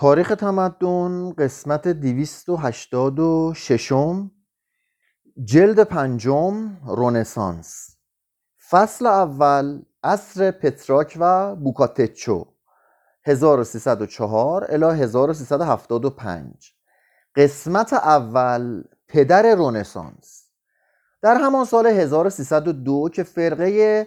تاریخ 0.00 0.28
تمدن 0.28 1.32
قسمت 1.38 1.88
286 1.88 3.92
جلد 5.44 5.84
پنجم 5.84 6.76
رونسانس 6.86 7.96
فصل 8.70 9.06
اول 9.06 9.82
عصر 10.04 10.50
پترارک 10.50 11.16
و 11.20 11.56
بوکاتچو 11.56 12.44
1304 13.24 14.66
الی 14.68 15.02
1375 15.02 16.72
قسمت 17.36 17.92
اول 17.92 18.82
پدر 19.08 19.54
رونسانس 19.54 20.44
در 21.22 21.34
همان 21.34 21.64
سال 21.64 21.86
1302 21.86 23.08
که 23.08 23.22
فرقه 23.22 24.06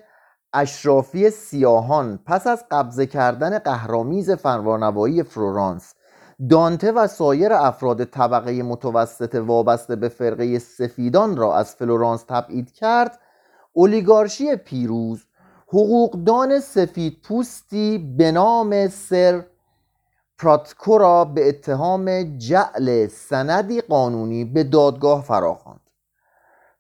اشرافی 0.53 1.29
سیاهان 1.29 2.19
پس 2.25 2.47
از 2.47 2.65
قبضه 2.71 3.05
کردن 3.05 3.59
قهرآمیز 3.59 4.31
فرمانروایی 4.31 5.23
فلورانس 5.23 5.93
دانته 6.49 6.91
و 6.91 7.07
سایر 7.07 7.53
افراد 7.53 8.03
طبقه 8.03 8.63
متوسط 8.63 9.35
وابسته 9.35 9.95
به 9.95 10.09
فرقه 10.09 10.59
سفیدان 10.59 11.37
را 11.37 11.57
از 11.57 11.75
فلورانس 11.75 12.23
تبعید 12.23 12.71
کرد 12.71 13.19
اولیگارشی 13.73 14.55
پیروز 14.55 15.25
حقوقدان 15.67 16.59
سفید 16.59 17.21
پوستی 17.21 18.15
به 18.17 18.31
نام 18.31 18.87
سر 18.87 19.43
پتراکو 20.39 20.97
را 20.97 21.25
به 21.25 21.49
اتهام 21.49 22.37
جعل 22.37 23.07
سندی 23.07 23.81
قانونی 23.81 24.45
به 24.45 24.63
دادگاه 24.63 25.23
فراخواند. 25.23 25.89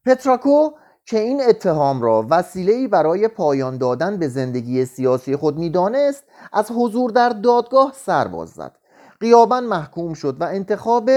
پتراکو 0.05 0.71
که 1.05 1.19
این 1.19 1.41
اتهام 1.41 2.01
را 2.01 2.25
وسیله‌ای 2.29 2.87
برای 2.87 3.27
پایان 3.27 3.77
دادن 3.77 4.17
به 4.17 4.27
زندگی 4.27 4.85
سیاسی 4.85 5.35
خود 5.35 5.57
می‌دانست 5.57 6.23
از 6.53 6.71
حضور 6.71 7.11
در 7.11 7.29
دادگاه 7.29 7.93
سر 7.95 8.27
باز 8.27 8.49
زد. 8.49 8.77
قیابا 9.19 9.61
محکوم 9.61 10.13
شد 10.13 10.41
و 10.41 10.43
انتخاب 10.43 11.09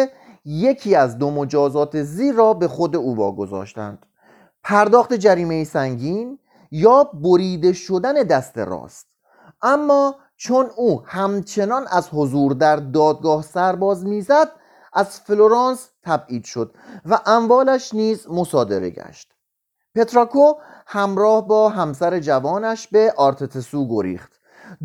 یکی 0.45 0.95
از 0.95 1.19
دو 1.19 1.31
مجازات 1.31 2.03
زیر 2.03 2.35
را 2.35 2.55
به 2.55 2.69
خود 2.69 2.97
او 2.97 3.17
واگذاشتند. 3.17 4.07
پرداخت 4.63 5.15
جریمه 5.15 5.65
سنگین 5.65 6.39
یا 6.71 7.05
بریده 7.05 7.73
شدن 7.73 8.13
دست 8.13 8.59
راست. 8.59 9.07
اما 9.63 10.17
چون 10.37 10.67
او 10.77 11.03
همچنان 11.05 11.87
از 11.91 12.09
حضور 12.13 12.53
در 12.53 12.77
دادگاه 12.77 13.43
سرباز 13.43 14.07
می‌زد 14.07 14.49
از 14.93 15.21
فلورانس 15.21 15.89
تبعید 16.03 16.45
شد 16.45 16.75
و 17.07 17.19
اموالش 17.27 17.95
نیز 17.95 18.29
مصادره 18.29 18.91
گشت. 18.91 19.36
پتراکو 19.97 20.55
همراه 20.87 21.49
با 21.49 21.69
همسر 21.69 22.19
جوانش 22.19 22.89
به 22.89 23.15
آرتتسو 23.17 23.89
گریخت. 23.89 24.33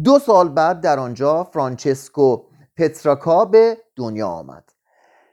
دو 0.03 0.19
سال 0.19 0.49
بعد 0.49 0.81
در 0.81 0.99
آنجا 0.99 1.43
فرانچسکو 1.43 2.41
پتراکا 2.77 3.45
به 3.45 3.77
دنیا 3.95 4.27
آمد. 4.27 4.63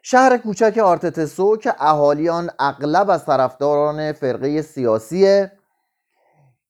شهر 0.02 0.38
کوچک 0.38 0.78
آرتتسو 0.78 1.56
که 1.56 1.74
اهالی 1.78 2.28
آن 2.28 2.50
اغلب 2.58 3.10
از 3.10 3.24
طرفداران 3.24 4.12
فرقه 4.12 4.62
سیاسی 4.62 5.46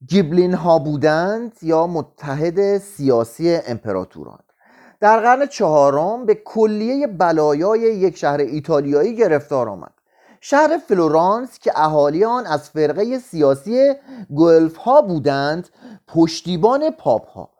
گیبلین 0.09 0.55
ها 0.55 0.79
بودند 0.79 1.53
یا 1.63 1.87
متحد 1.87 2.79
سیاسی 2.79 3.57
امپراتوران. 3.67 4.41
در 5.01 5.21
قرن 5.21 5.47
چهاردهم 5.47 6.27
به 6.27 6.35
کلیه 6.35 7.07
بلایای 7.07 7.81
یک 7.81 8.17
شهر 8.17 8.39
ایتالیایی 8.39 9.17
گرفتار 9.17 9.69
آمد. 9.69 9.98
شهر 10.41 10.79
فلورانس 10.89 11.59
که 11.59 11.73
اهالی 11.77 12.25
آن 12.25 12.47
از 12.47 12.71
فرقه 12.71 13.19
سیاسی 13.19 13.93
گلف 14.37 14.77
ها 14.77 15.03
بودند 15.03 15.69
پشتیبان 16.07 16.91
پاپ 16.91 17.29
ها 17.29 17.51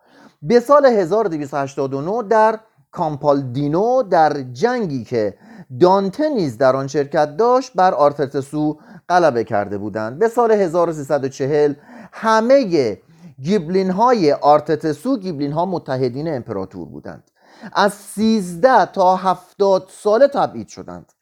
به 0.43 0.61
سال 0.61 0.87
1289 0.87 2.29
در 2.29 2.61
کامپالدینو 2.91 4.03
در 4.03 4.43
جنگی 4.43 5.05
که 5.05 5.35
دانته 5.81 6.29
نیز 6.29 6.59
در 6.59 6.77
آن 6.77 6.87
شرکت 6.87 7.37
داشت 7.37 7.73
بر 7.75 7.95
آرتتسو 7.95 8.79
غلبه 9.09 9.45
کرده 9.45 9.79
بودند. 9.79 10.19
به 10.19 10.29
سال 10.29 10.53
1340 10.53 11.75
همه 12.13 12.97
گیبلین 13.43 13.91
های 13.91 14.33
آرتتسو 14.33 15.19
گیبلین 15.19 15.53
ها 15.53 15.67
متحدین 15.67 16.35
امپراتور 16.35 16.89
بودند. 16.89 17.31
از 17.73 17.93
13 17.93 18.87
تا 18.87 19.17
70 19.17 19.89
ساله 19.93 20.29
تبعید 20.29 20.69
شدند. 20.69 21.13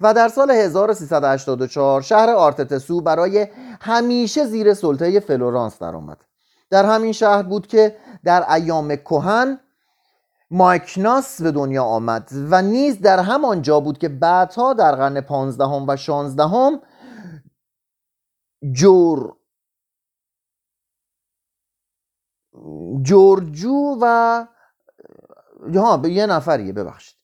و 0.00 0.14
در 0.14 0.28
سال 0.28 0.50
1384 0.50 2.02
شهر 2.02 2.30
آرتتسو 2.30 3.00
برای 3.00 3.48
همیشه 3.80 4.46
زیر 4.46 4.74
سلطه 4.74 5.20
فلورانس 5.20 5.78
درآمد. 5.78 6.24
در 6.70 6.84
همین 6.84 7.12
شهر 7.12 7.42
بود 7.42 7.66
که 7.66 7.96
در 8.24 8.52
ایام 8.52 8.96
کهن 8.96 9.60
مایکناس 10.50 11.42
به 11.42 11.50
دنیا 11.52 11.84
آمد 11.84 12.30
و 12.32 12.62
نیز 12.62 13.00
در 13.00 13.18
همان 13.18 13.62
جا 13.62 13.80
بود 13.80 13.98
که 13.98 14.08
بعدها 14.08 14.72
در 14.72 14.94
قرن 14.94 15.20
پانزدهم 15.20 15.88
و 15.88 15.96
شانزدهم 15.96 16.80
جور 18.72 19.36
جورجو 23.02 23.98
و 24.00 24.46
ها 25.74 25.96
به 25.96 26.10
یه 26.10 26.26
نفریه 26.26 26.72
ببخشید. 26.72 27.15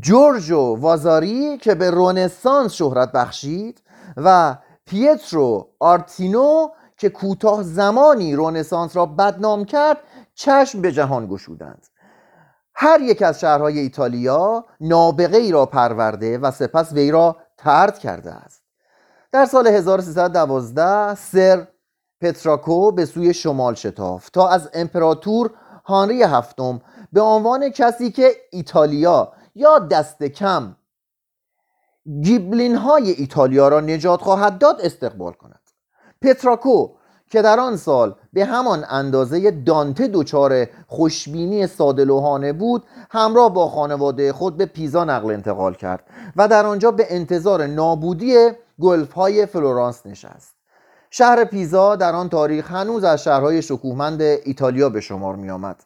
جورجو 0.00 0.76
وازاری 0.80 1.58
که 1.58 1.74
به 1.74 1.90
رونسانس 1.90 2.72
شهرت 2.72 3.12
بخشید 3.12 3.82
و 4.16 4.56
پیترو 4.86 5.68
آرتینو 5.80 6.68
که 6.96 7.08
کوتاه 7.08 7.62
زمانی 7.62 8.34
رونسانس 8.34 8.96
را 8.96 9.06
بدنام 9.06 9.64
کرد 9.64 9.98
چشم 10.34 10.80
به 10.80 10.92
جهان 10.92 11.26
گشودند. 11.26 11.86
هر 12.74 13.00
یک 13.00 13.22
از 13.22 13.40
شهرهای 13.40 13.78
ایتالیا 13.78 14.64
نابغه 14.80 15.36
ای 15.36 15.52
را 15.52 15.66
پرورده 15.66 16.38
و 16.38 16.50
سپس 16.50 16.92
وی 16.92 17.10
را 17.10 17.36
ترد 17.56 17.98
کرده 17.98 18.32
است. 18.32 18.62
در 19.32 19.46
سال 19.46 19.66
1312 19.66 21.14
سر 21.14 21.68
پتراکو 22.20 22.92
به 22.92 23.04
سوی 23.04 23.34
شمال 23.34 23.74
شتافت 23.74 24.32
تا 24.32 24.48
از 24.48 24.70
امپراتور 24.74 25.50
هانری 25.84 26.22
هفتم 26.22 26.80
به 27.12 27.20
عنوان 27.20 27.68
کسی 27.68 28.10
که 28.10 28.32
ایتالیا 28.50 29.32
یا 29.56 29.78
دست 29.78 30.22
کم. 30.22 30.76
گیبلین 32.22 32.76
های 32.76 33.10
ایتالیا 33.10 33.68
را 33.68 33.80
نجات 33.80 34.20
خواهد 34.20 34.58
داد 34.58 34.80
استقبال 34.80 35.32
کند. 35.32 35.60
پتراکو 36.22 36.88
که 37.30 37.42
در 37.42 37.60
آن 37.60 37.76
سال 37.76 38.14
به 38.32 38.44
همان 38.44 38.84
اندازه 38.88 39.50
دانته 39.50 40.08
دچار 40.08 40.66
خوشبینی 40.86 41.66
سادلوهانه 41.66 42.52
بود 42.52 42.84
همراه 43.10 43.54
با 43.54 43.68
خانواده 43.68 44.32
خود 44.32 44.56
به 44.56 44.66
پیزا 44.66 45.04
نقل 45.04 45.30
انتقال 45.30 45.74
کرد 45.74 46.04
و 46.36 46.48
در 46.48 46.66
آنجا 46.66 46.90
به 46.90 47.06
انتظار 47.08 47.66
نابودی 47.66 48.50
گلف 48.80 49.12
های 49.12 49.46
فلورانس 49.46 50.06
نشست. 50.06 50.56
شهر 51.10 51.44
پیزا 51.44 51.96
در 51.96 52.14
آن 52.14 52.28
تاریخ 52.28 52.70
هنوز 52.70 53.04
از 53.04 53.24
شهرهای 53.24 53.62
شکوهمند 53.62 54.22
ایتالیا 54.22 54.88
به 54.88 55.00
شمار 55.00 55.36
می 55.36 55.50
آمد 55.50 55.84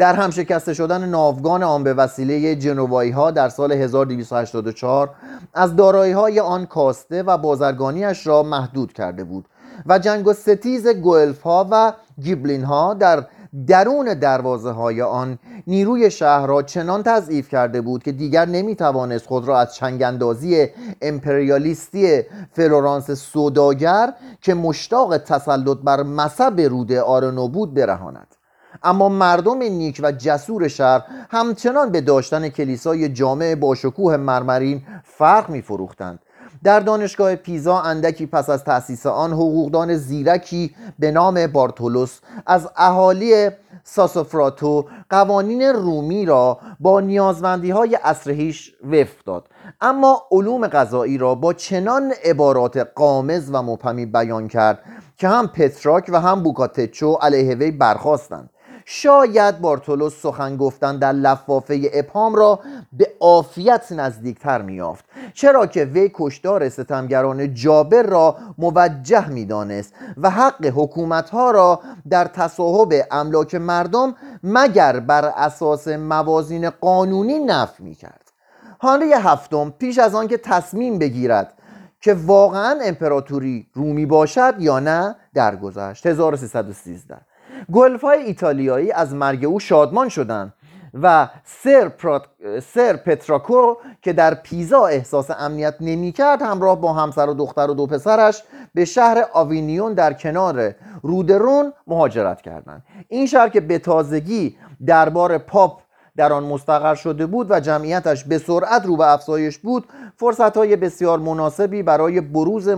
در 0.00 0.14
هم 0.14 0.30
شکسته 0.30 0.74
شدن 0.74 1.08
ناوگان 1.08 1.62
آن 1.62 1.84
به 1.84 1.94
وسیله 1.94 2.56
جنوایی 2.56 3.10
ها 3.10 3.30
در 3.30 3.48
سال 3.48 3.72
1284 3.72 5.10
از 5.54 5.76
دارایی 5.76 6.12
های 6.12 6.40
آن 6.40 6.66
کاسته 6.66 7.22
و 7.22 7.38
بازرگانیش 7.38 8.26
را 8.26 8.42
محدود 8.42 8.92
کرده 8.92 9.24
بود 9.24 9.44
و 9.86 9.98
جنگ 9.98 10.26
و 10.26 10.32
ستیز 10.32 10.88
گلف 10.88 11.42
ها 11.42 11.68
و 11.70 11.92
گیبلین 12.22 12.64
ها 12.64 12.94
در 12.94 13.26
درون 13.66 14.14
دروازه 14.14 14.70
های 14.70 15.02
آن 15.02 15.38
نیروی 15.66 16.10
شهر 16.10 16.46
را 16.46 16.62
چنان 16.62 17.02
تضعیف 17.02 17.48
کرده 17.48 17.80
بود 17.80 18.02
که 18.02 18.12
دیگر 18.12 18.46
نمی 18.46 18.76
توانست 18.76 19.26
خود 19.26 19.48
را 19.48 19.60
از 19.60 19.74
چنگندازی 19.74 20.68
امپریالیستی 21.02 22.22
فلورانس 22.52 23.10
سوداگر 23.10 24.12
که 24.40 24.54
مشتاق 24.54 25.18
تسلط 25.18 25.78
بر 25.84 26.02
مصب 26.02 26.60
روده 26.60 27.02
آرنو 27.02 27.48
بود 27.48 27.74
برهاند. 27.74 28.39
اما 28.82 29.08
مردم 29.08 29.58
نیک 29.58 30.00
و 30.02 30.12
جسور 30.12 30.68
شهر 30.68 31.02
همچنان 31.30 31.90
به 31.92 32.00
داشتن 32.00 32.48
کلیسای 32.48 33.08
جامع 33.08 33.54
با 33.54 33.74
شکوه 33.74 34.16
مرمرین 34.16 34.82
فرق 35.04 35.50
می 35.50 35.62
فروختند 35.62 36.18
در 36.64 36.80
دانشگاه 36.80 37.36
پیزا 37.36 37.80
اندکی 37.80 38.26
پس 38.26 38.50
از 38.50 38.64
تأسیس 38.64 39.06
آن 39.06 39.32
حقوقدان 39.32 39.96
زیرکی 39.96 40.74
به 40.98 41.10
نام 41.10 41.46
بارتولوس 41.46 42.20
از 42.46 42.68
اهالی 42.76 43.50
ساسوفراتو 43.84 44.86
قوانین 45.10 45.62
رومی 45.62 46.26
را 46.26 46.58
با 46.80 47.00
نیازمندی 47.00 47.70
های 47.70 47.98
اصرهیش 48.04 48.74
وفق 48.84 49.24
داد. 49.26 49.48
اما 49.80 50.22
علوم 50.30 50.66
غذایی 50.66 51.18
را 51.18 51.34
با 51.34 51.52
چنان 51.52 52.12
عبارات 52.24 52.76
قامز 52.76 53.50
و 53.52 53.62
مبهمی 53.62 54.06
بیان 54.06 54.48
کرد 54.48 54.78
که 55.16 55.28
هم 55.28 55.46
پتراک 55.46 56.10
و 56.12 56.20
هم 56.20 56.42
بوکاتچو 56.42 57.12
علیه 57.12 57.54
وی 57.54 57.70
برخواستند 57.70 58.49
شاید 58.92 59.60
بارتولوس 59.60 60.22
سخن 60.22 60.56
گفتن 60.56 60.98
در 60.98 61.12
لفافه 61.12 61.90
ابهام 61.92 62.34
را 62.34 62.60
به 62.92 63.10
عافیت 63.20 63.92
نزدیکتر 63.92 64.62
میافت 64.62 65.04
چرا 65.34 65.66
که 65.66 65.84
وی 65.84 66.10
کشدار 66.14 66.68
ستمگران 66.68 67.54
جابر 67.54 68.02
را 68.02 68.36
موجه 68.58 69.28
می‌دانست 69.28 69.94
و 70.16 70.30
حق 70.30 70.66
حکومتها 70.66 71.50
را 71.50 71.80
در 72.10 72.24
تصاحب 72.24 72.94
املاک 73.10 73.54
مردم 73.54 74.14
مگر 74.42 75.00
بر 75.00 75.24
اساس 75.24 75.88
موازین 75.88 76.70
قانونی 76.70 77.38
نفی 77.38 77.82
می‌کرد. 77.82 78.32
هانری 78.80 79.12
هفتم 79.12 79.70
پیش 79.78 79.98
از 79.98 80.14
آنکه 80.14 80.36
تصمیم 80.36 80.98
بگیرد 80.98 81.52
که 82.00 82.14
واقعا 82.14 82.80
امپراتوری 82.82 83.66
رومی 83.74 84.06
باشد 84.06 84.54
یا 84.58 84.80
نه 84.80 85.16
درگذشت. 85.34 86.06
1313 86.06 87.29
گلفای 87.72 88.18
ایتالیایی 88.18 88.92
از 88.92 89.14
مرگ 89.14 89.44
او 89.44 89.60
شادمان 89.60 90.08
شدند 90.08 90.54
و 90.94 91.28
سر, 91.44 91.88
پرات... 91.88 92.22
سر 92.62 92.96
پتراکو 92.96 93.74
که 94.02 94.12
در 94.12 94.34
پیزا 94.34 94.86
احساس 94.86 95.30
امنیت 95.30 95.74
نمی‌کرد 95.80 96.42
همراه 96.42 96.80
با 96.80 96.92
همسر 96.92 97.26
و 97.26 97.34
دختر 97.34 97.70
و 97.70 97.74
دو 97.74 97.86
پسرش 97.86 98.42
به 98.74 98.84
شهر 98.84 99.24
آوینیون 99.32 99.94
در 99.94 100.12
کنار 100.12 100.74
رودرون 101.02 101.72
مهاجرت 101.86 102.42
کردند. 102.42 102.84
این 103.08 103.26
شهر 103.26 103.48
که 103.48 103.60
به 103.60 103.78
تازگی 103.78 104.56
دربار 104.86 105.38
پاپ 105.38 105.80
در 106.16 106.32
آن 106.32 106.44
مستقر 106.44 106.94
شده 106.94 107.26
بود 107.26 107.50
و 107.50 107.60
جمعیتش 107.60 108.24
به 108.24 108.38
سرعت 108.38 108.86
رو 108.86 108.96
به 108.96 109.12
افزایش 109.12 109.58
بود 109.58 109.88
فرصت 110.16 110.56
های 110.56 110.76
بسیار 110.76 111.18
مناسبی 111.18 111.82
برای 111.82 112.20
بروز, 112.20 112.68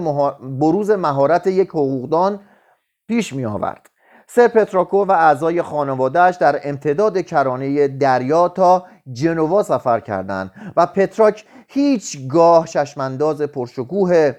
بروز 0.60 0.90
مهارت 0.90 1.46
یک 1.46 1.68
حقوقدان 1.68 2.40
پیش 3.08 3.32
می 3.32 3.44
آورد 3.44 3.91
سر 4.26 4.48
پتراکو 4.48 5.04
و 5.04 5.12
اعضای 5.12 5.62
خانوادهش 5.62 6.36
در 6.36 6.60
امتداد 6.64 7.20
کرانه 7.20 7.88
دریا 7.88 8.48
تا 8.48 8.86
جنوا 9.12 9.62
سفر 9.62 10.00
کردند 10.00 10.50
و 10.76 10.86
پتراک 10.86 11.44
هیچگاه 11.68 12.66
چشمانداز 12.66 13.42
پرشکوه 13.42 14.32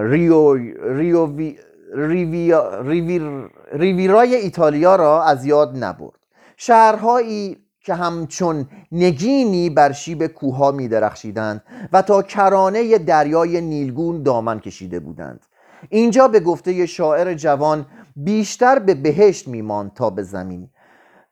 ریو, 0.00 0.54
ریو 0.94 1.28
ریویرای 3.72 4.34
ایتالیا 4.34 4.96
را 4.96 5.24
از 5.24 5.44
یاد 5.44 5.84
نبرد. 5.84 6.18
شهرهایی 6.56 7.56
که 7.80 7.94
همچون 7.94 8.68
نگینی 8.92 9.70
بر 9.70 9.92
شیب 9.92 10.26
کوها 10.26 10.70
می 10.70 10.88
درخشیدند 10.88 11.62
و 11.92 12.02
تا 12.02 12.22
کرانه 12.22 12.98
دریای 12.98 13.60
نیلگون 13.60 14.22
دامن 14.22 14.60
کشیده 14.60 15.00
بودند. 15.00 15.40
اینجا 15.88 16.28
به 16.28 16.40
گفته 16.40 16.86
شاعر 16.86 17.34
جوان 17.34 17.86
بیشتر 18.24 18.78
به 18.78 18.94
بهشت 18.94 19.48
میماند 19.48 19.94
تا 19.94 20.10
به 20.10 20.22
زمین. 20.22 20.68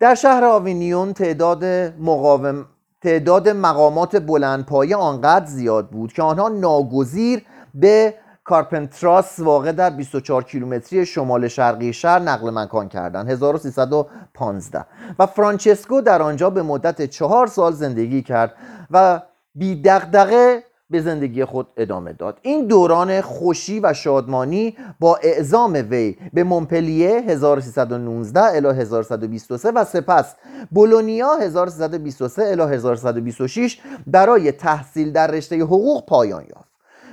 در 0.00 0.14
شهر 0.14 0.44
آوینیون 0.44 1.12
تعداد 1.12 1.64
مقاوم 1.98 2.66
تعداد 3.02 3.48
مقامات 3.48 4.16
بلندپایه 4.16 4.96
آنقدر 4.96 5.46
زیاد 5.46 5.90
بود 5.90 6.12
که 6.12 6.22
آنها 6.22 6.48
ناگزیر 6.48 7.42
به 7.74 8.14
کارپنتراس 8.44 9.38
واقع 9.38 9.72
در 9.72 9.90
24 9.90 10.42
کیلومتری 10.42 11.06
شمال 11.06 11.48
شرقی 11.48 11.92
شهر 11.92 12.18
نقل 12.18 12.50
مکان 12.50 12.88
کردند. 12.88 13.30
1315 13.30 14.84
و 15.18 15.26
فرانچسکو 15.26 16.00
در 16.00 16.22
آنجا 16.22 16.50
به 16.50 16.62
مدت 16.62 17.06
چهار 17.06 17.46
سال 17.46 17.72
زندگی 17.72 18.22
کرد 18.22 18.54
و 18.90 19.22
بی 19.54 19.82
دغدغه 19.82 20.62
به 20.90 21.00
زندگی 21.00 21.44
خود 21.44 21.66
ادامه 21.76 22.12
داد. 22.12 22.38
این 22.42 22.66
دوران 22.66 23.20
خوشی 23.20 23.80
و 23.80 23.92
شادمانی 23.92 24.76
با 25.00 25.16
اعزام 25.22 25.72
وی 25.90 26.16
به 26.32 26.44
مونپلیه 26.44 27.20
1319 27.20 28.40
الی 28.40 28.80
1123 28.80 29.70
و 29.70 29.84
سپس 29.84 30.34
بولونیا 30.70 31.36
1323 31.36 32.42
الی 32.42 32.74
1126 32.74 33.78
برای 34.06 34.52
تحصیل 34.52 35.12
در 35.12 35.26
رشته 35.26 35.56
حقوق 35.56 36.06
پایان 36.06 36.42
یافت. 36.42 36.66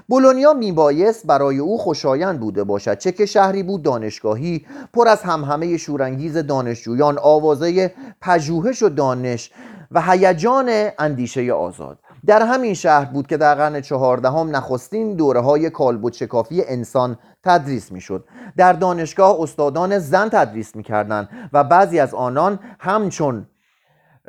بولونیا 0.10 0.54
میبایست 0.54 1.28
برای 1.28 1.60
او 1.60 1.78
خوشایند 1.78 2.40
بوده 2.40 2.64
باشد. 2.64 2.98
چه 2.98 3.12
که 3.12 3.26
شهری 3.26 3.64
بود 3.64 3.84
دانشگاهی 3.84 4.66
پر 4.94 5.08
از 5.08 5.22
همهمه 5.22 5.78
شورانگیز 5.78 6.38
دانشجویان 6.38 7.18
آوازه 7.18 7.94
پژوهش 8.22 8.84
و 8.84 8.90
دانش 8.90 9.52
و 9.92 10.02
هیجان 10.02 10.90
اندیشه 11.00 11.54
آزاد. 11.54 12.00
در 12.26 12.42
همین 12.42 12.74
شهر 12.74 13.06
بود 13.06 13.28
که 13.28 13.38
در 13.38 13.56
قرن 13.56 13.82
چهاردهم 13.82 14.56
نخستین 14.56 15.16
دوره 15.16 15.40
های 15.40 15.70
کالبد 15.70 16.14
شکافی 16.14 16.64
انسان 16.64 17.18
تدریس 17.44 17.92
می‌شد. 17.92 18.26
در 18.58 18.74
دانشگاه 18.74 19.42
استادان 19.42 20.00
زن 20.00 20.30
تدریس 20.30 20.76
می‌کردند 20.76 21.30
و 21.54 21.64
بعضی 21.64 22.00
از 22.00 22.14
آنان 22.14 22.60
همچون 22.80 23.48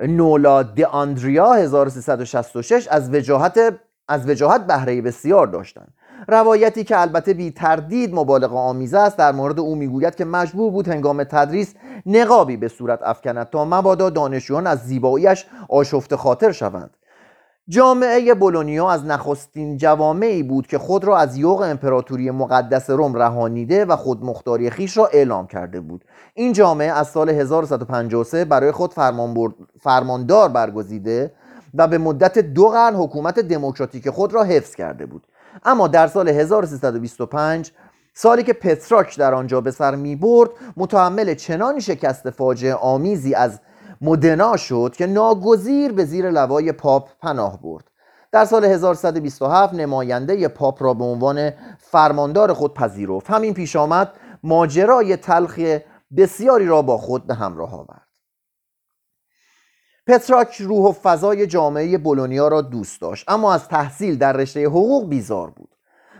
نولا 0.02 0.62
دی 0.62 0.84
آندریا 0.84 1.52
1366 1.52 2.88
از 2.90 3.14
وجاهت 3.14 3.58
از 4.08 4.28
وجاهت 4.28 4.66
بهره 4.66 5.02
بسیار 5.02 5.46
داشتند. 5.46 5.94
روایتی 6.28 6.84
که 6.84 7.00
البته 7.00 7.34
بی 7.34 7.50
تردید 7.50 8.14
مبالغه 8.14 8.54
آمیزه 8.54 8.98
است 8.98 9.18
در 9.18 9.32
مورد 9.32 9.60
او 9.60 9.74
می‌گوید 9.74 10.14
که 10.14 10.24
مجبور 10.24 10.70
بود 10.70 10.88
هنگام 10.88 11.24
تدریس 11.24 11.74
نقابی 12.06 12.56
به 12.56 12.68
صورت 12.68 13.02
افکند 13.02 13.50
تا 13.50 13.64
مبادا 13.64 14.10
دانشجویان 14.10 14.66
از 14.66 14.78
زیباییش 14.78 15.46
آشفت 15.68 16.14
خاطر 16.16 16.52
شوند. 16.52 16.90
جامعه 17.68 18.34
بولونیا 18.34 18.90
از 18.90 19.04
نخستین 19.04 19.76
جوامعی 19.76 20.42
بود 20.42 20.66
که 20.66 20.78
خود 20.78 21.04
را 21.04 21.18
از 21.18 21.36
یوغ 21.36 21.60
امپراتوری 21.60 22.30
مقدس 22.30 22.90
روم 22.90 23.14
رهانیده 23.14 23.84
و 23.84 23.96
خودمختاری 23.96 24.70
خیش 24.70 24.96
را 24.96 25.06
اعلام 25.06 25.46
کرده 25.46 25.80
بود. 25.80 26.04
این 26.34 26.52
جامعه 26.52 26.92
از 26.92 27.08
سال 27.08 27.30
1153 27.30 28.44
برای 28.44 28.72
خود 28.72 28.94
فرماندار 29.80 30.48
برگزیده 30.48 31.32
و 31.74 31.88
به 31.88 31.98
مدت 31.98 32.38
دو 32.38 32.68
قرن 32.68 32.94
حکومت 32.94 33.40
دموکراتیک 33.40 34.10
خود 34.10 34.34
را 34.34 34.42
حفظ 34.42 34.74
کرده 34.74 35.06
بود. 35.06 35.26
اما 35.64 35.88
در 35.88 36.06
سال 36.06 36.28
1325 36.28 37.72
سالی 38.14 38.42
که 38.42 38.52
پتراک 38.52 39.18
در 39.18 39.34
آنجا 39.34 39.60
به 39.60 39.70
سر 39.70 39.94
می 39.94 40.16
برد 40.16 40.50
متحمل 40.76 41.34
چنان 41.34 41.80
شکست 41.80 42.30
فاجعه 42.30 42.74
آمیزی 42.74 43.34
از 43.34 43.60
مدنا 44.04 44.56
شد 44.56 44.94
که 44.96 45.06
ناگزیر 45.06 45.92
به 45.92 46.04
زیر 46.04 46.30
لوای 46.30 46.72
پاپ 46.72 47.08
پناه 47.20 47.62
برد. 47.62 47.90
در 48.32 48.44
سال 48.44 48.64
1127 48.64 49.74
نماینده 49.74 50.48
پاپ 50.48 50.82
را 50.82 50.94
به 50.94 51.04
عنوان 51.04 51.50
فرماندار 51.78 52.52
خود 52.52 52.74
پذیرفت. 52.74 53.30
همین 53.30 53.54
پیش 53.54 53.76
آمد 53.76 54.12
ماجرای 54.42 55.16
تلخ 55.16 55.60
بسیاری 56.16 56.66
را 56.66 56.82
با 56.82 56.98
خود 56.98 57.26
به 57.26 57.34
همراه 57.34 57.74
آورد. 57.74 58.08
پتراک 60.06 60.62
روح 60.62 60.88
و 60.88 60.92
فضای 60.92 61.46
جامعه 61.46 61.98
بولونیا 61.98 62.48
را 62.48 62.60
دوست 62.60 63.00
داشت 63.00 63.24
اما 63.28 63.54
از 63.54 63.68
تحصیل 63.68 64.18
در 64.18 64.32
رشته 64.32 64.66
حقوق 64.66 65.08
بیزار 65.08 65.50
بود. 65.50 65.73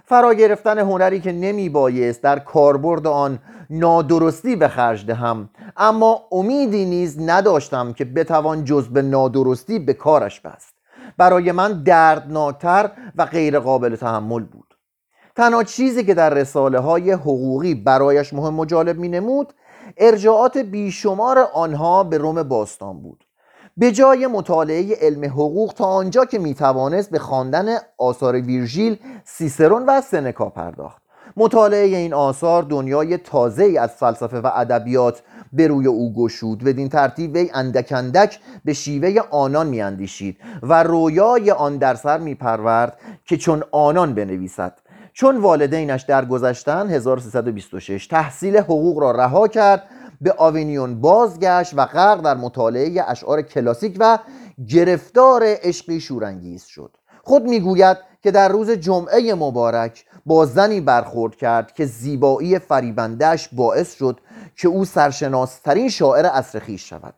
فرا 0.06 0.35
گرفتن 0.35 0.79
هنری 0.79 1.21
که 1.21 1.33
نمی 1.33 1.69
بایست 1.69 2.23
در 2.23 2.39
کاربرد 2.39 3.06
آن 3.06 3.39
نادرستی 3.71 4.56
به 4.56 4.69
خرج 4.69 5.06
دهم. 5.06 5.51
اما 5.77 6.23
امیدی 6.33 6.85
نیز 6.85 7.21
نداشتم 7.21 7.93
که 7.93 8.05
بتوان 8.05 8.65
جز 8.65 8.89
به 8.89 9.03
نادرستی 9.03 9.79
به 9.79 9.93
کارش 9.93 10.41
بست. 10.41 10.75
برای 11.17 11.53
من 11.53 11.82
دردناکتر 11.82 12.91
و 13.17 13.27
غیر 13.27 13.58
قابل 13.58 13.96
تحمل 13.96 14.43
بود. 14.43 14.75
تنها 15.37 15.65
چیزی 15.65 16.05
که 16.05 16.15
در 16.15 16.31
رساله 16.34 16.79
های 16.79 17.13
حقوقی 17.13 17.75
برایش 17.75 18.32
مهم 18.32 18.61
و 18.61 18.65
جالب 18.65 18.99
می 18.99 19.08
نمود 19.08 19.55
ارجاعات 19.96 20.58
بیشمار 20.58 21.39
آنها 21.55 22.05
به 22.05 22.19
روم 22.19 22.43
باستان 22.43 23.03
بود. 23.03 23.25
به 23.76 23.93
جای 23.93 24.26
مطالعه 24.26 24.96
علم 25.00 25.24
حقوق 25.24 25.72
تا 25.72 25.84
آنجا 25.84 26.24
که 26.24 26.38
می‌توانست 26.38 27.10
به 27.10 27.19
خواندن 27.19 27.76
آثار 27.98 28.40
ویرژیل 28.40 28.98
سیسرون 29.24 29.84
و 29.86 30.00
سنکا 30.00 30.48
پرداخت. 30.48 31.02
مطالعه 31.36 31.96
این 31.96 32.14
آثار 32.14 32.62
دنیای 32.62 33.16
تازه 33.16 33.76
از 33.81 33.90
فلسفه 33.90 34.40
و 34.40 34.50
ادبیات 34.54 35.22
به 35.52 35.66
روی 35.66 35.86
او 35.86 36.14
گشود. 36.14 36.64
بدین 36.64 36.88
ترتیب 36.88 37.34
وی 37.34 37.50
اندک 37.54 37.93
اندک 37.93 38.38
به 38.64 38.72
شیوه 38.72 39.20
آنان 39.31 39.66
میاندیشید 39.66 40.36
و 40.62 40.82
رویای 40.82 41.50
آن 41.50 41.76
در 41.76 41.94
سر 41.94 42.19
میپرورد 42.19 42.98
که 43.24 43.36
چون 43.36 43.62
آنان 43.72 44.14
بنویسد. 44.14 44.78
چون 45.12 45.36
والدینش 45.36 46.02
درگذشتن 46.02 46.88
1326 46.88 48.06
تحصیل 48.06 48.56
حقوق 48.56 48.98
را 48.98 49.10
رها 49.10 49.48
کرد 49.48 49.82
به 50.24 50.34
آوینیون 50.38 51.00
بازگشت 51.00 51.72
و 51.76 51.86
غرق 51.86 52.20
در 52.20 52.34
مطالعه 52.34 53.04
اشعار 53.06 53.43
کلاسیک 53.43 53.96
و 53.98 54.19
گرفتار 54.69 55.43
عشقی 55.44 56.00
شورانگیز 56.00 56.64
شد. 56.64 56.96
خود 57.22 57.43
می‌گوید 57.43 57.96
که 58.22 58.31
در 58.31 58.48
روز 58.48 58.70
جمعه 58.70 59.34
مبارک 59.34 60.04
با 60.26 60.46
زنی 60.46 60.81
برخورد 60.81 61.36
کرد 61.36 61.72
که 61.72 61.86
زیبایی 61.86 62.58
فریبندهش 62.58 63.48
باعث 63.52 63.94
شد 63.94 64.20
که 64.56 64.69
او 64.69 64.84
سرشناسترین 64.84 65.88
شاعر 65.88 66.26
عصر 66.26 66.58
خیش 66.58 66.88
شود. 66.88 67.14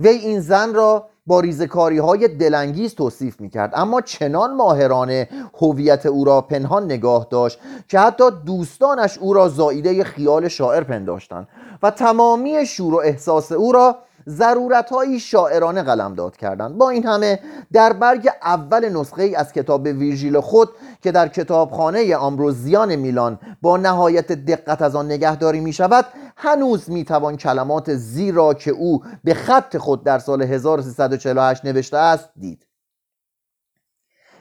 وی 0.00 0.08
این 0.08 0.40
زن 0.40 0.74
را 0.74 1.06
با 1.26 1.40
ریزکاری 1.40 1.98
های 1.98 2.28
دلانگیز 2.28 2.94
توصیف 2.94 3.40
می 3.40 3.50
کرد 3.50 3.72
اما 3.74 4.00
چنان 4.00 4.54
ماهرانه 4.54 5.28
هویت 5.60 6.06
او 6.06 6.24
را 6.24 6.40
پنهان 6.40 6.84
نگاه 6.84 7.26
داشت 7.30 7.58
که 7.88 7.98
حتی 7.98 8.24
دوستانش 8.46 9.18
او 9.18 9.32
را 9.32 9.48
زاییده 9.48 10.04
خیال 10.04 10.48
شاعر 10.48 10.84
پنداشتند. 10.84 11.48
و 11.82 11.90
تمامی 11.90 12.66
شور 12.66 12.94
و 12.94 12.96
احساس 12.96 13.52
او 13.52 13.72
را 13.72 13.98
ضرورتهایی 14.28 15.20
شاعرانه 15.20 15.82
قلمداد 15.82 16.36
کردند. 16.36 16.78
با 16.78 16.90
این 16.90 17.06
همه 17.06 17.38
در 17.72 17.92
برگ 17.92 18.28
اول 18.42 18.88
نسخه 18.88 19.32
از 19.36 19.52
کتاب 19.52 19.82
ویرژیل 19.84 20.40
خود 20.40 20.68
که 21.02 21.12
در 21.12 21.28
کتابخانه 21.28 22.16
آمبروزیان 22.16 22.96
میلان 22.96 23.38
با 23.62 23.76
نهایت 23.76 24.32
دقت 24.32 24.82
از 24.82 24.96
آن 24.96 25.06
نگهداری 25.06 25.60
می 25.60 25.72
شود 25.72 26.04
هنوز 26.36 26.90
می 26.90 27.04
توان 27.04 27.36
کلمات 27.36 27.94
زیر 27.94 28.34
را 28.34 28.54
که 28.54 28.70
او 28.70 29.04
به 29.24 29.34
خط 29.34 29.76
خود 29.76 30.04
در 30.04 30.18
سال 30.18 30.42
1348 30.42 31.64
نوشته 31.64 31.96
است 31.96 32.28
دید. 32.36 32.66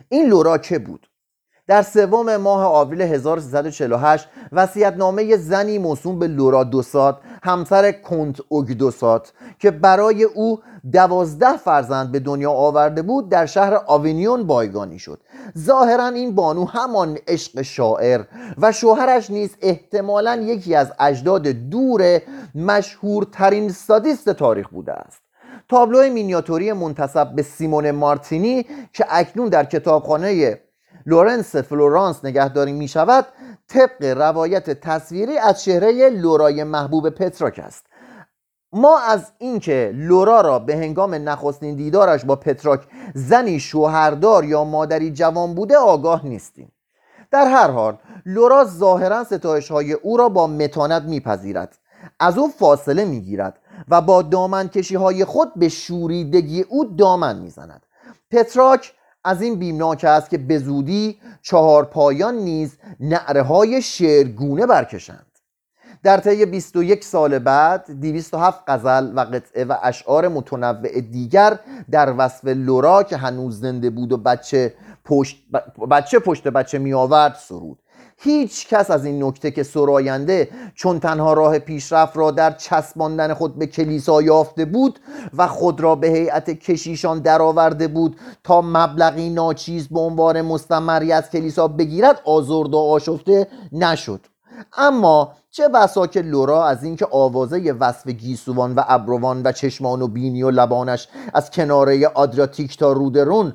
این 0.10 0.28
لورا 0.28 0.58
که 0.58 0.80
بود؟ 0.80 1.11
در 1.72 1.82
سوم 1.82 2.38
ماه 2.38 2.64
آوریل 2.64 3.02
1348 3.02 4.28
نامه 4.98 5.38
زنی 5.38 5.78
موسوم 5.78 6.20
به 6.20 6.28
لورا 6.28 6.64
دوسات 6.64 7.18
همسر 7.44 7.92
کنت 7.92 8.38
اوگدوسات 8.48 9.34
که 9.60 9.72
برای 9.72 10.24
او 10.24 10.60
دوازده 10.92 11.58
فرزند 11.58 12.12
به 12.12 12.20
دنیا 12.20 12.52
آورده 12.52 13.02
بود 13.02 13.30
در 13.30 13.46
شهر 13.46 13.82
آوینیون 13.86 14.44
بایگانی 14.48 15.00
شد. 15.00 15.22
ظاهرا 15.58 16.08
این 16.08 16.36
بانو 16.36 16.66
همان 16.66 17.18
عشق 17.28 17.62
شاعر 17.62 18.22
و 18.58 18.72
شوهرش 18.72 19.30
نیز 19.30 19.56
احتمالا 19.62 20.36
یکی 20.36 20.76
از 20.76 20.94
اجداد 21.00 21.48
دور 21.48 22.22
مشهورترین 22.56 23.70
سادیست 23.70 24.30
تاریخ 24.30 24.70
بوده 24.70 24.94
است. 24.94 25.22
تابلو 25.70 26.10
مینیاتوری 26.10 26.74
منتسب 26.74 27.36
به 27.36 27.44
سیمون 27.44 27.92
مارتینی 27.92 28.66
که 28.94 29.06
اکنون 29.10 29.50
در 29.50 29.66
کتابخانه 29.66 30.60
لورنس 31.06 31.56
فلورانس 31.56 32.26
نگهداری 32.26 32.72
می 32.72 32.88
شود 32.88 33.26
طبق 33.68 34.04
روایت 34.18 34.70
تصویری 34.70 35.38
از 35.38 35.64
چهره 35.64 36.10
لورای 36.10 36.64
محبوب 36.64 37.10
پتراک 37.10 37.60
است. 37.64 37.86
ما 38.74 39.00
از 39.00 39.32
اینکه 39.38 39.92
لورا 39.96 40.42
را 40.42 40.60
به 40.60 40.76
هنگام 40.76 41.30
نخستین 41.30 41.76
دیدارش 41.76 42.26
با 42.26 42.36
پتراک 42.36 42.82
زنی 43.16 43.60
شوهردار 43.60 44.46
یا 44.46 44.64
مادری 44.64 45.12
جوان 45.12 45.56
بوده 45.56 45.78
آگاه 45.78 46.26
نیستیم. 46.26 46.72
در 47.32 47.46
هر 47.46 47.72
حال 47.72 47.98
لورا 48.26 48.64
ظاهرا 48.66 49.24
ستایش 49.24 49.72
های 49.72 49.94
او 49.94 50.18
را 50.18 50.30
با 50.30 50.48
متانت 50.48 51.04
میپذیرد. 51.04 51.78
از 52.20 52.38
او 52.38 52.48
فاصله 52.48 53.06
می‌گیرد 53.06 53.60
و 53.90 54.02
با 54.02 54.22
دامن 54.22 54.68
کشی 54.68 54.96
های 54.96 55.26
خود 55.26 55.52
به 55.56 55.70
شوریدگی 55.70 56.62
او 56.62 56.86
دامن 56.86 57.40
می‌زند. 57.40 57.86
پتراک 58.32 58.94
از 59.24 59.42
این 59.42 59.56
بیمناک 59.56 60.04
است 60.04 60.30
که 60.30 60.38
به 60.38 60.58
زودی 60.58 61.18
چهار 61.42 61.86
پایان 61.86 62.36
نیز 62.36 62.78
نعره 63.00 63.42
های 63.42 63.82
شعرگونه 63.82 64.66
برکشند. 64.66 65.26
در 66.04 66.18
طی 66.18 66.46
21 66.46 67.04
سال 67.04 67.40
بعد 67.40 67.92
207 68.02 68.64
غزل 68.68 69.12
و 69.16 69.20
قطعه 69.20 69.66
و 69.66 69.76
اشعار 69.84 70.28
متنوع 70.28 71.02
دیگر 71.02 71.60
در 71.92 72.14
وصف 72.18 72.46
لورا 72.46 73.04
که 73.04 73.18
هنوز 73.18 73.60
زنده 73.60 73.90
بود 73.90 74.12
و 74.12 74.18
بچه 74.18 74.74
پشت 75.06 75.44
بچه 75.92 76.20
پشت 76.20 76.48
بچه 76.48 76.80
می 76.80 76.94
آورد 76.94 77.36
سرود. 77.36 77.80
هیچ 78.24 78.68
کس 78.68 78.92
از 78.92 79.06
این 79.06 79.24
نکته 79.24 79.52
که 79.52 79.64
سراینده 79.64 80.50
چون 80.76 81.00
تنها 81.00 81.34
راه 81.34 81.60
پیشرفت 81.60 82.18
را 82.18 82.32
در 82.32 82.52
چسباندن 82.52 83.34
خود 83.34 83.60
به 83.60 83.68
کلیسا 83.68 84.22
یافته 84.22 84.66
بود 84.66 85.00
و 85.38 85.48
خود 85.48 85.82
را 85.82 85.96
به 85.96 86.08
هیئت 86.08 86.50
کشیشان 86.50 87.20
درآورده 87.20 87.88
بود 87.88 88.16
تا 88.44 88.62
مبلغی 88.62 89.30
ناچیز 89.30 89.88
به 89.88 90.00
عنوان 90.00 90.42
مستمری 90.42 91.12
از 91.12 91.30
کلیسا 91.30 91.68
بگیرد 91.68 92.22
آزرد 92.26 92.74
و 92.74 92.78
آشفته 92.78 93.48
نشد. 93.72 94.20
اما 94.78 95.34
چه 95.52 95.68
بسا 95.68 96.08
که 96.08 96.22
لورا 96.22 96.66
از 96.66 96.84
اینکه 96.84 97.08
آوازه 97.12 97.72
وصف 97.72 98.10
گیسوان 98.10 98.76
و 98.76 98.84
ابروان 98.88 99.42
و 99.44 99.52
چشمان 99.52 100.02
و 100.02 100.08
بینی 100.08 100.44
و 100.44 100.52
لبانش 100.52 101.08
از 101.34 101.52
کناره 101.52 102.08
آدریاتیک 102.08 102.78
تا 102.78 102.92
رودرون 102.92 103.54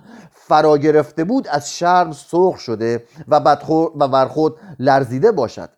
فرا 0.48 0.78
گرفته 0.78 1.24
بود 1.24 1.48
از 1.48 1.72
شرم 1.72 2.12
سرخ 2.12 2.58
شده 2.58 3.04
و 3.28 3.40
و 3.98 4.08
بر 4.08 4.26
خود 4.26 4.56
لرزیده 4.78 5.32
باشد. 5.32 5.70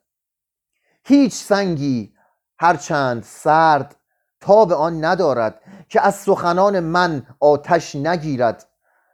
هیچ 1.04 1.34
سنگی 1.34 2.12
هرچند 2.58 3.22
سرد 3.22 3.96
به 4.46 4.74
آن 4.74 5.04
ندارد 5.04 5.60
که 5.88 6.00
از 6.00 6.14
سخنان 6.14 6.80
من 6.80 7.26
آتش 7.40 7.96
نگیرد 7.96 8.66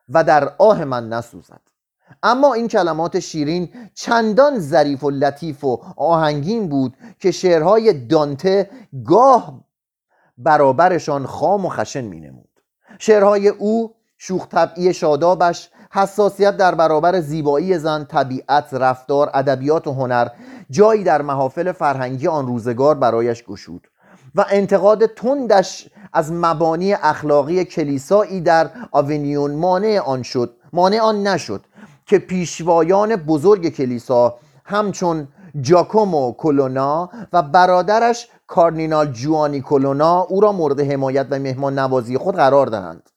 و 0.08 0.24
در 0.24 0.52
آه 0.58 0.84
من 0.84 1.08
نسوزد. 1.08 1.60
اما 2.22 2.54
این 2.54 2.68
کلمات 2.68 3.20
شیرین 3.20 3.90
چندان 3.94 4.58
ظریف 4.58 5.04
و 5.04 5.10
لطیف 5.10 5.64
و 5.64 5.80
آهنگین 5.96 6.68
بود 6.68 6.96
که 7.18 7.30
شعرهای 7.30 7.92
دانته 8.06 8.70
گاه 9.06 9.64
برابرشان 10.38 11.26
خام 11.26 11.66
و 11.66 11.68
خشن 11.68 12.00
می 12.00 12.20
نمود 12.20 12.60
شعرهای 12.98 13.48
او 13.48 13.94
شوخ 14.18 14.48
طبعی 14.48 14.94
شادابش 14.94 15.70
حساسیت 15.92 16.56
در 16.56 16.74
برابر 16.74 17.20
زیبایی 17.20 17.78
زن 17.78 18.04
طبیعت 18.04 18.74
رفتار 18.74 19.30
ادبیات 19.34 19.86
و 19.86 19.92
هنر 19.92 20.28
جایی 20.70 21.04
در 21.04 21.22
محافل 21.22 21.72
فرهنگی 21.72 22.28
آن 22.28 22.46
روزگار 22.46 22.94
برایش 22.94 23.44
گشود 23.44 23.88
و 24.34 24.44
انتقاد 24.50 25.06
تندش 25.06 25.88
از 26.12 26.32
مبانی 26.32 26.92
اخلاقی 26.94 27.64
کلیسایی 27.64 28.40
در 28.40 28.70
آونیون 28.92 29.54
مانع 29.54 30.00
آن 30.06 30.22
شد 30.22 30.56
مانع 30.72 31.00
آن 31.00 31.26
نشد 31.26 31.64
که 32.06 32.18
پیشوایان 32.18 33.16
بزرگ 33.16 33.68
کلیسا 33.68 34.38
همچون 34.64 35.28
جاکومو 35.60 36.32
کولونا 36.32 37.10
و 37.32 37.42
برادرش 37.42 38.28
کارنینال 38.46 39.12
جوانی 39.12 39.60
کولونا 39.60 40.20
او 40.20 40.40
را 40.40 40.52
مورد 40.52 40.80
حمایت 40.80 41.26
و 41.30 41.38
مهمان 41.38 41.78
نوازی 41.78 42.18
خود 42.18 42.34
قرار 42.34 42.66
دهند. 42.66 43.10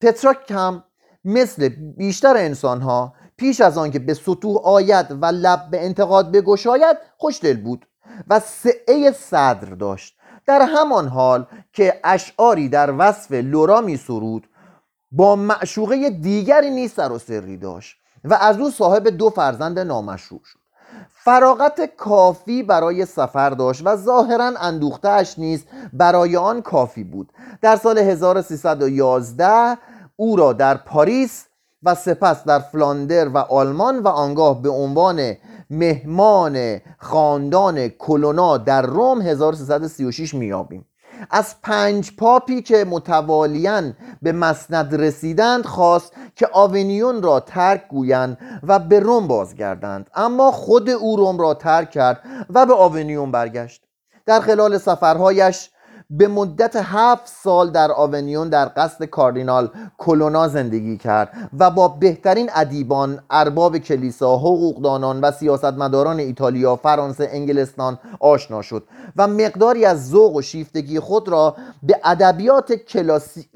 پتراک 0.00 0.50
هم 0.50 0.84
مثل 1.24 1.68
بیشتر 1.96 2.36
انسانها 2.36 3.14
پیش 3.36 3.60
از 3.60 3.78
آنکه 3.78 3.98
به 3.98 4.14
سطوح 4.14 4.56
آید 4.64 5.06
و 5.10 5.26
لب 5.26 5.70
به 5.70 5.84
انتقاد 5.84 6.32
بگشاید 6.32 6.96
خوشدل 7.16 7.56
بود 7.56 7.86
و 8.28 8.40
سعه 8.40 9.12
صدر 9.12 9.74
داشت. 9.74 10.16
در 10.46 10.62
همان 10.62 11.08
حال 11.08 11.46
که 11.72 12.00
اشعاری 12.04 12.68
در 12.68 12.94
وصف 12.98 13.32
لورا 13.32 13.80
می 13.80 13.96
سرود 13.96 14.48
با 15.12 15.36
معشوقه 15.36 16.10
دیگری 16.10 16.70
نیز 16.70 16.92
سر 16.92 17.12
و 17.12 17.18
سری 17.18 17.56
داشت 17.56 17.96
و 18.24 18.34
از 18.34 18.58
او 18.60 18.70
صاحب 18.70 19.08
دو 19.08 19.30
فرزند 19.30 19.78
نامشروع 19.78 20.40
شد. 20.44 20.65
فراغت 21.26 21.96
کافی 21.96 22.62
برای 22.62 23.06
سفر 23.06 23.50
داشت 23.50 23.82
و 23.84 23.96
ظاهرا 23.96 24.52
اندوختهش 24.60 25.34
نیز 25.38 25.64
برای 25.92 26.36
آن 26.36 26.62
کافی 26.62 27.04
بود. 27.04 27.32
در 27.62 27.76
سال 27.76 27.98
1311 27.98 29.78
او 30.16 30.36
را 30.36 30.52
در 30.52 30.76
پاریس 30.76 31.46
و 31.82 31.94
سپس 31.94 32.44
در 32.44 32.58
فلاندر 32.58 33.28
و 33.28 33.38
آلمان 33.38 33.98
و 33.98 34.08
آنگاه 34.08 34.62
به 34.62 34.68
عنوان 34.68 35.36
مهمان 35.70 36.80
خاندان 36.98 37.88
کولونا 37.88 38.56
در 38.58 38.82
روم 38.82 39.20
1336 39.20 40.34
میابیم 40.34 40.86
از 41.30 41.54
پنج 41.62 42.16
پاپی 42.16 42.62
که 42.62 42.84
متوالیاً 42.84 43.96
به 44.22 44.32
مسند 44.32 44.94
رسیدند 44.94 45.66
خواست 45.66 46.12
که 46.36 46.48
آونیون 46.52 47.22
را 47.22 47.40
ترک 47.40 47.88
گویند 47.88 48.38
و 48.62 48.78
به 48.78 49.00
روم 49.00 49.26
بازگردند. 49.26 50.10
اما 50.14 50.50
خود 50.50 50.90
او 50.90 51.16
روم 51.16 51.38
را 51.38 51.54
ترک 51.54 51.90
کرد 51.90 52.22
و 52.50 52.66
به 52.66 52.74
آونیون 52.74 53.30
برگشت. 53.30 53.82
در 54.26 54.40
خلال 54.40 54.78
سفرهایش 54.78 55.70
به 56.10 56.28
مدت 56.28 56.76
هفت 56.76 57.26
سال 57.26 57.70
در 57.70 57.92
آونیون 57.92 58.48
در 58.48 58.70
قصد 58.76 59.04
کاردینال 59.04 59.70
کلونا 59.98 60.48
زندگی 60.48 60.96
کرد 60.96 61.50
و 61.58 61.70
با 61.70 61.88
بهترین 61.88 62.50
ادیبان، 62.54 63.20
ارباب 63.30 63.78
کلیسا، 63.78 64.36
حقوقدانان 64.36 65.20
و 65.20 65.30
سیاستمداران 65.30 66.18
ایتالیا، 66.18 66.76
فرانسه، 66.76 67.28
انگلستان 67.32 67.98
آشنا 68.20 68.62
شد 68.62 68.84
و 69.16 69.26
مقداری 69.26 69.84
از 69.84 70.10
ذوق 70.10 70.36
و 70.36 70.42
شیفتگی 70.42 71.00
خود 71.00 71.28
را 71.28 71.56
به 71.82 72.00
ادبیات 72.04 72.72
کلاسی... 72.72 73.48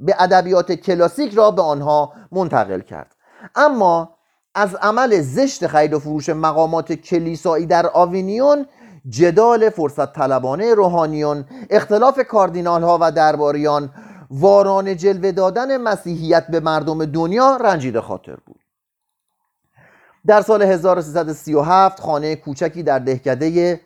به 0.00 0.14
ادبیات 0.18 0.72
کلاسیک 0.72 1.34
را 1.34 1.50
به 1.50 1.62
آنها 1.62 2.12
منتقل 2.32 2.80
کرد. 2.80 3.14
اما 3.54 4.16
از 4.54 4.74
عمل 4.74 5.20
زشت 5.20 5.66
خرید 5.66 5.94
و 5.94 5.98
فروش 5.98 6.28
مقامات 6.28 6.92
کلیسایی 6.92 7.66
در 7.66 7.86
آوینیون 7.86 8.66
جدال 9.08 9.70
فرصت 9.70 10.12
طلبانه 10.12 10.74
روحانیون 10.74 11.44
اختلاف 11.70 12.20
کاردینال 12.20 12.82
ها 12.82 12.98
و 13.00 13.12
درباریان 13.12 13.90
واران 14.30 14.96
جلوه 14.96 15.32
دادن 15.32 15.76
مسیحیت 15.76 16.46
به 16.46 16.60
مردم 16.60 17.04
دنیا 17.04 17.56
رنجیده 17.56 18.00
خاطر 18.00 18.36
بود. 18.46 18.60
در 20.26 20.40
سال 20.40 20.62
1337 20.62 22.00
خانه 22.00 22.36
کوچکی 22.36 22.82
در 22.82 22.98
دهکده 22.98 23.80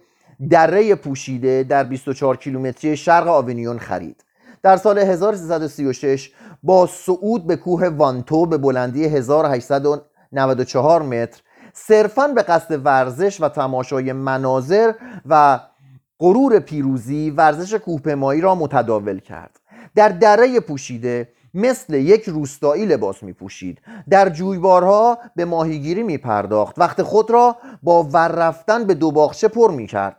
دره 0.50 0.94
پوشیده 0.94 1.62
در 1.62 1.84
24 1.84 2.36
کیلومتری 2.36 2.96
شرق 2.96 3.28
آونیون 3.28 3.78
خرید. 3.78 4.24
در 4.62 4.76
سال 4.76 4.98
1336 4.98 6.32
با 6.62 6.86
صعود 6.86 7.46
به 7.46 7.56
کوه 7.56 7.88
وانتو 7.88 8.46
به 8.46 8.58
بلندی 8.58 9.04
1894 9.04 11.02
متر 11.02 11.42
صرفا 11.72 12.28
به 12.28 12.42
قصد 12.42 12.86
ورزش 12.86 13.40
و 13.40 13.48
تماشای 13.48 14.12
مناظر 14.12 14.92
و 15.26 15.60
غرور 16.20 16.58
پیروزی 16.58 17.30
ورزش 17.30 17.74
کوهپیمایی 17.74 18.40
را 18.40 18.54
متداول 18.54 19.18
کرد. 19.18 19.60
در 19.94 20.08
دره 20.08 20.60
پوشیده 20.60 21.28
مثل 21.54 21.94
یک 21.94 22.24
روستایی 22.24 22.86
لباس 22.86 23.22
می 23.22 23.32
پوشید 23.32 23.80
در 24.10 24.28
جویبارها 24.28 25.18
به 25.36 25.44
ماهیگیری 25.44 26.02
می 26.02 26.18
پرداخت 26.18 26.78
وقت 26.78 27.02
خود 27.02 27.30
را 27.30 27.56
با 27.82 28.02
ور 28.02 28.28
رفتن 28.28 28.84
به 28.84 28.94
دو 28.94 29.12
باغچه 29.12 29.48
پر 29.48 29.70
می 29.70 29.86
کرد 29.86 30.16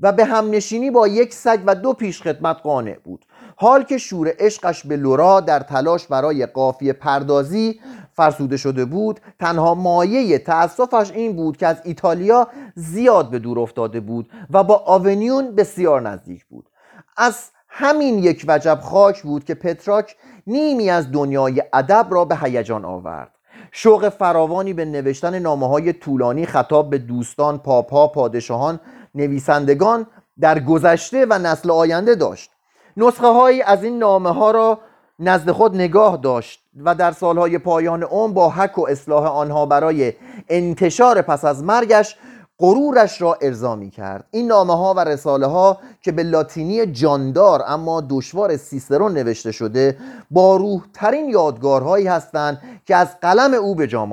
و 0.00 0.12
به 0.12 0.24
همنشینی 0.24 0.90
با 0.90 1.08
یک 1.08 1.34
سگ 1.34 1.60
و 1.66 1.74
دو 1.74 1.92
پیشخدمت 1.92 2.56
قانع 2.62 2.98
بود. 3.04 3.24
حال 3.56 3.82
که 3.82 3.98
شور 3.98 4.32
عشقش 4.38 4.86
به 4.86 4.96
لورا 4.96 5.40
در 5.40 5.60
تلاش 5.60 6.06
برای 6.06 6.46
قافیه 6.46 6.92
پردازی 6.92 7.80
فرسوده 8.14 8.56
شده 8.56 8.84
بود 8.84 9.20
تنها 9.40 9.74
مایه 9.74 10.38
تأسفش 10.38 11.10
این 11.10 11.36
بود 11.36 11.56
که 11.56 11.66
از 11.66 11.76
ایتالیا 11.84 12.48
زیاد 12.74 13.30
به 13.30 13.38
دور 13.38 13.58
افتاده 13.58 14.00
بود 14.00 14.30
و 14.50 14.64
با 14.64 14.76
آونیون 14.76 15.54
بسیار 15.54 16.00
نزدیک 16.00 16.44
بود. 16.44 16.68
از 17.16 17.50
همین 17.68 18.18
یک 18.18 18.44
وجب 18.48 18.78
خاک 18.82 19.22
بود 19.22 19.44
که 19.44 19.54
پتراک 19.54 20.16
نیمی 20.46 20.90
از 20.90 21.12
دنیای 21.12 21.62
ادب 21.72 22.06
را 22.10 22.24
به 22.24 22.36
هیجان 22.36 22.84
آورد. 22.84 23.30
شوق 23.72 24.08
فراوانی 24.08 24.72
به 24.72 24.84
نوشتن 24.84 25.38
نامه 25.38 25.68
های 25.68 25.92
طولانی 25.92 26.46
خطاب 26.46 26.90
به 26.90 26.98
دوستان 26.98 27.58
پاپا 27.58 28.08
پادشاهان 28.08 28.80
نویسندگان 29.14 30.06
در 30.40 30.60
گذشته 30.60 31.26
و 31.30 31.38
نسل 31.38 31.70
آینده 31.70 32.14
داشت. 32.14 32.50
نسخه 32.96 33.26
هایی 33.26 33.62
از 33.62 33.84
این 33.84 33.98
نامه 33.98 34.30
ها 34.30 34.50
را 34.50 34.78
نزد 35.18 35.50
خود 35.50 35.74
نگاه 35.74 36.16
داشت 36.16 36.62
و 36.84 36.94
در 36.94 37.12
سالهای 37.12 37.58
پایان 37.58 38.02
عمر 38.02 38.34
با 38.34 38.50
حک 38.50 38.78
و 38.78 38.86
اصلاح 38.88 39.26
آنها 39.26 39.66
برای 39.66 40.12
انتشار 40.48 41.22
پس 41.22 41.44
از 41.44 41.64
مرگش 41.64 42.16
غرورش 42.58 43.22
را 43.22 43.38
ارضا 43.42 43.76
می 43.76 43.90
کرد 43.90 44.24
این 44.30 44.46
نامه 44.46 44.76
ها 44.76 44.94
و 44.94 45.00
رساله 45.00 45.46
ها 45.46 45.78
که 46.02 46.12
به 46.12 46.22
لاتینی 46.22 46.86
جاندار 46.86 47.62
اما 47.66 48.04
دشوار 48.10 48.56
سیسرون 48.56 49.12
نوشته 49.12 49.52
شده 49.52 49.96
با 50.30 50.56
روح 50.56 50.82
ترین 50.94 51.28
یادگارهایی 51.28 52.06
هستند 52.06 52.60
که 52.86 52.96
از 52.96 53.20
قلم 53.20 53.54
او 53.54 53.74
به 53.74 53.86
جا 53.86 54.06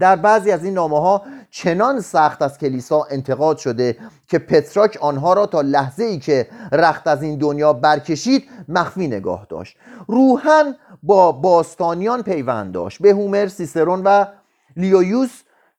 در 0.00 0.16
بعضی 0.16 0.50
از 0.50 0.64
این 0.64 0.74
نامه 0.74 1.00
ها 1.00 1.22
چنان 1.50 2.00
سخت 2.00 2.42
از 2.42 2.58
کلیسا 2.58 3.06
انتقاد 3.10 3.58
شده 3.58 3.96
که 4.28 4.38
پتراک 4.38 4.98
آنها 5.00 5.32
را 5.32 5.46
تا 5.46 5.60
لحظه 5.60 6.04
ای 6.04 6.18
که 6.18 6.48
رخت 6.72 7.06
از 7.06 7.22
این 7.22 7.38
دنیا 7.38 7.72
برکشید 7.72 8.44
مخفی 8.68 9.06
نگاه 9.06 9.46
داشت. 9.48 9.76
روحن 10.06 10.76
با 11.02 11.32
باستانیان 11.32 12.22
پیوند 12.22 12.72
داشت. 12.72 13.02
به 13.02 13.10
هومر 13.10 13.46
سیسرون 13.46 14.02
و 14.04 14.24
لیویوس 14.76 15.30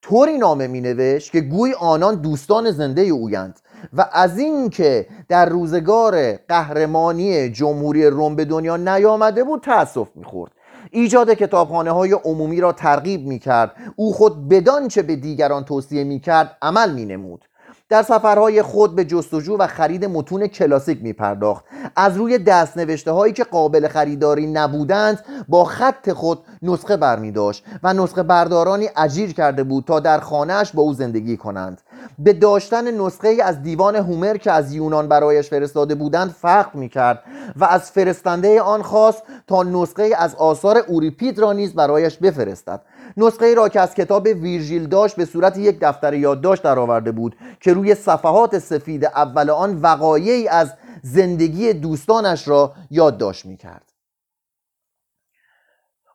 طوری 0.01 0.37
نامه 0.37 0.67
می 0.67 0.81
نوشت 0.81 1.31
که 1.31 1.41
گوی 1.41 1.73
آنان 1.73 2.15
دوستان 2.15 2.71
زنده 2.71 3.01
اویند 3.01 3.59
و 3.93 4.09
از 4.11 4.37
اینکه 4.37 5.07
در 5.27 5.49
روزگار 5.49 6.33
قهرمانی 6.35 7.49
جمهوری 7.49 8.05
روم 8.05 8.35
به 8.35 8.45
دنیا 8.45 8.77
نیامده 8.77 9.43
بود 9.43 9.61
تأسف 9.61 10.07
می‌خورد. 10.15 10.51
ایجاد 10.91 11.33
کتابخانه 11.33 11.91
های 11.91 12.11
عمومی 12.11 12.61
را 12.61 12.71
ترغیب 12.71 13.27
می 13.27 13.39
کرد 13.39 13.75
او 13.95 14.13
خود 14.13 14.49
بدان 14.49 14.87
چه 14.87 15.01
به 15.01 15.15
دیگران 15.15 15.65
توصیه 15.65 16.03
می 16.03 16.19
کرد 16.19 16.57
عمل 16.61 16.91
می 16.91 17.05
نمود 17.05 17.45
در 17.89 18.03
سفرهای 18.03 18.61
خود 18.61 18.95
به 18.95 19.05
جستجو 19.05 19.57
و 19.57 19.67
خرید 19.67 20.05
متون 20.05 20.47
کلاسیک 20.47 21.03
می 21.03 21.13
پرداخت 21.13 21.65
از 21.95 22.17
روی 22.17 22.37
دست 22.37 22.77
نوشته 22.77 23.11
هایی 23.11 23.33
که 23.33 23.43
قابل 23.43 23.87
خریداری 23.87 24.47
نبودند 24.47 25.25
با 25.47 25.63
خط 25.63 26.11
خود 26.11 26.39
نسخه 26.61 26.97
برمی 26.97 27.31
داشت 27.31 27.65
و 27.83 27.93
نسخه 27.93 28.23
بردارانی 28.23 28.89
اجیر 28.97 29.33
کرده 29.33 29.63
بود 29.63 29.83
تا 29.85 29.99
در 29.99 30.19
خانهش 30.19 30.71
با 30.71 30.81
او 30.83 30.93
زندگی 30.93 31.37
کنند. 31.37 31.81
به 32.19 32.33
داشتن 32.33 32.91
نسخه 32.91 33.37
از 33.43 33.63
دیوان 33.63 33.95
هومر 33.95 34.37
که 34.37 34.51
از 34.51 34.73
یونان 34.73 35.07
برایش 35.07 35.49
فرستاده 35.49 35.95
بودند 35.95 36.31
فقر 36.31 36.77
می 36.79 36.89
کرد 36.89 37.23
و 37.55 37.65
از 37.65 37.91
فرستنده 37.91 38.61
آن 38.61 38.81
خواست 38.81 39.23
تا 39.47 39.63
نسخه 39.63 40.09
از 40.17 40.35
آثار 40.35 40.77
اوریپید 40.77 41.39
را 41.39 41.53
نیز 41.53 41.73
برایش 41.73 42.17
بفرستد. 42.17 42.81
نسخه 43.17 43.45
ای 43.45 43.55
را 43.55 43.69
که 43.69 43.79
از 43.79 43.95
کتاب 43.95 44.25
ویرژیل 44.25 44.87
داشت 44.87 45.15
به 45.15 45.25
صورت 45.25 45.57
یک 45.57 45.77
دفتر 45.81 46.13
یادداشت 46.13 46.63
درآورده 46.63 47.11
بود 47.11 47.35
که 47.59 47.73
روی 47.73 47.95
صفحات 47.95 48.59
سفید 48.59 49.05
اول 49.05 49.49
آن 49.49 49.81
وقایعی 49.81 50.47
از 50.47 50.73
زندگی 51.03 51.73
دوستانش 51.73 52.47
را 52.47 52.73
یادداشت 52.91 53.45
می‌کرد. 53.45 53.89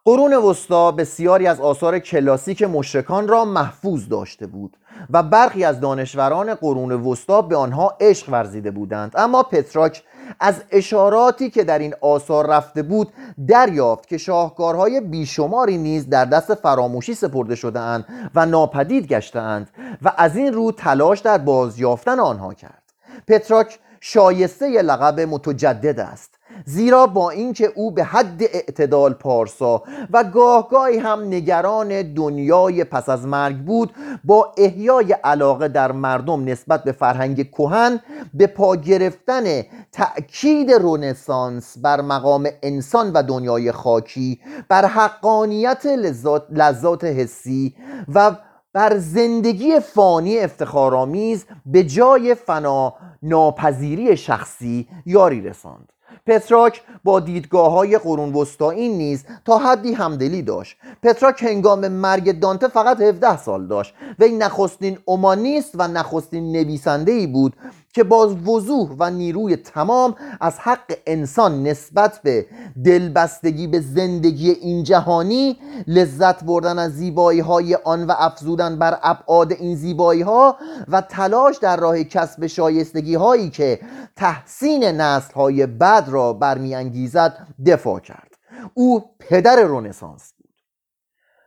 قرون 0.04 0.34
وسطا 0.34 0.92
بسیاری 0.92 1.46
از 1.46 1.60
آثار 1.60 1.98
کلاسیک 1.98 2.62
مشرکان 2.62 3.28
را 3.28 3.44
محفوظ 3.44 4.08
داشته 4.08 4.46
بود. 4.46 4.76
و 5.10 5.22
برخی 5.22 5.64
از 5.64 5.80
دانشوران 5.80 6.54
قرون 6.54 6.92
وسطا 6.92 7.42
به 7.42 7.56
آنها 7.56 7.96
عشق 8.00 8.28
ورزیده 8.28 8.70
بودند. 8.70 9.12
اما 9.14 9.42
پتراک 9.42 10.02
از 10.40 10.62
اشاراتی 10.70 11.50
که 11.50 11.64
در 11.64 11.78
این 11.78 11.94
آثار 12.00 12.46
رفته 12.46 12.82
بود 12.82 13.12
دریافت 13.48 14.08
که 14.08 14.18
شاهکارهای 14.18 15.00
بیشماری 15.00 15.78
نیز 15.78 16.08
در 16.08 16.24
دست 16.24 16.54
فراموشی 16.54 17.14
سپرده 17.14 17.54
شده 17.54 17.80
اند 17.80 18.04
و 18.34 18.46
ناپدید 18.46 19.06
گشته 19.06 19.40
اند 19.40 19.70
و 20.02 20.12
از 20.16 20.36
این 20.36 20.52
رو 20.52 20.72
تلاش 20.72 21.18
در 21.18 21.38
بازیافتن 21.38 22.20
آنها 22.20 22.54
کرد. 22.54 22.82
پتراک 23.28 23.78
شایسته 24.06 24.82
لقب 24.82 25.20
متجدد 25.20 26.00
است. 26.00 26.34
زیرا 26.64 27.06
با 27.06 27.30
اینکه 27.30 27.72
او 27.74 27.90
به 27.90 28.04
حد 28.04 28.42
اعتدال 28.42 29.14
پارسا 29.14 29.82
و 30.12 30.24
گاهگاهی 30.24 30.98
هم 30.98 31.24
نگران 31.24 32.14
دنیای 32.14 32.84
پس 32.84 33.08
از 33.08 33.26
مرگ 33.26 33.56
بود 33.56 33.92
با 34.24 34.52
احیای 34.58 35.12
علاقه 35.12 35.68
در 35.68 35.92
مردم 35.92 36.44
نسبت 36.44 36.84
به 36.84 36.92
فرهنگ 36.92 37.50
کهن 37.50 38.00
به 38.34 38.46
پا 38.46 38.76
گرفتن 38.76 39.62
تأکید 39.92 40.72
رنسانس 40.72 41.78
بر 41.82 42.00
مقام 42.00 42.48
انسان 42.62 43.12
و 43.12 43.22
دنیای 43.22 43.72
خاکی 43.72 44.40
بر 44.68 44.84
حقانیت 44.86 45.86
لذات, 45.86 46.46
لذات 46.50 47.04
حسی 47.04 47.74
و 48.14 48.36
بر 48.74 48.98
زندگی 48.98 49.80
فانی 49.80 50.38
افتخارآمیز 50.38 51.44
به 51.66 51.84
جای 51.84 52.34
فنا 52.34 52.94
ناپذیری 53.22 54.16
شخصی 54.16 54.88
یاری 55.06 55.40
رساند. 55.40 55.88
پتراک 56.26 56.82
با 57.04 57.20
دیدگاه 57.20 57.72
های 57.72 57.98
قرون 57.98 58.34
وسطایی 58.34 58.88
نیز 58.88 59.24
تا 59.44 59.58
حدی 59.58 59.92
همدلی 59.92 60.42
داشت. 60.42 60.76
پتراک 61.02 61.42
هنگام 61.42 61.88
مرگ 61.88 62.40
دانته 62.40 62.68
فقط 62.68 63.00
17 63.00 63.36
سال 63.36 63.66
داشت. 63.66 63.94
وی 64.18 64.32
نخستین 64.32 64.98
اومانیست 65.04 65.70
و 65.74 65.88
نخستین 65.88 66.52
نویسنده 66.52 67.12
ای 67.12 67.26
بود 67.26 67.56
که 67.94 68.04
با 68.04 68.28
وضوح 68.28 68.96
و 68.98 69.10
نیروی 69.10 69.56
تمام 69.56 70.14
از 70.40 70.58
حق 70.58 70.98
انسان 71.06 71.62
نسبت 71.62 72.20
به 72.22 72.46
دلبستگی 72.84 73.66
به 73.66 73.80
زندگی 73.80 74.50
این 74.50 74.84
جهانی 74.84 75.58
لذت 75.86 76.44
بردن 76.44 76.78
از 76.78 76.92
زیبایی 76.92 77.40
های 77.40 77.74
آن 77.74 78.06
و 78.06 78.12
افزودن 78.18 78.78
بر 78.78 78.98
ابعاد 79.02 79.52
این 79.52 79.76
زیبایی 79.76 80.22
ها 80.22 80.56
و 80.88 81.00
تلاش 81.00 81.56
در 81.56 81.76
راه 81.76 82.04
کسب 82.04 82.46
شایستگی 82.46 83.14
هایی 83.14 83.50
که 83.50 83.80
تحسین 84.16 84.84
نسل 84.84 85.34
های 85.34 85.66
بد 85.66 86.04
را 86.08 86.32
برمیانگیزد 86.32 87.48
دفاع 87.66 88.00
کرد. 88.00 88.34
او 88.74 89.04
پدر 89.18 89.62
رونسانس 89.62 90.32
بود. 90.38 90.54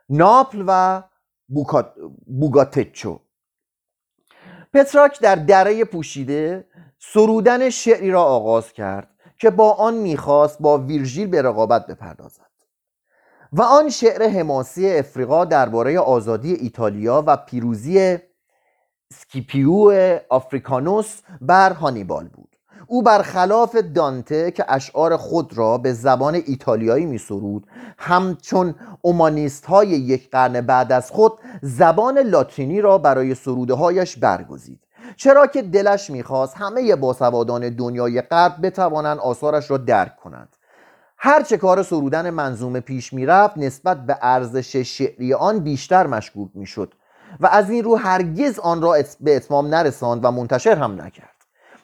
ناپل 0.10 0.64
و 0.68 1.04
بوکاتچو. 2.28 3.20
پتراک 4.78 5.22
در 5.22 5.36
دره 5.36 5.86
پوشیده 5.86 6.68
سرودن 7.00 7.70
شعری 7.70 8.12
را 8.12 8.24
آغاز 8.24 8.74
کرد 8.74 9.10
که 9.38 9.50
با 9.50 9.72
آن 9.72 9.94
می‌خواست 9.94 10.62
با 10.62 10.78
ویرژیل 10.78 11.28
به 11.28 11.42
رقابت 11.42 11.88
بپردازد. 11.88 12.42
و 13.54 13.62
آن 13.62 13.90
شعر 13.90 14.28
حماسی 14.28 14.90
افریقا 14.90 15.46
درباره 15.46 16.00
آزادی 16.00 16.54
ایتالیا 16.54 17.24
و 17.28 17.38
پیروزی 17.38 18.18
سکیپیو 19.13 19.92
آفریکانوس 20.30 21.22
بر 21.42 21.74
هانیبال 21.74 22.28
بود. 22.28 22.47
او 22.88 23.04
برخلاف 23.04 23.76
دانته 23.76 24.52
که 24.52 24.66
اشعار 24.68 25.18
خود 25.18 25.58
را 25.58 25.78
به 25.78 25.94
زبان 25.94 26.36
ایتالیایی 26.36 27.06
می 27.06 27.18
سرود 27.18 27.68
همچون 27.98 28.76
اومانیست 29.02 29.66
های 29.66 29.88
یک 29.88 30.32
قرن 30.32 30.62
بعد 30.62 30.92
از 30.92 31.12
خود 31.12 31.34
زبان 31.62 32.18
لاتینی 32.18 32.82
را 32.82 32.98
برای 32.98 33.36
سروده 33.36 33.74
هایش 33.74 34.18
برگزید. 34.18 34.80
چرا 35.16 35.48
که 35.48 35.62
دلش 35.62 36.10
می‌خواست 36.10 36.58
همه 36.58 36.96
باسوادان 36.96 37.70
دنیای 37.70 38.22
غرب 38.22 38.56
بتوانند 38.63 39.20
آثارش 39.20 39.72
را 39.72 39.78
درک 39.78 40.16
کنند. 40.16 40.56
هرچه 41.18 41.58
کار 41.58 41.84
سرودن 41.84 42.30
منظومه 42.30 42.80
پیش 42.80 43.13
می‌رفت 43.13 43.58
نسبت 43.58 44.06
به 44.06 44.18
ارزش 44.22 44.76
شعری 44.76 45.34
آن 45.34 45.60
بیشتر 45.60 46.08
مشکوک 46.08 46.50
می‌شد 46.54 46.94
و 47.40 47.48
از 47.48 47.70
این 47.70 47.84
رو 47.84 47.96
هرگز 47.96 48.60
آن 48.60 48.82
را 48.82 48.96
به 49.20 49.36
اتمام 49.36 49.68
نرساند 49.68 50.26
و 50.26 50.32
منتشر 50.32 50.76
هم 50.76 51.02
نکرد. 51.02 51.37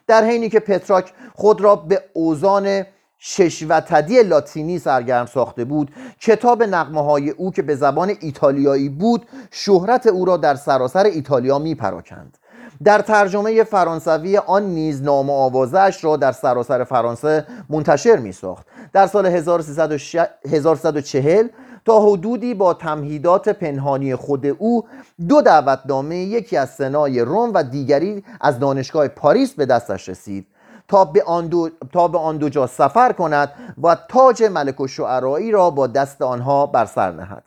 در 0.06 0.24
حینی 0.24 0.48
که 0.48 0.60
پتراک 0.60 1.12
خود 1.34 1.60
را 1.60 1.76
به 1.76 2.02
اوزان 2.12 2.84
شش 3.18 3.66
و 3.68 3.80
تدی 3.80 4.22
لاتینی 4.22 4.78
سرگرم 4.78 5.26
ساخته 5.26 5.64
بود 5.64 5.90
کتاب 6.20 6.62
نقمه 6.62 7.04
های 7.04 7.30
او 7.30 7.50
که 7.50 7.62
به 7.62 7.76
زبان 7.76 8.12
ایتالیایی 8.20 8.88
بود 8.88 9.26
شهرت 9.50 10.06
او 10.06 10.24
را 10.24 10.36
در 10.36 10.54
سراسر 10.54 11.04
ایتالیا 11.04 11.58
می 11.58 11.74
پراکند 11.74 12.38
در 12.84 12.98
ترجمه 12.98 13.64
فرانسوی 13.64 14.36
آن 14.36 14.62
نیز 14.62 15.02
نام 15.02 15.30
آوازش 15.30 16.04
را 16.04 16.16
در 16.16 16.32
سراسر 16.32 16.84
فرانسه 16.84 17.46
منتشر 17.68 18.16
می 18.16 18.32
ساخت 18.32 18.66
در 18.92 19.06
سال 19.06 19.26
1340 19.26 21.48
تا 21.84 22.00
حدودی 22.00 22.54
با 22.54 22.74
تمهیدات 22.74 23.48
پنهانی 23.48 24.16
خود 24.16 24.46
او 24.46 24.84
دو 25.28 25.42
دعوتنامه 25.42 26.16
یکی 26.16 26.56
از 26.56 26.70
سنای 26.70 27.20
روم 27.20 27.52
و 27.54 27.62
دیگری 27.62 28.24
از 28.40 28.58
دانشگاه 28.58 29.08
پاریس 29.08 29.54
به 29.54 29.66
دستش 29.66 30.08
رسید. 30.08 30.46
تا 30.88 31.04
به 31.04 31.22
آن 31.22 31.46
دو, 31.46 31.70
تا 31.92 32.08
به 32.08 32.18
آن 32.18 32.36
دو 32.36 32.48
جا 32.48 32.66
سفر 32.66 33.12
کند 33.12 33.52
و 33.82 33.96
تاج 34.08 34.42
ملک 34.42 34.80
و 34.80 34.86
شعرایی 34.86 35.50
را 35.50 35.70
با 35.70 35.86
دست 35.86 36.22
آنها 36.22 36.66
بر 36.66 36.84
سر 36.84 37.12
نهد. 37.12 37.42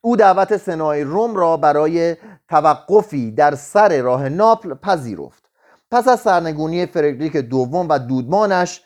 او 0.00 0.16
دعوت 0.16 0.56
سنای 0.56 1.02
روم 1.02 1.36
را 1.36 1.56
برای 1.56 2.16
توقفی 2.48 3.30
در 3.30 3.54
سر 3.54 4.00
راه 4.00 4.28
ناپل 4.28 4.74
پذیرفت. 4.74 5.42
پس 5.90 6.08
از 6.08 6.20
سرنگونی 6.20 6.86
فردریک 6.86 7.36
دوم 7.36 7.88
و 7.88 7.98
دودمانش 7.98 8.82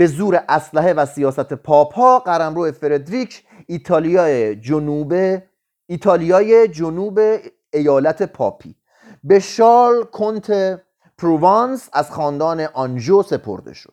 به 0.00 0.06
زور 0.06 0.44
اسلحه 0.48 0.92
و 0.92 1.06
سیاست 1.06 1.54
پاپ 1.54 1.94
ها 1.94 2.18
قرمرو 2.18 2.72
فردریک 2.72 3.44
ایتالیای 3.66 4.56
جنوب 4.56 5.12
ایتالیای 5.86 6.68
جنوب 6.68 7.18
ایالت 7.72 8.22
پاپی. 8.22 8.76
به 9.24 9.38
شارل 9.38 10.02
کنت 10.02 10.80
پروانس 11.18 11.88
از 11.92 12.10
خاندان 12.10 12.60
آنژو 12.60 13.22
سپرده 13.22 13.72
شد. 13.72 13.92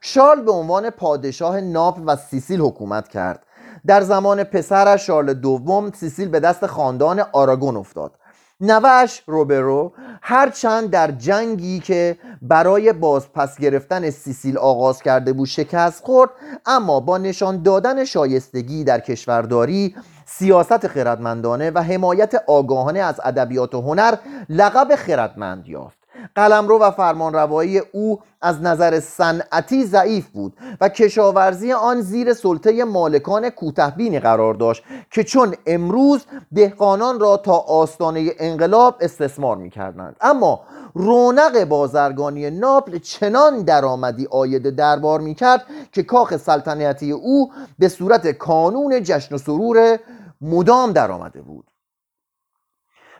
شارل 0.00 0.40
به 0.42 0.52
عنوان 0.52 0.90
پادشاه 0.90 1.60
ناپل 1.60 2.02
و 2.06 2.16
سیسیل 2.16 2.60
حکومت 2.60 3.08
کرد. 3.08 3.46
در 3.86 4.00
زمان 4.00 4.44
پسرش 4.44 5.06
شارل 5.06 5.34
دوم 5.34 5.92
سیسیل 5.92 6.28
به 6.28 6.40
دست 6.40 6.66
خاندان 6.66 7.20
آراگون 7.32 7.76
افتاد. 7.76 8.12
نوه‌ش 8.60 9.22
روبر 9.26 9.92
هرچند 10.22 10.90
در 10.90 11.10
جنگی 11.10 11.80
که 11.80 12.18
برای 12.42 12.92
بازپس 12.92 13.58
گرفتن 13.58 14.10
سیسیل 14.10 14.58
آغاز 14.58 15.02
کرده 15.02 15.32
بود 15.32 15.48
شکست 15.48 16.04
خورد 16.04 16.30
اما 16.66 17.00
با 17.00 17.18
نشان 17.18 17.62
دادن 17.62 18.04
شایستگی 18.04 18.84
در 18.84 19.00
کشورداری 19.00 19.96
سیاست 20.26 20.86
خردمندانه 20.86 21.70
و 21.70 21.82
حمایت 21.82 22.34
آگاهانه 22.46 22.98
از 23.00 23.20
ادبیات 23.24 23.74
و 23.74 23.80
هنر 23.80 24.16
لقب 24.48 24.94
خردمند 24.96 25.68
یافت. 25.68 25.95
قلمرو 26.34 26.78
و 26.78 26.90
فرمانروایی 26.90 27.78
او 27.78 28.20
از 28.40 28.62
نظر 28.62 29.00
صنعتی 29.00 29.84
ضعیف 29.84 30.28
بود 30.28 30.56
و 30.80 30.88
کشاورزی 30.88 31.72
آن 31.72 32.00
زیر 32.00 32.32
سلطه 32.34 32.84
مالکان 32.84 33.50
کوتهبینی 33.50 34.20
قرار 34.20 34.54
داشت 34.54 34.82
که 35.10 35.24
چون 35.24 35.54
امروز 35.66 36.24
دهقانان 36.54 37.20
را 37.20 37.36
تا 37.36 37.56
آستانه 37.58 38.30
انقلاب 38.38 38.96
استثمار 39.00 39.56
می 39.56 39.70
کردند. 39.70 40.16
اما 40.20 40.60
رونق 40.94 41.64
بازرگانی 41.64 42.50
ناپل 42.50 42.98
چنان 42.98 43.62
درآمدی 43.62 44.28
آید 44.30 44.70
دربار 44.70 45.20
می 45.20 45.34
کرد 45.34 45.66
که 45.92 46.02
کاخ 46.02 46.36
سلطنتی 46.36 47.12
او 47.12 47.52
به 47.78 47.88
صورت 47.88 48.30
کانون 48.30 49.02
جشن 49.02 49.34
و 49.34 49.38
سرور 49.38 49.98
مدام 50.40 50.92
درآمده 50.92 51.42
بود 51.42 51.64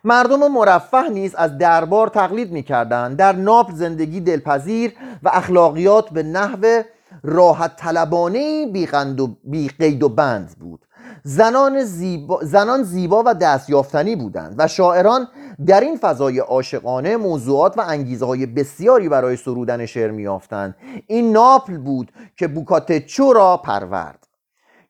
مردم 0.06 0.52
مرفه 0.52 1.08
نیز 1.08 1.34
از 1.34 1.58
دربار 1.58 2.08
تقلید 2.08 2.52
می‌کردند. 2.52 3.16
در 3.16 3.32
ناپل 3.32 3.74
زندگی 3.74 4.20
دلپذیر 4.20 4.92
و 5.22 5.30
اخلاقیات 5.32 6.10
به 6.10 6.22
نحو 6.22 6.82
راحت 7.22 7.76
طلبانه 7.76 8.66
بی, 8.66 8.88
و 8.92 9.28
بی 9.44 9.68
قید 9.68 10.02
و 10.02 10.08
بند 10.08 10.50
بود. 10.60 10.80
زنان 11.22 11.84
زیبا, 11.84 12.40
زنان 12.42 12.82
زیبا 12.82 13.22
و 13.26 13.34
دستیافتنی 13.34 14.16
بودند 14.16 14.54
و 14.58 14.68
شاعران 14.68 15.28
در 15.66 15.80
این 15.80 15.96
فضای 15.96 16.38
عاشقانه 16.38 17.16
موضوعات 17.16 17.78
و 17.78 17.80
انگیزه 17.80 18.26
های 18.26 18.46
بسیاری 18.46 19.08
برای 19.08 19.36
سرودن 19.36 19.86
شعر 19.86 20.10
میافتند 20.10 20.74
این 21.06 21.32
ناپل 21.32 21.78
بود 21.78 22.12
که 22.36 22.48
بوکاتچو 22.48 23.32
را 23.32 23.56
پرورد. 23.56 24.25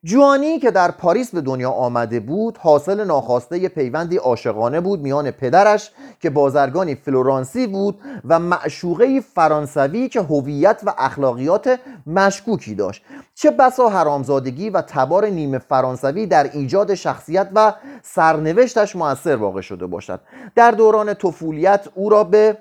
جوانی 0.03 0.59
که 0.59 0.71
در 0.71 0.91
پاریس 0.91 1.31
به 1.31 1.41
دنیا 1.41 1.71
آمده 1.71 2.19
بود 2.19 2.57
حاصل 2.57 3.03
ناخواسته 3.03 3.67
پیوندی 3.67 4.17
عاشقانه 4.17 4.81
بود 4.81 5.01
میان 5.01 5.31
پدرش 5.31 5.91
که 6.19 6.29
بازرگانی 6.29 6.95
فلورانسی 6.95 7.67
بود 7.67 7.99
و 8.25 8.39
معشوقه 8.39 9.21
فرانسوی 9.21 10.09
که 10.09 10.21
هویت 10.21 10.81
و 10.85 10.93
اخلاقیات 10.97 11.79
مشکوکی 12.07 12.75
داشت. 12.75 13.03
چه 13.35 13.51
بسا 13.51 13.89
حرامزادگی 13.89 14.69
و 14.69 14.81
تبار 14.81 15.25
نیمه 15.25 15.57
فرانسوی 15.57 16.25
در 16.25 16.49
ایجاد 16.53 16.95
شخصیت 16.95 17.49
و 17.55 17.73
سرنوشتش 18.03 18.95
موثر 18.95 19.35
واقع 19.35 19.61
شده 19.61 19.87
باشد. 19.87 20.19
در 20.55 20.71
دوران 20.71 21.13
طفولیت 21.13 21.87
او 21.95 22.09
را 22.09 22.23
به 22.23 22.57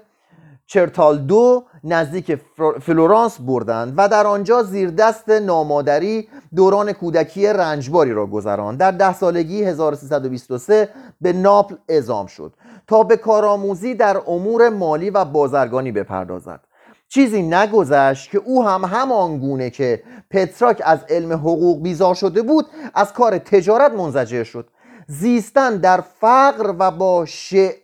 چرتالدو 0.66 1.64
نزدیک 1.86 2.38
فلورانس 2.80 3.38
بردند 3.40 3.94
و 3.96 4.08
در 4.08 4.26
آنجا 4.26 4.62
زیر 4.62 4.90
دست 4.90 5.28
نامادری 5.28 6.28
دوران 6.56 6.92
کودکی 6.92 7.46
رنجباری 7.46 8.12
را 8.12 8.26
گذراند. 8.26 8.78
در 8.78 8.90
ده 8.90 9.14
سالگی 9.14 9.64
1323 9.64 10.88
به 11.20 11.32
ناپل 11.32 11.74
اعزام 11.88 12.26
شد 12.26 12.52
تا 12.86 13.02
به 13.02 13.16
کارآموزی 13.16 13.94
در 13.94 14.22
امور 14.26 14.68
مالی 14.68 15.10
و 15.10 15.24
بازرگانی 15.24 15.92
بپردازد. 15.92 16.60
چیزی 17.08 17.42
نگذشت 17.42 18.30
که 18.30 18.38
او 18.38 18.64
هم 18.64 18.84
همان 18.84 19.38
گونه 19.38 19.70
که 19.70 20.02
پترارک 20.30 20.82
از 20.84 20.98
علم 21.08 21.32
حقوق 21.32 21.82
بیزار 21.82 22.14
شده 22.14 22.42
بود 22.42 22.66
از 22.94 23.12
کار 23.12 23.38
تجارت 23.38 23.92
منزجر 23.92 24.44
شد. 24.44 24.68
زیستن 25.06 25.76
در 25.76 26.00
فقر 26.20 26.74
و 26.78 26.90
با 26.90 27.24
شعر 27.24 27.74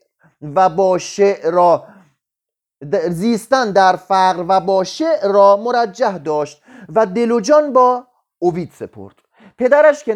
و 0.55 0.69
با 0.69 0.99
را 1.45 1.85
زیستن 3.09 3.73
در 3.73 3.97
فقر 3.97 4.45
و 4.49 4.61
با 4.61 4.85
شعر 4.85 5.33
را 5.33 5.57
مرجح 5.57 6.18
داشت 6.18 6.62
و 6.95 7.07
دل 7.07 7.31
و 7.31 7.40
جان 7.40 7.73
با 7.73 8.05
اوید 8.38 8.73
سپرد. 8.79 9.14
پدرش 9.59 10.05
که 10.05 10.14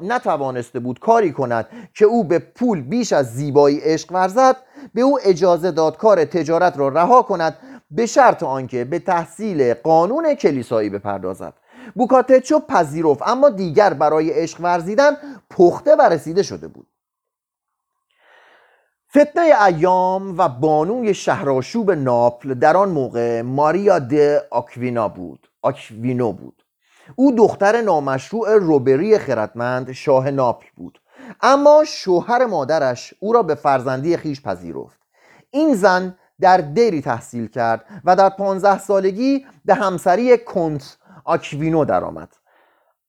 نتوانسته 0.00 0.80
بود 0.80 0.98
کاری 0.98 1.32
کند 1.32 1.66
که 1.94 2.04
او 2.04 2.24
به 2.24 2.38
پول 2.38 2.82
بیش 2.82 3.12
از 3.12 3.34
زیبایی 3.34 3.80
عشق 3.80 4.12
ورزد 4.12 4.56
به 4.94 5.00
او 5.00 5.18
اجازه 5.24 5.70
داد 5.70 5.96
کار 5.96 6.24
تجارت 6.24 6.78
را 6.78 6.88
رها 6.88 7.22
کند 7.22 7.58
به 7.90 8.06
شرط 8.06 8.42
آنکه 8.42 8.84
به 8.84 8.98
تحصیل 8.98 9.74
قانون 9.74 10.34
کلیسایی 10.34 10.90
بپردازد. 10.90 11.54
بوکاتچو 11.94 12.60
پذیرفت 12.60 13.28
اما 13.28 13.48
دیگر 13.48 13.94
برای 13.94 14.30
عشق 14.30 14.60
ورزیدن 14.60 15.16
پخته 15.50 15.96
و 15.96 16.02
رسیده 16.02 16.42
شده 16.42 16.68
بود. 16.68 16.86
فتنه 19.16 19.62
ایام 19.66 20.38
و 20.38 20.48
بانوی 20.48 21.14
شهرآشوب 21.14 21.90
ناپل 21.90 22.54
در 22.54 22.76
آن 22.76 22.88
موقع 22.88 23.42
ماریا 23.42 23.98
د 23.98 24.14
آکوینا 24.50 25.08
بود. 25.08 25.48
آکوینو 25.62 26.32
بود. 26.32 26.62
او 27.16 27.32
دختر 27.32 27.80
نامشروع 27.80 28.58
روبری 28.58 29.18
خردمند 29.18 29.92
شاه 29.92 30.30
ناپل 30.30 30.66
بود. 30.76 31.00
اما 31.40 31.84
شوهر 31.86 32.46
مادرش 32.46 33.14
او 33.20 33.32
را 33.32 33.42
به 33.42 33.54
فرزندی 33.54 34.16
خیش 34.16 34.42
پذیرفت. 34.42 35.00
این 35.50 35.74
زن 35.74 36.16
در 36.40 36.56
دیری 36.56 37.02
تحصیل 37.02 37.46
کرد 37.46 37.84
و 38.04 38.16
در 38.16 38.28
پانزده 38.28 38.78
سالگی 38.78 39.46
به 39.64 39.74
همسری 39.74 40.38
کنت 40.38 40.96
آکوینو 41.24 41.84
درآمد. 41.84 42.28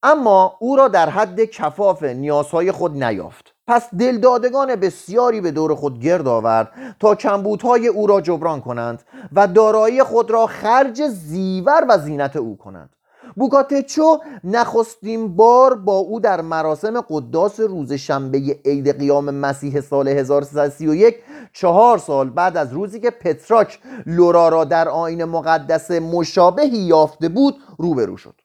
اما 0.03 0.57
او 0.59 0.75
را 0.75 0.88
در 0.88 1.09
حد 1.09 1.43
کفاف 1.43 2.03
نیازهای 2.03 2.71
خود 2.71 3.03
نیافت. 3.03 3.55
پس 3.69 3.89
دلدادگان 3.99 4.75
بسیاری 4.75 5.41
به 5.41 5.51
دور 5.51 5.75
خود 5.75 5.99
گرد 5.99 6.27
آورد 6.27 6.71
تا 6.99 7.15
کمبودهای 7.15 7.88
او 7.88 8.08
را 8.08 8.21
جبران 8.21 8.62
کنند 8.62 9.03
و 9.34 9.47
دارایی 9.47 10.03
خود 10.03 10.32
را 10.32 10.47
خرج 10.47 11.08
زیور 11.08 11.86
و 11.89 11.97
زینت 11.97 12.36
او 12.36 12.58
کنند. 12.58 12.89
بوکاتچو 13.36 14.17
نخستین 14.43 15.36
بار 15.36 15.75
با 15.75 15.97
او 15.97 16.19
در 16.19 16.41
مراسم 16.41 17.01
قداس 17.10 17.60
روز 17.60 17.93
شنبه 17.93 18.60
عید 18.65 18.99
قیام 18.99 19.29
مسیح 19.29 19.82
سال 19.82 20.08
1331 20.08 21.15
چهار 21.53 21.97
سال 21.97 22.29
بعد 22.29 22.58
از 22.58 22.73
روزی 22.73 22.99
که 22.99 23.10
پتراک 23.10 23.79
لورا 24.05 24.49
را 24.49 24.63
در 24.63 24.89
آین 24.89 25.23
مقدس 25.23 25.91
مشابهی 25.91 26.77
یافته 26.77 27.29
بود 27.29 27.55
روبرو 27.77 28.17
شد. 28.17 28.36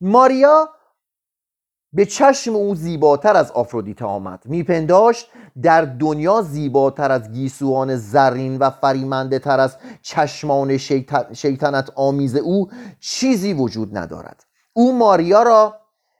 ماریا 0.00 0.68
به 1.92 2.06
چشم 2.06 2.56
او 2.56 2.74
زیباتر 2.74 3.36
از 3.36 3.50
آفرودیت 3.50 4.02
آمد. 4.02 4.42
میپنداشت 4.44 5.30
در 5.62 5.82
دنیا 5.82 6.42
زیباتر 6.42 7.12
از 7.12 7.32
گیسوان 7.32 7.96
زرین 7.96 8.58
و 8.58 8.70
فریمنده 8.70 9.38
تر 9.38 9.60
از 9.60 9.76
چشمان 10.02 10.76
شیطنت 11.32 11.90
آمیز 11.96 12.36
او 12.36 12.70
چیزی 13.00 13.52
وجود 13.52 13.98
ندارد. 13.98 14.44
او 14.72 14.98
ماریا 14.98 15.42
را 15.42 15.76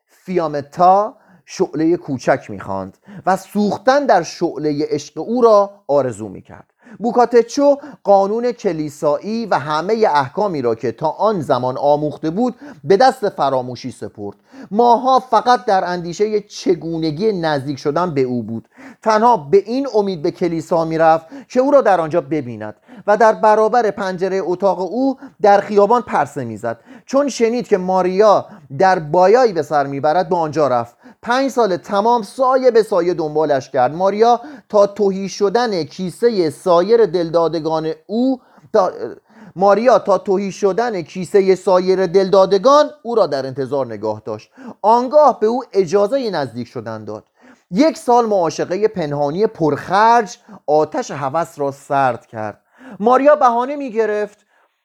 فیامتا 0.07 1.17
شعله 1.45 1.97
کوچک 1.97 2.47
می‌خواند 2.49 2.99
و 3.27 3.37
سوختن 3.37 4.07
در 4.07 4.23
شعله 4.23 4.87
عشق 4.91 5.19
او 5.19 5.43
را 5.43 5.71
آرزو 5.87 6.29
می‌کرد. 6.29 6.70
بوکاتچو 6.99 7.77
قانون 8.05 8.53
کلیسایی 8.53 9.47
و 9.47 9.59
همه 9.59 10.07
احکامی 10.15 10.63
را 10.63 10.75
که 10.75 10.93
تا 10.93 11.09
آن 11.09 11.41
زمان 11.41 11.79
آموخته 11.79 12.31
بود 12.31 12.55
به 12.85 12.97
دست 12.97 13.29
فراموشی 13.29 13.91
سپرد. 13.91 14.37
ماها 14.71 15.19
فقط 15.19 15.65
در 15.65 15.85
اندیشه 15.85 16.41
چگونگی 16.41 17.33
نزدیک 17.33 17.79
شدن 17.79 18.15
به 18.15 18.21
او 18.21 18.43
بود. 18.43 18.69
تنها 19.03 19.37
به 19.37 19.63
این 19.67 19.87
امید 19.95 20.23
به 20.23 20.31
کلیسا 20.31 20.85
می‌رفت 20.85 21.27
که 21.49 21.61
او 21.61 21.71
را 21.71 21.81
در 21.81 22.01
آنجا 22.01 22.21
ببیند 22.21 22.75
و 23.07 23.17
در 23.17 23.33
برابر 23.33 23.91
پنجره 23.91 24.41
اتاق 24.45 24.81
او 24.81 25.17
در 25.43 25.61
خیابان 25.61 26.03
پرسه 26.03 26.45
می‌زد. 26.45 26.81
چون 27.07 27.29
شنید 27.29 27.69
که 27.69 27.79
ماریا 27.79 28.47
در 28.79 28.99
بایایی 28.99 29.53
به 29.53 29.63
سر 29.63 29.87
می‌برد 29.87 30.29
به 30.29 30.37
آنجا 30.37 30.69
رفت. 30.69 30.97
پنج 31.23 31.51
سال 31.51 31.77
تمام 31.77 32.23
سایه 32.23 32.71
به 32.71 32.83
سایه 32.83 33.15
دنبالش 33.15 33.71
کرد. 33.71 33.95
ماریا 33.95 34.41
تا 34.69 34.87
توهی 34.87 35.29
شدن 35.29 35.85
کیسه 35.85 36.51
سایر 36.51 37.07
دلدادگان 37.07 37.93
او 38.07 38.41
تا 38.73 38.93
ماریا 39.57 39.99
تا 39.99 40.19
توهی 40.19 40.53
شدن 40.53 41.03
کیسه 41.03 41.55
سایر 41.55 42.07
دلدادگان 42.07 42.91
او 43.03 43.15
را 43.15 43.27
در 43.27 43.47
انتظار 43.47 43.87
نگاه 43.87 44.23
داشت. 44.25 44.51
آنگاه 44.83 45.41
به 45.41 45.47
او 45.47 45.65
اجازه 45.73 46.31
نزدیک 46.31 46.69
شدن 46.69 47.05
داد. 47.05 47.25
یک 47.71 47.97
سال 47.97 48.27
معاشقه 48.27 48.89
پنهانی 48.89 49.47
پرخرج 49.47 50.39
آتش 50.67 51.11
هوس 51.11 51.59
را 51.59 51.71
سرد 51.71 52.27
کرد. 52.27 52.61
ماریا 53.01 53.37
بهانه 53.37 53.77
می 53.77 53.91
گرفت 53.91 54.39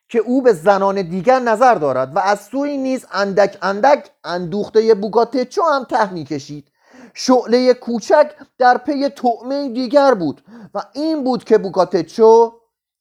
که 0.09 0.19
او 0.19 0.41
به 0.41 0.53
زنان 0.53 1.01
دیگر 1.01 1.39
نظر 1.39 1.75
دارد 1.75 2.15
و 2.15 2.19
از 2.19 2.39
سوی 2.39 2.77
نیز 2.77 3.05
اندک 3.11 3.57
اندک 3.61 4.09
اندوخته 4.23 4.93
بوگاتچو 4.93 5.61
هم 5.63 5.83
ته 5.83 6.13
می 6.13 6.23
کشید 6.23 6.67
شعله 7.13 7.73
کوچک 7.73 8.31
در 8.57 8.77
پی 8.77 9.09
طعمه 9.09 9.69
دیگر 9.69 10.13
بود 10.13 10.41
و 10.73 10.81
این 10.93 11.23
بود 11.23 11.43
که 11.43 11.57
بوگاتچو 11.57 12.53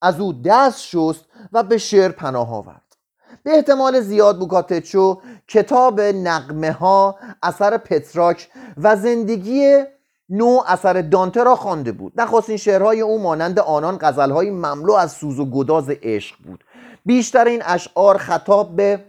از 0.02 0.20
او 0.20 0.32
دست 0.32 0.80
شست 0.80 1.24
و 1.52 1.62
به 1.62 1.78
شعر 1.78 2.12
پناه 2.12 2.54
آورد. 2.54 2.96
به 3.42 3.54
احتمال 3.54 4.00
زیاد 4.00 4.38
بوکاتچو 4.38 5.20
کتاب 5.48 6.00
نقمه 6.00 6.72
ها 6.72 7.18
اثر 7.42 7.76
پتراک 7.76 8.48
و 8.76 8.96
زندگی 8.96 9.84
نو 10.28 10.60
اثر 10.66 11.02
دانته 11.02 11.42
را 11.44 11.56
خوانده 11.56 11.92
بود. 11.92 12.12
نخواستین 12.16 12.56
شعرهای 12.56 13.00
او 13.00 13.22
مانند 13.22 13.58
آنان 13.58 13.98
غزلهایی 14.00 14.50
مملو 14.50 14.92
از 14.92 15.12
سوز 15.12 15.38
و 15.38 15.50
گداز 15.50 15.90
عشق 16.02 16.36
بود. 16.44 16.64
بیشتر 17.04 17.44
این 17.44 17.62
اشعار 17.64 18.18
خطاب 18.18 18.76
به 18.76 19.00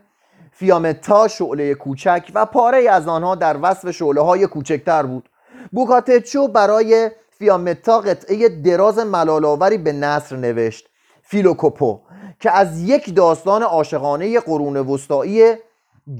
فیامتا 0.51 1.27
شعله 1.27 1.73
کوچک 1.73 2.31
و 2.33 2.45
پاره 2.45 2.89
از 2.89 3.07
آنها 3.07 3.35
در 3.35 3.57
وصف 3.61 3.91
شعله 3.91 4.21
های 4.21 4.47
کوچکتر 4.47 5.03
بود. 5.03 5.29
بوکاتچو 5.71 6.47
برای 6.47 7.11
فیامتا 7.29 7.99
قطعه 7.99 8.49
دراز 8.49 8.99
ملالاوری 8.99 9.77
به 9.77 9.91
نصر 9.91 10.35
نوشت 10.35 10.89
فیلوکوپو 11.23 11.99
که 12.39 12.51
از 12.51 12.81
یک 12.81 13.15
داستان 13.15 13.63
عاشقانه 13.63 14.39
قرون 14.39 14.77
وسطایی 14.77 15.53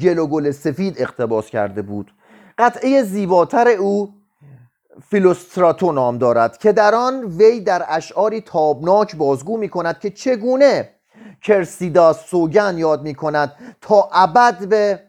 گل 0.01 0.17
و 0.17 0.27
گل 0.27 0.51
سفید 0.51 1.01
اقتباس 1.01 1.49
کرده 1.49 1.81
بود. 1.81 2.11
قطعه 2.57 3.03
زیباتر 3.03 3.67
او 3.67 4.13
فیلوستراتو 5.09 5.91
نام 5.91 6.17
دارد 6.17 6.57
که 6.57 6.71
در 6.71 6.95
آن 6.95 7.25
وی 7.25 7.59
در 7.59 7.85
اشعاری 7.87 8.41
تابناک 8.41 9.15
بازگو 9.15 9.57
می 9.57 9.69
کند 9.69 9.99
که 9.99 10.09
چگونه 10.09 10.94
کرسیدا 11.41 12.13
سوگن 12.13 12.77
یاد 12.77 13.01
می 13.01 13.15
کند 13.15 13.53
تا 13.81 14.09
ابد 14.13 14.67
به 14.69 14.99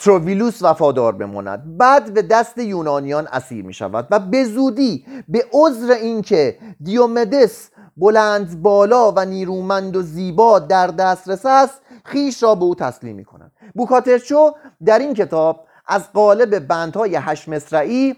تروویلوس 0.00 0.62
وفادار 0.62 1.12
بماند. 1.12 1.76
بعد 1.78 2.14
به 2.14 2.22
دست 2.22 2.58
یونانیان 2.58 3.26
اسیر 3.26 3.64
می 3.64 3.74
شود 3.74 4.06
و 4.10 4.18
به 4.18 4.44
زودی 4.44 5.06
به 5.28 5.44
عذر 5.52 5.92
اینکه 5.92 6.58
دیومدس 6.82 7.70
بلند 7.96 8.62
بالا 8.62 9.12
و 9.16 9.24
نیرومند 9.24 9.96
و 9.96 10.02
زیبا 10.02 10.58
در 10.58 10.86
دسترس 10.86 11.46
است 11.46 11.80
خیش 12.04 12.42
را 12.42 12.54
به 12.54 12.64
او 12.64 12.74
تسلیم 12.74 13.16
می 13.16 13.24
کند 13.24 13.52
بوکاترچو 13.74 14.52
در 14.84 14.98
این 14.98 15.14
کتاب 15.14 15.66
از 15.86 16.12
قالب 16.12 16.58
بندهای 16.58 17.16
هشت 17.16 17.48
مصرعی 17.48 18.16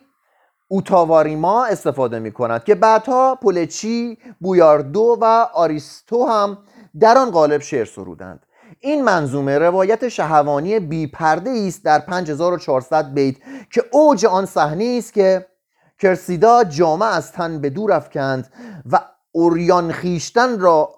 اوتاواریما 0.73 1.65
استفاده 1.65 2.19
می 2.19 2.33
کند 2.33 2.65
که 2.65 2.75
بعدها 2.75 3.35
پولچی، 3.43 4.19
بویاردو 4.41 5.19
و 5.21 5.25
آریستو 5.55 6.27
هم 6.27 6.59
در 7.01 7.19
آن 7.19 7.31
قالب 7.31 7.61
شعر 7.61 7.85
سرودند. 7.85 8.47
این 8.81 9.05
منظومه 9.05 9.59
روایت 9.59 10.09
شهوانی 10.09 10.81
بی 10.81 11.07
پرده 11.07 11.51
است 11.51 11.85
در 11.85 11.99
5400 11.99 13.15
بیت 13.15 13.37
که 13.73 13.85
اوج 13.93 14.27
آن 14.27 14.47
صحنه 14.47 14.95
است 14.99 15.13
که 15.13 15.47
کرسیدا 15.99 16.65
جامعه 16.65 17.09
از 17.09 17.33
تن 17.33 17.61
به 17.61 17.71
دور 17.71 17.93
افکند 17.93 18.53
و 18.93 19.01
اوریان 19.33 19.93
خیشتن 19.93 20.61
را 20.61 20.95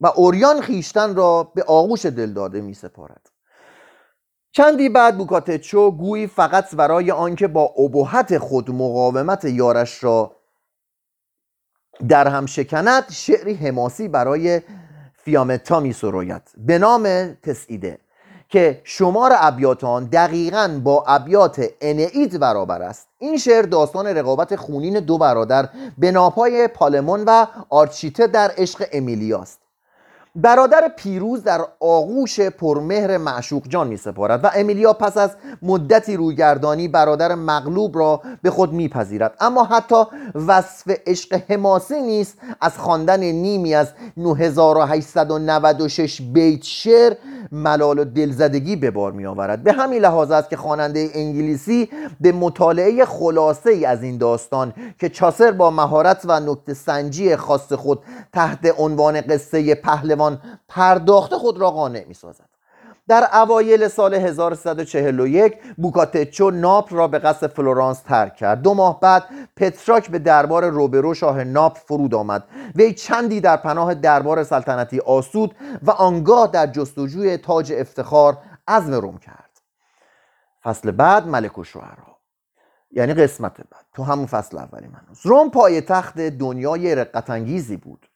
و 0.00 0.06
اوریان 0.06 0.60
خیشتن 0.60 1.14
را 1.14 1.52
به 1.54 1.62
آغوش 1.62 2.06
دلداده 2.06 2.60
می 2.60 2.74
سپارد 2.74 3.30
چندی 4.52 4.88
بعد 4.88 5.18
بوکاتچو 5.18 5.90
گویی 5.90 6.26
فقط 6.26 6.74
برای 6.74 7.10
آنکه 7.10 7.48
با 7.48 7.64
ابهت 7.64 8.38
خود 8.38 8.70
مقاومت 8.70 9.44
یارش 9.44 10.04
را 10.04 10.36
در 12.08 12.28
هم 12.28 12.46
شکند 12.46 13.04
شعری 13.10 13.54
حماسی 13.54 14.08
برای 14.08 14.60
فیامتا 15.14 15.80
می 15.80 15.92
سروید 15.92 16.42
به 16.58 16.78
نام 16.78 17.34
تسعیده 17.42 17.98
که 18.48 18.80
شمار 18.84 19.32
ابیات 19.34 19.84
آن 19.84 20.04
دقیقا 20.04 20.80
با 20.84 21.04
ابیات 21.06 21.64
انعید 21.80 22.40
برابر 22.40 22.82
است. 22.82 23.08
این 23.18 23.36
شعر 23.36 23.62
داستان 23.62 24.06
رقابت 24.06 24.56
خونین 24.56 25.00
دو 25.00 25.18
برادر 25.18 25.68
به 25.98 26.10
ناپای 26.10 26.68
پالمون 26.68 27.24
و 27.26 27.46
آرچیته 27.68 28.26
در 28.26 28.52
عشق 28.56 28.84
امیلیاست. 28.92 29.60
برادر 30.36 30.92
پیروز 30.96 31.44
در 31.44 31.60
آغوش 31.80 32.40
پرمهر 32.40 33.18
معشوق 33.18 33.68
جان 33.68 33.88
می 33.88 33.96
سپارد 33.96 34.44
و 34.44 34.50
امیلیا 34.54 34.92
پس 34.92 35.16
از 35.16 35.30
مدتی 35.62 36.16
رویگردانی 36.16 36.88
برادر 36.88 37.34
مغلوب 37.34 37.98
را 37.98 38.22
به 38.42 38.50
خود 38.50 38.72
میپذیرد 38.72 39.34
اما 39.40 39.64
حتی 39.64 40.04
وصف 40.34 40.90
عشق 41.06 41.42
حماسی 41.48 42.02
نیست 42.02 42.38
از 42.60 42.78
خواندن 42.78 43.20
نیمی 43.20 43.74
از 43.74 43.88
9896 44.16 46.22
بیت 46.22 46.62
شعر 46.62 47.14
ملال 47.52 47.98
و 47.98 48.04
دلزدگی 48.04 48.76
به 48.76 48.90
بار 48.90 49.12
می 49.12 49.26
آورد 49.26 49.62
به 49.62 49.72
همین 49.72 50.02
لحاظ 50.02 50.30
است 50.30 50.50
که 50.50 50.56
خواننده 50.56 51.10
انگلیسی 51.14 51.88
به 52.20 52.32
مطالعه 52.32 53.04
خلاصه 53.04 53.70
ای 53.70 53.84
از 53.84 54.02
این 54.02 54.18
داستان 54.18 54.72
که 54.98 55.08
چاسر 55.08 55.50
با 55.50 55.70
مهارت 55.70 56.22
و 56.24 56.40
نکته 56.40 56.74
سنجی 56.74 57.36
خاص 57.36 57.72
خود 57.72 58.02
تحت 58.32 58.74
عنوان 58.78 59.20
قصه 59.20 59.74
پهلوان 59.74 60.40
پرداخته 60.68 61.36
خود 61.36 61.58
را 61.58 61.70
قانع 61.70 62.04
می 62.08 62.14
سازد 62.14 62.49
در 63.10 63.28
اوایل 63.32 63.88
سال 63.88 64.14
1341 64.14 65.58
بوکاتچو 65.76 66.50
ناپل 66.50 66.96
را 66.96 67.08
به 67.08 67.18
قصد 67.18 67.46
فلورانس 67.46 68.00
ترک 68.00 68.36
کرد. 68.36 68.62
دو 68.62 68.74
ماه 68.74 69.00
بعد 69.00 69.24
پتراک 69.56 70.10
به 70.10 70.18
دربار 70.18 70.68
روبرو 70.68 71.14
شاه 71.14 71.44
ناپل 71.44 71.80
فرود 71.80 72.14
آمد. 72.14 72.44
وی 72.76 72.94
چندی 72.94 73.40
در 73.40 73.56
پناه 73.56 73.94
دربار 73.94 74.44
سلطنتی 74.44 75.00
آسود 75.00 75.54
و 75.82 75.90
آنگاه 75.90 76.46
در 76.46 76.66
جستجوی 76.66 77.36
تاج 77.36 77.72
افتخار 77.72 78.38
عزم 78.68 78.94
روم 78.94 79.18
کرد. 79.18 79.60
فصل 80.62 80.90
بعد 80.90 81.26
ملک 81.26 81.58
و 81.58 81.64
شعرا. 81.64 82.16
یعنی 82.90 83.14
قسمت 83.14 83.56
بعد. 83.56 83.84
تو 83.94 84.02
همون 84.02 84.26
فصل 84.26 84.58
اولی 84.58 84.86
من 84.86 85.00
روم 85.22 85.50
پای 85.50 85.80
تخت 85.80 86.20
دنیای 86.20 86.94
رقتانگیزی 86.94 87.76
بود. 87.76 88.09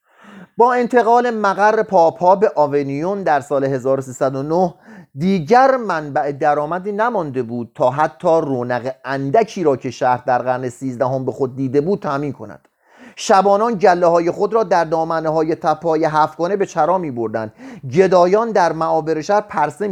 با 0.57 0.75
انتقال 0.75 1.31
مقر 1.31 1.83
پاپا 1.83 2.37
به 2.37 2.53
آونیون 2.57 3.23
در 3.23 3.41
سال 3.41 3.65
1309 3.65 4.75
دیگر 5.15 5.77
منبع 5.77 6.33
درآمدی 6.33 6.93
نمانده 6.93 7.43
بود 7.43 7.71
تا 7.75 7.91
حتی 7.91 8.29
رونق 8.29 8.95
اندکی 9.05 9.65
را 9.65 9.77
که 9.77 9.91
شهر 9.91 10.23
در 10.27 10.39
قرن 10.39 10.69
سیزدهم 10.69 11.25
به 11.25 11.33
خود 11.33 11.57
دیده 11.57 11.81
بود 11.81 11.99
تامین 12.01 12.33
کند. 12.33 12.69
شبانان 13.17 13.75
گله 13.75 14.07
های 14.07 14.31
خود 14.31 14.55
را 14.55 14.63
در 14.63 14.85
دامنه 14.85 15.29
های 15.29 15.55
تپای 15.55 16.05
هفتگانه 16.05 16.57
به 16.57 16.67
چرا 16.67 16.99
می 16.99 17.11
بردن 17.11 17.53
گدایان 17.93 18.51
در 18.51 18.73
معابر 18.73 19.21
شهر 19.21 19.41
پرسه 19.41 19.89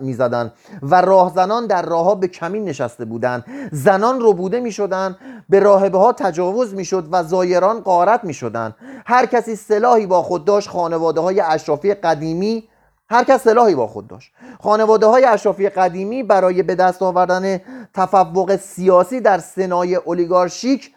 می 0.00 0.12
زدن 0.14 0.52
و 0.82 1.00
راهزنان 1.00 1.66
در 1.66 1.82
راهها 1.82 2.14
به 2.14 2.28
کمین 2.28 2.64
نشسته 2.64 3.04
بودند. 3.04 3.44
زنان 3.72 4.18
ربوده 4.20 4.60
می 4.60 4.72
شدن 4.72 5.16
به 5.48 5.60
راهبه 5.60 5.98
ها 5.98 6.12
تجاوز 6.12 6.74
می 6.74 6.84
شد 6.84 7.08
و 7.10 7.22
زایران 7.22 7.80
قارت 7.80 8.24
می 8.24 8.34
شدن 8.34 8.74
هر 9.06 9.26
کسی 9.26 9.56
سلاحی 9.56 10.06
با 10.06 10.22
خود 10.22 10.44
داشت 10.44 10.68
خانواده 10.68 11.20
های 11.20 11.40
اشرافی 11.40 11.94
قدیمی 11.94 12.68
هر 13.10 13.24
کس 13.24 13.42
سلاحی 13.42 13.74
با 13.74 13.86
خود 13.86 14.08
داشت. 14.08 14.32
خانواده 14.60 15.06
های 15.06 15.24
اشرافی 15.24 15.68
قدیمی 15.68 16.22
برای 16.22 16.62
به 16.62 16.74
دست 16.74 17.02
آوردن 17.02 17.60
تفوق 17.94 18.56
سیاسی 18.56 19.20
در 19.20 19.38
سنای 19.38 19.94
اولیگارشیک 19.94 20.95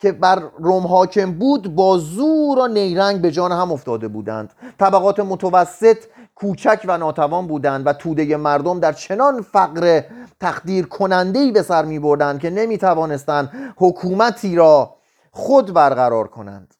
که 0.00 0.12
بر 0.12 0.42
روم 0.58 0.86
حاکم 0.86 1.32
بود 1.32 1.74
با 1.74 1.98
زور 1.98 2.58
و 2.58 2.66
نیرنگ 2.66 3.20
به 3.20 3.30
جان 3.30 3.52
هم 3.52 3.72
افتاده 3.72 4.08
بودند. 4.08 4.52
طبقات 4.78 5.20
متوسط 5.20 5.96
کوچک 6.34 6.80
و 6.84 6.98
ناتوان 6.98 7.46
بودند 7.46 7.86
و 7.86 7.92
توده 7.92 8.36
مردم 8.36 8.80
در 8.80 8.92
چنان 8.92 9.42
فقر 9.42 10.02
تقدیر 10.40 10.86
کنندهی 10.86 11.52
به 11.52 11.62
سر 11.62 11.84
می 11.84 11.98
بردند 11.98 12.40
که 12.40 12.50
نمی 12.50 12.78
توانستند 12.78 13.74
حکومتی 13.76 14.56
را 14.56 14.96
خود 15.30 15.72
برقرار 15.72 16.28
کنند. 16.28 16.74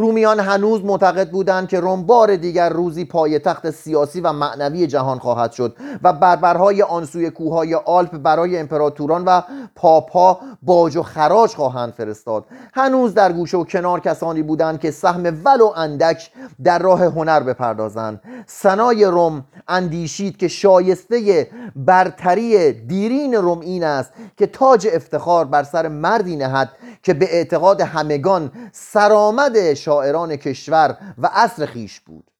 رومیان 0.00 0.40
هنوز 0.40 0.84
معتقد 0.84 1.30
بودند 1.30 1.68
که 1.68 1.80
روم 1.80 2.02
بار 2.02 2.36
دیگر 2.36 2.68
روزی 2.68 3.04
پایتخت 3.04 3.70
سیاسی 3.70 4.20
و 4.20 4.32
معنوی 4.32 4.86
جهان 4.86 5.18
خواهد 5.18 5.52
شد 5.52 5.76
و 6.02 6.12
بربرهای 6.12 6.82
آنسوی 6.82 7.30
کوههای 7.30 7.74
آلپ 7.74 8.18
برای 8.18 8.58
امپراتوران 8.58 9.24
و 9.24 9.42
پاپا 9.74 10.40
باج 10.62 10.96
و 10.96 11.02
خراج 11.02 11.54
خواهند 11.54 11.92
فرستاد. 11.92 12.44
هنوز 12.74 13.14
در 13.14 13.32
گوشه 13.32 13.56
و 13.56 13.64
کنار 13.64 14.00
کسانی 14.00 14.42
بودند 14.42 14.80
که 14.80 14.90
سهم 14.90 15.22
ولو 15.44 15.72
اندک 15.76 16.30
در 16.64 16.78
راه 16.78 17.04
هنر 17.04 17.40
بپردازند. 17.40 18.20
سنای 18.46 19.04
روم 19.04 19.44
اندیشید 19.68 20.36
که 20.36 20.48
شایسته 20.48 21.48
برتری 21.76 22.72
دیرین 22.72 23.34
روم 23.34 23.60
این 23.60 23.84
است 23.84 24.12
که 24.36 24.46
تاج 24.46 24.88
افتخار 24.92 25.44
بر 25.44 25.62
سر 25.62 25.88
مردی 25.88 26.36
نهد 26.36 26.68
که 27.02 27.14
به 27.14 27.34
اعتقاد 27.34 27.80
همگان 27.80 28.52
سرآمد 28.72 29.56
شاعران 29.90 30.36
کشور 30.36 30.96
و 31.18 31.30
عصر 31.32 31.66
خیش 31.66 32.00
بود. 32.00 32.30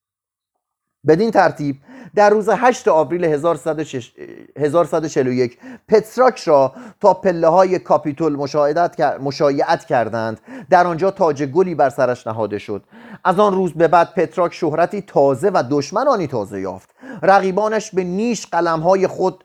بدین 1.06 1.30
ترتیب 1.30 1.76
در 2.14 2.30
روز 2.30 2.48
8 2.48 2.88
آوریل 2.88 3.24
1141 4.56 5.58
پترارک 5.88 6.40
را 6.40 6.72
تا 7.00 7.14
پله 7.14 7.48
های 7.48 7.78
کاپیتول 7.78 8.36
مشایعت 9.20 9.84
کردند. 9.84 10.40
در 10.70 10.86
آنجا 10.86 11.10
تاج 11.10 11.42
گلی 11.42 11.74
بر 11.74 11.90
سرش 11.90 12.26
نهاده 12.26 12.58
شد. 12.58 12.84
از 13.24 13.38
آن 13.38 13.54
روز 13.54 13.72
به 13.72 13.88
بعد 13.88 14.14
پترارک 14.14 14.54
شهرتی 14.54 15.02
تازه 15.02 15.50
و 15.54 15.62
دشمنانی 15.70 16.26
تازه 16.26 16.60
یافت. 16.60 16.90
رقیبانش 17.22 17.90
به 17.90 18.04
نیش 18.04 18.46
قلمهای 18.46 19.06
خود 19.06 19.44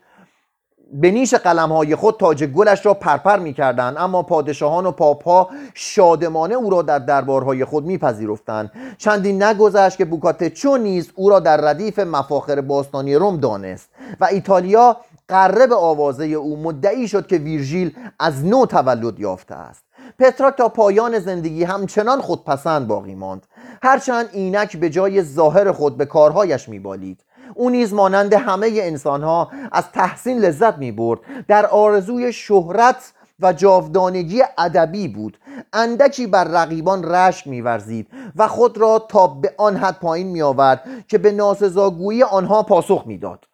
به 0.92 1.10
نیش 1.10 1.34
قلم 1.34 1.72
های 1.72 1.96
خود 1.96 2.16
تاج 2.16 2.44
گلش 2.44 2.86
را 2.86 2.94
پرپر 2.94 3.38
می 3.38 3.52
کردن 3.52 3.94
اما 3.98 4.22
پادشاهان 4.22 4.86
و 4.86 4.90
پاپ‌ها 4.90 5.48
شادمانه 5.74 6.54
او 6.54 6.70
را 6.70 6.82
در 6.82 6.98
دربارهای 6.98 7.64
خود 7.64 7.84
میپذیرفتند. 7.84 8.70
چندین 8.98 9.42
نگذشت 9.42 9.98
که 9.98 10.04
بوکاتچو 10.04 10.76
نیز 10.76 11.10
او 11.14 11.30
را 11.30 11.40
در 11.40 11.56
ردیف 11.56 11.98
مفاخر 11.98 12.60
باستانی 12.60 13.14
روم 13.14 13.36
دانست 13.36 13.88
و 14.20 14.24
ایتالیا 14.24 14.96
قره 15.28 15.66
به 15.66 15.74
آوازه 15.74 16.24
او 16.24 16.62
مدعی 16.62 17.08
شد 17.08 17.26
که 17.26 17.36
ویرژیل 17.36 17.96
از 18.18 18.44
نو 18.44 18.66
تولد 18.66 19.20
یافته 19.20 19.54
است. 19.54 19.82
پتراک 20.18 20.56
تا 20.56 20.68
پایان 20.68 21.18
زندگی 21.18 21.64
همچنان 21.64 22.20
خودپسند 22.20 22.86
باقی 22.86 23.14
ماند. 23.14 23.46
هرچند 23.82 24.28
اینک 24.32 24.76
به 24.76 24.90
جای 24.90 25.22
ظاهر 25.22 25.72
خود 25.72 25.96
به 25.96 26.06
کارهایش 26.06 26.68
میبالید. 26.68 27.20
او 27.54 27.70
نیز 27.70 27.94
مانند 27.94 28.34
همه 28.34 28.70
انسان 28.72 29.22
ها 29.22 29.50
از 29.72 29.90
تحسین 29.92 30.38
لذت 30.38 30.78
می 30.78 30.92
برد 30.92 31.20
در 31.48 31.66
آرزوی 31.66 32.32
شهرت 32.32 33.12
و 33.40 33.52
جاودانگی 33.52 34.42
ادبی 34.58 35.08
بود. 35.08 35.38
اندکی 35.72 36.26
بر 36.26 36.44
رقیبان 36.44 37.04
رشک 37.04 37.46
میورزید 37.46 38.08
و 38.36 38.48
خود 38.48 38.78
را 38.78 38.98
تا 38.98 39.26
به 39.26 39.54
آن 39.58 39.76
حد 39.76 39.98
پایین 39.98 40.26
می 40.26 40.42
آورد 40.42 40.84
که 41.08 41.18
به 41.18 41.32
ناسزاگویی 41.32 42.22
آنها 42.22 42.62
پاسخ 42.62 43.02
می‌داد. 43.06 43.44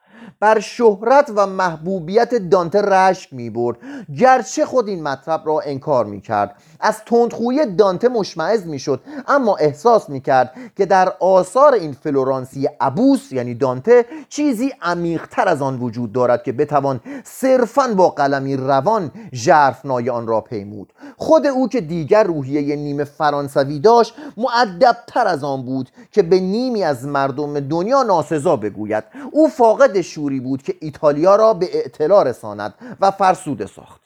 بر 0.43 0.61
شهرت 0.61 1.33
و 1.37 1.47
محبوبیت 1.47 2.35
دانته 2.35 2.83
رشک 2.83 3.33
می 3.33 3.51
برد 3.51 3.77
گرچه 4.19 4.65
خود 4.67 4.89
این 4.89 5.03
مطلب 5.03 5.43
را 5.47 5.61
انکار 5.61 6.05
می 6.05 6.21
کرد 6.21 6.55
از 6.81 7.05
تندخویی 7.07 7.67
دانته 7.67 8.09
مشمعز 8.09 8.67
می 8.67 8.79
شد 8.79 9.01
اما 9.29 9.57
احساس 9.57 10.09
می 10.09 10.21
کرد 10.21 10.53
که 10.77 10.87
در 10.87 11.13
آثار 11.21 11.75
این 11.75 11.93
فلورانسی 11.93 12.69
ابوس 12.81 13.33
یعنی 13.33 13.55
دانته 13.55 14.05
چیزی 14.29 14.73
عمیقتر 14.83 15.49
از 15.49 15.63
آن 15.63 15.79
وجود 15.79 16.13
دارد 16.13 16.43
که 16.43 16.53
بتوان 16.53 17.01
صرفا 17.25 17.95
با 17.97 18.09
قلمی 18.09 18.57
روان 18.57 19.11
ژرفنای 19.33 20.11
آن 20.11 20.27
را 20.27 20.41
پیمود. 20.41 20.93
خود 21.17 21.47
او 21.47 21.69
که 21.69 21.81
دیگر 21.81 22.25
روحیه 22.25 22.77
نیمه 22.77 23.05
فرانسوی 23.05 23.79
داشت 23.79 24.15
معدبتر 24.37 25.27
از 25.27 25.45
آن 25.45 25.63
بود 25.65 25.91
که 26.13 26.23
به 26.23 26.41
نیمی 26.41 26.85
از 26.85 27.07
مردم 27.07 27.61
دنیا 27.61 28.03
ناسزا 28.03 28.57
بگوید. 28.57 29.05
او 29.33 29.49
فاقد 29.49 30.01
شوری 30.33 30.41
بود 30.41 30.63
که 30.63 30.77
ایتالیا 30.81 31.37
را 31.37 31.55
به 31.55 31.77
اعتلا 31.77 32.23
رساند 32.23 32.75
و 33.01 33.11
فرسوده 33.11 33.67
ساخت. 33.67 34.01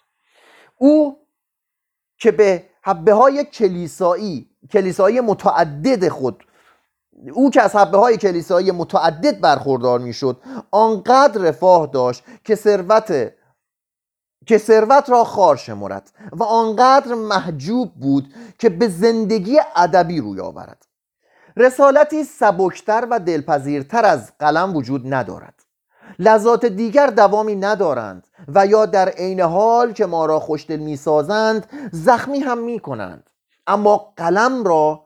او 0.77 1.19
که 2.19 2.31
به 2.31 2.65
حبه 2.83 3.13
های 3.13 3.45
کلیسایی 3.45 4.51
کلیسایی 4.73 5.21
متعدد 5.21 6.09
خود 6.09 6.45
او 7.33 7.51
که 7.51 7.63
از 7.63 7.77
حبه 7.77 7.99
های 7.99 8.17
کلیسایی 8.17 8.71
متعدد 8.71 9.41
برخوردار 9.41 9.99
می‌شد 9.99 10.43
آنقدر 10.71 11.41
رفاه 11.41 11.87
داشت 11.87 12.25
که 12.45 12.55
ثروت 12.55 13.33
که 14.47 14.59
ثروت 14.59 15.11
را 15.11 15.25
خار 15.25 15.57
شمرد 15.57 16.11
و 16.33 16.43
آنقدر 16.43 17.15
محجوب 17.15 17.95
بود 17.95 18.35
که 18.59 18.69
به 18.69 18.89
زندگی 18.89 19.61
ادبی 19.77 20.21
روی 20.21 20.41
آورد. 20.41 20.87
رسالتی 21.57 22.25
سبکتر 22.25 23.07
و 23.11 23.21
دلپذیرتر 23.21 24.05
از 24.05 24.33
قلم 24.39 24.77
وجود 24.77 25.15
ندارد. 25.15 25.56
لذات 26.19 26.67
دیگر 26.67 27.07
دوامی 27.07 27.57
ندارند 27.57 28.27
و 28.55 28.67
یا 28.67 28.87
در 28.87 29.09
عین 29.09 29.41
حال 29.41 29.93
که 29.93 30.07
ما 30.07 30.27
را 30.27 30.41
خوشدل 30.41 30.77
می‌سازند 30.77 31.67
زخمی 31.93 32.39
هم 32.39 32.59
می‌کنند. 32.59 33.31
اما 33.67 34.13
قلم 34.17 34.65
را 34.65 35.03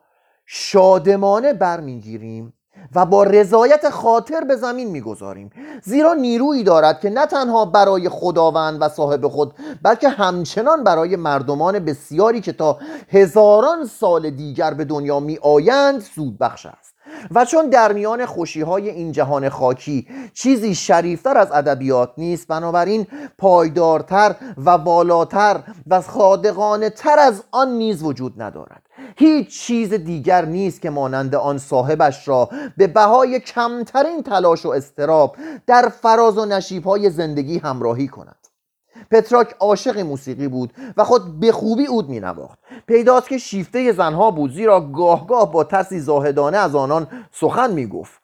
شادمانه 0.46 1.52
برمیگیریم 1.52 2.52
و 2.94 3.06
با 3.06 3.24
رضایت 3.24 3.90
خاطر 3.90 4.40
به 4.40 4.56
زمین 4.56 4.90
می‌گذاریم. 4.90 5.50
زیرا 5.82 6.14
نیرویی 6.14 6.62
دارد 6.62 7.00
که 7.00 7.10
نه 7.10 7.26
تنها 7.26 7.64
برای 7.64 8.08
خداوند 8.08 8.82
و 8.82 8.88
صاحب 8.88 9.28
خود 9.28 9.54
بلکه 9.82 10.08
همچنان 10.08 10.84
برای 10.84 11.16
مردمان 11.16 11.78
بسیاری 11.78 12.40
که 12.40 12.52
تا 12.52 12.78
هزاران 13.08 13.86
سال 13.86 14.30
دیگر 14.30 14.74
به 14.74 14.84
دنیا 14.84 15.20
می 15.20 15.38
آیند 15.42 16.00
سود 16.00 16.38
بخش 16.38 16.66
است. 16.66 16.89
و 17.30 17.44
چون 17.44 17.70
در 17.70 17.92
میان 17.92 18.26
خوشی 18.26 18.60
های 18.60 18.90
این 18.90 19.12
جهان 19.12 19.48
خاکی 19.48 20.06
چیزی 20.34 20.74
شریفتر 20.74 21.38
از 21.38 21.52
ادبیات 21.52 22.12
نیست 22.18 22.48
بنابراین 22.48 23.06
پایدارتر 23.38 24.34
و 24.64 24.78
بالاتر 24.78 25.60
و 25.86 26.00
صادقانه 26.00 26.90
تر 26.90 27.18
از 27.18 27.44
آن 27.50 27.72
نیز 27.72 28.02
وجود 28.02 28.42
ندارد. 28.42 28.82
هیچ 29.16 29.60
چیز 29.60 29.92
دیگر 29.92 30.44
نیست 30.44 30.82
که 30.82 30.90
مانند 30.90 31.34
آن 31.34 31.58
صاحبش 31.58 32.28
را 32.28 32.48
به 32.76 32.86
بهای 32.86 33.40
کمترین 33.40 34.22
تلاش 34.22 34.66
و 34.66 34.68
استراب 34.68 35.36
در 35.66 35.88
فراز 35.88 36.38
و 36.38 36.44
نشیب 36.44 36.84
های 36.84 37.10
زندگی 37.10 37.58
همراهی 37.58 38.08
کند. 38.08 38.39
پتراک 39.10 39.54
عاشق 39.60 39.98
موسیقی 39.98 40.48
بود 40.48 40.72
و 40.96 41.04
خود 41.04 41.40
به 41.40 41.52
خوبی 41.52 41.86
اود 41.86 42.08
می 42.08 42.20
نواخت 42.20 42.58
پیداست 42.86 43.28
که 43.28 43.38
شیفته 43.38 43.92
زنها 43.92 44.30
بود 44.30 44.52
زیرا 44.52 44.80
گاه 44.80 45.26
گاه 45.26 45.52
با 45.52 45.64
ترسی 45.64 46.00
زاهدانه 46.00 46.58
از 46.58 46.74
آنان 46.74 47.06
سخن 47.32 47.72
می 47.72 47.86
گفت 47.86 48.20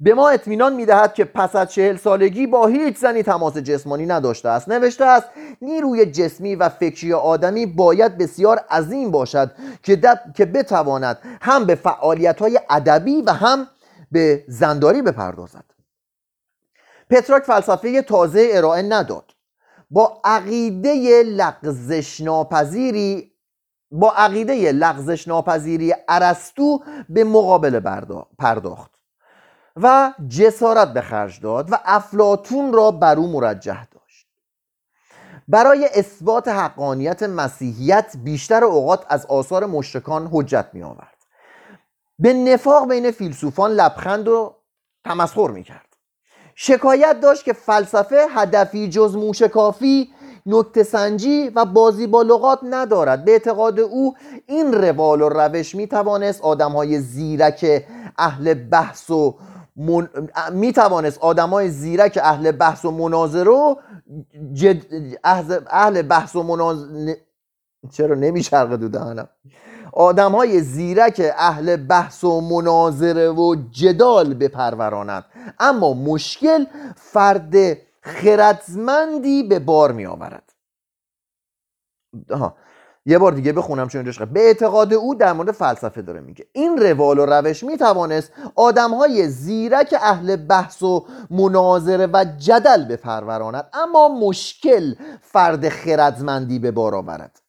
به 0.00 0.14
ما 0.14 0.28
اطمینان 0.28 0.74
می‌دهد 0.74 1.14
که 1.14 1.24
پس 1.24 1.56
از 1.56 1.72
چهل 1.72 1.96
سالگی 1.96 2.46
با 2.46 2.66
هیچ 2.66 2.96
زنی 2.96 3.22
تماس 3.22 3.56
جسمانی 3.56 4.06
نداشته 4.06 4.48
است. 4.48 4.68
نوشته 4.68 5.04
است 5.04 5.28
نیروی 5.62 6.06
جسمی 6.06 6.54
و 6.54 6.68
فکری 6.68 7.12
آدمی 7.12 7.66
باید 7.66 8.18
بسیار 8.18 8.58
عظیم 8.70 9.10
باشد 9.10 9.50
که, 9.82 10.00
که 10.34 10.44
بتواند 10.46 11.18
هم 11.42 11.64
به 11.64 11.74
فعالیت 11.74 12.38
های 12.38 12.60
ادبی 12.70 13.22
و 13.22 13.30
هم 13.30 13.66
به 14.12 14.44
زنداری 14.48 15.02
بپردازد. 15.02 15.64
پتراک 17.10 17.42
فلسفه 17.42 18.02
تازه 18.02 18.48
ارائه 18.52 18.82
نداد. 18.82 19.35
با 19.90 20.20
عقیده 20.24 21.22
لغزش 21.22 22.20
ناپذیری 22.20 23.32
با 23.90 24.12
عقیده 24.12 24.72
لغزش 24.72 25.28
ناپذیری 25.28 25.94
ارسطو 26.08 26.82
به 27.08 27.24
مقابله 27.24 27.80
پرداخت 28.38 28.90
و 29.76 30.12
جسارت 30.28 30.92
به 30.92 31.00
خرج 31.00 31.40
داد 31.40 31.72
و 31.72 31.78
افلاتون 31.84 32.72
را 32.72 32.90
بر 32.90 33.16
او 33.16 33.32
مرجح 33.32 33.84
داشت. 33.84 34.26
برای 35.48 35.88
اثبات 35.94 36.48
حقانیت 36.48 37.22
مسیحیت 37.22 38.16
بیشتر 38.24 38.64
اوقات 38.64 39.06
از 39.08 39.26
آثار 39.26 39.66
مشرکان 39.66 40.28
حجت 40.32 40.66
می 40.72 40.82
آورد 40.82 41.16
به 42.18 42.32
نفاق 42.32 42.88
بین 42.88 43.10
فیلسوفان 43.10 43.70
لبخند 43.70 44.28
و 44.28 44.56
تمسخر 45.04 45.50
می 45.50 45.62
کرد 45.62 45.85
شکایت 46.58 47.20
داشت 47.20 47.44
که 47.44 47.52
فلسفه 47.52 48.26
هدفی 48.30 48.88
جز 48.88 49.16
موشکافی 49.16 50.10
نکته 50.46 50.82
سنجی 50.82 51.48
و 51.54 51.64
بازی 51.64 52.06
با 52.06 52.22
لغات 52.22 52.58
ندارد. 52.62 53.24
به 53.24 53.32
اعتقاد 53.32 53.80
او 53.80 54.14
این 54.46 54.72
روال 54.72 55.22
و 55.22 55.28
روش 55.28 55.74
می 55.74 55.86
توانست 55.86 56.42
آدم 56.42 56.72
های 56.72 57.00
زیرک 57.00 57.84
اهل 58.18 58.54
بحث 58.54 59.10
و 59.10 59.38
من... 59.76 60.08
می 60.52 60.72
توانست 60.72 61.18
آدم 61.18 61.50
های 61.50 61.68
زیرک 61.68 62.18
اهل 62.22 62.52
بحث 62.52 62.84
و 62.84 62.90
مناظره 62.90 63.76
جد... 64.52 64.82
اهل 65.70 66.02
بحث 66.02 66.36
و 66.36 66.42
مناظره 66.42 67.16
چرا 67.90 68.14
نمیچرقه 68.14 68.76
دو 68.76 68.88
دهنم؟ 68.88 69.28
آدم 69.96 70.32
های 70.32 70.60
زیرک 70.60 71.22
اهل 71.36 71.76
بحث 71.76 72.24
و 72.24 72.40
مناظره 72.40 73.30
و 73.30 73.56
جدال 73.70 74.34
بپروراند. 74.34 75.24
اما 75.58 75.94
مشکل 75.94 76.64
فرد 76.96 77.54
خردمندی 78.00 79.42
به 79.42 79.58
بار 79.58 79.92
می 79.92 80.06
آورد 80.06 80.52
یه 83.06 83.18
بار 83.18 83.32
دیگه 83.32 83.52
بخونم 83.52 83.88
چون 83.88 83.98
اینجاش 83.98 84.22
به 84.22 84.40
اعتقاد 84.40 84.94
او 84.94 85.14
در 85.14 85.32
مورد 85.32 85.50
فلسفه 85.50 86.02
داره 86.02 86.20
میگه. 86.20 86.46
این 86.52 86.78
روال 86.78 87.18
و 87.18 87.26
روش 87.26 87.64
می‌توانست 87.64 88.32
آدمهای 88.54 89.28
زیرک 89.28 89.94
اهل 90.00 90.36
بحث 90.36 90.82
و 90.82 91.06
مناظره 91.30 92.06
و 92.06 92.24
جدل 92.38 92.84
بپروراند. 92.84 93.68
اما 93.72 94.08
مشکل 94.08 94.94
فرد 95.20 95.68
خردمندی 95.68 96.58
به 96.58 96.70
بار 96.70 96.94
آورد. 96.94 97.45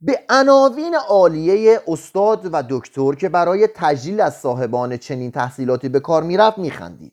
به 0.00 0.20
عناوین 0.28 0.94
عالیه 0.94 1.80
استاد 1.88 2.48
و 2.52 2.62
دکتر 2.70 3.12
که 3.12 3.28
برای 3.28 3.68
تجلیل 3.74 4.20
از 4.20 4.36
صاحبان 4.36 4.96
چنین 4.96 5.30
تحصیلاتی 5.30 5.88
به 5.88 6.00
کار 6.00 6.22
می‌رفت 6.22 6.58
میخندید. 6.58 7.12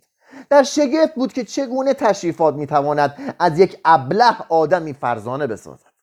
در 0.49 0.63
شگفت 0.63 1.15
بود 1.15 1.33
که 1.33 1.43
چگونه 1.43 1.93
تشریفات 1.93 2.55
می‌تواند 2.55 3.35
از 3.39 3.59
یک 3.59 3.77
ابله 3.85 4.35
آدمی 4.49 4.93
فرزانه 4.93 5.47
بسازد. 5.47 5.95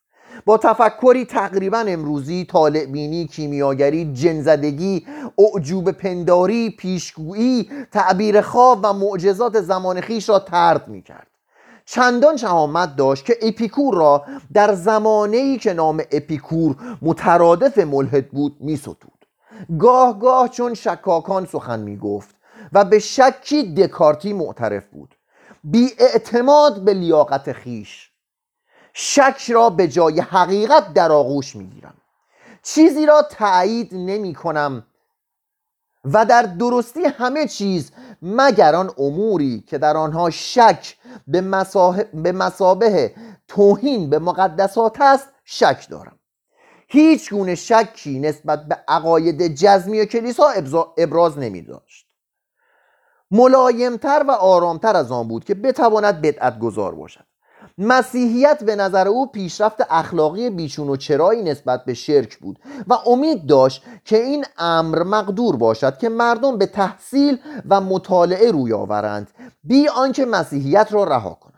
با 0.45 0.59
تفکری 0.59 1.25
تقریبا 1.25 1.79
امروزی 1.79 2.45
طالعبینی 2.45 3.27
کیمیاگری 3.27 4.13
جنزدگی 4.13 5.07
اعجوب 5.39 5.91
پنداری 5.91 6.71
پیشگویی 6.71 7.71
تعبیر 7.93 8.41
خواب 8.41 8.81
و 8.83 8.93
معجزات 8.93 9.61
زمان 9.61 10.01
خیش 10.01 10.29
را 10.29 10.39
ترد 10.39 10.89
می 10.89 11.03
کرد 11.03 11.32
چندان 11.85 12.37
شهامت 12.37 12.97
داشت 12.97 13.25
که 13.25 13.39
اپیکور 13.43 13.95
را 13.95 14.25
در 14.55 14.75
زمانه 14.75 15.59
که 15.59 15.73
نام 15.73 16.03
اپیکور 16.13 16.77
مترادف 17.03 17.79
ملحد 17.79 18.29
بود 18.29 18.57
می 18.61 18.77
ستود 18.77 19.27
گاه 19.79 20.19
گاه 20.19 20.49
چون 20.49 20.75
شکاکان 20.75 21.47
سخن 21.47 21.81
می 21.81 21.97
گفت 21.97 22.35
و 22.73 22.85
به 22.85 22.99
شکی 22.99 23.75
دکارتی 23.75 24.33
معترف 24.33 24.87
بود. 24.87 25.15
بی 25.65 25.91
اعتماد 25.99 26.81
به 26.85 26.95
لیاقت 26.95 27.53
خیش. 27.53 28.11
شک 28.93 29.51
را 29.51 29.71
به 29.71 29.89
جای 29.89 30.21
حقیقت 30.21 30.93
در 30.95 31.13
آغوش 31.13 31.57
می‌گیرم. 31.57 31.95
چیزی 32.63 33.07
را 33.07 33.23
تایید 33.23 33.95
نمی 33.95 34.35
کنم 34.35 34.87
و 36.05 36.25
در 36.25 36.43
درستی 36.43 37.05
همه 37.05 37.49
چیز 37.49 37.93
مگر 38.23 38.75
آن 38.75 38.91
اموری 38.99 39.61
که 39.61 39.79
در 39.79 39.97
آنها 39.97 40.31
شک 40.31 40.97
به, 41.27 41.41
به 42.15 42.33
مسابه 42.33 43.15
توهین 43.49 44.11
به 44.11 44.19
مقدسات 44.19 45.01
است 45.01 45.29
شک 45.45 45.87
دارم. 45.91 46.19
هیچ 46.89 47.31
گونه 47.31 47.55
شکی 47.55 48.19
نسبت 48.19 48.67
به 48.69 48.79
عقاید 48.89 49.55
جزمی 49.55 50.01
و 50.01 50.05
کلیسا 50.05 50.49
ابراز 50.99 51.39
نمی 51.39 51.63
داشت 51.63 52.07
ملایمتر 53.31 54.25
و 54.29 54.31
آرامتر 54.31 54.97
از 54.97 55.13
آن 55.13 55.29
بود 55.29 55.45
که 55.45 55.55
بتواند 55.55 56.21
بدعت 56.21 56.59
گذار 56.59 56.95
باشد. 56.95 57.25
مسیحیت 57.79 58.65
به 58.65 58.77
نظر 58.77 59.09
او 59.09 59.27
پیشرفت 59.27 59.87
اخلاقی 59.91 60.51
بیچون 60.51 60.89
و 60.89 60.97
چرایی 60.97 61.43
نسبت 61.43 61.85
به 61.85 61.95
شرک 61.95 62.39
بود 62.39 62.59
و 62.89 62.95
امید 63.07 63.47
داشت 63.47 63.83
که 64.05 64.17
این 64.17 64.45
امر 64.59 65.03
مقدور 65.03 65.57
باشد 65.57 65.99
که 65.99 66.09
مردم 66.09 66.59
به 66.59 66.67
تحصیل 66.67 67.39
و 67.69 67.81
مطالعه 67.81 68.51
روی 68.51 68.73
آورند 68.73 69.31
بی 69.65 69.89
آنکه 69.89 70.25
مسیحیت 70.25 70.89
را 70.91 71.05
رها 71.05 71.35
کنند. 71.35 71.53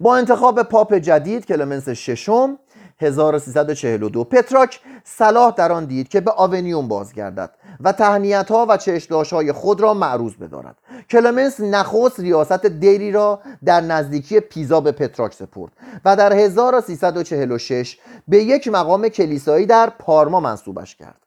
با 0.00 0.16
انتخاب 0.16 0.62
پاپ 0.62 0.94
جدید 0.94 1.46
کلمنس 1.46 1.88
ششم 1.88 2.58
1342. 3.02 4.24
پترارک 4.24 4.80
صلاح 5.04 5.54
در 5.54 5.72
آن 5.72 5.84
دید 5.84 6.08
که 6.08 6.20
به 6.20 6.30
آونیون 6.30 6.88
بازگردد 6.88 7.50
و 7.80 7.92
تهنیت 7.92 8.50
ها 8.50 8.66
و 8.68 8.76
چشمداشت 8.76 9.32
های 9.32 9.52
خود 9.52 9.80
را 9.80 9.94
معروض 9.94 10.34
بدارد. 10.36 10.76
کلمنس 11.10 11.60
نخست 11.60 12.20
ریاست 12.20 12.66
دیری 12.66 13.12
را 13.12 13.40
در 13.64 13.80
نزدیکی 13.80 14.40
پیزا 14.40 14.80
به 14.80 14.92
پترارک 14.92 15.34
سپرد 15.34 15.72
و 16.04 16.16
در 16.16 16.32
1346 16.32 17.98
به 18.28 18.38
یک 18.38 18.68
مقام 18.68 19.08
کلیسایی 19.08 19.66
در 19.66 19.90
پارما 19.90 20.40
منصوبش 20.40 20.96
کرد. 20.96 21.22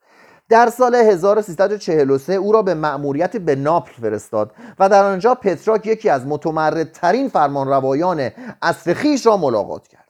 در 0.49 0.69
سال 0.69 0.95
1343 0.95 2.33
او 2.33 2.51
را 2.51 2.61
به 2.61 2.73
مأموریت 2.73 3.37
به 3.37 3.55
ناپل 3.55 3.91
فرستاد 4.01 4.51
و 4.79 4.89
در 4.89 5.03
آنجا 5.03 5.35
پتراک 5.35 5.85
یکی 5.85 6.09
از 6.09 6.27
متمردترین 6.27 7.29
فرمانروایان 7.29 8.31
اصر 8.61 9.17
را 9.25 9.37
ملاقات 9.37 9.87
کرد. 9.87 10.04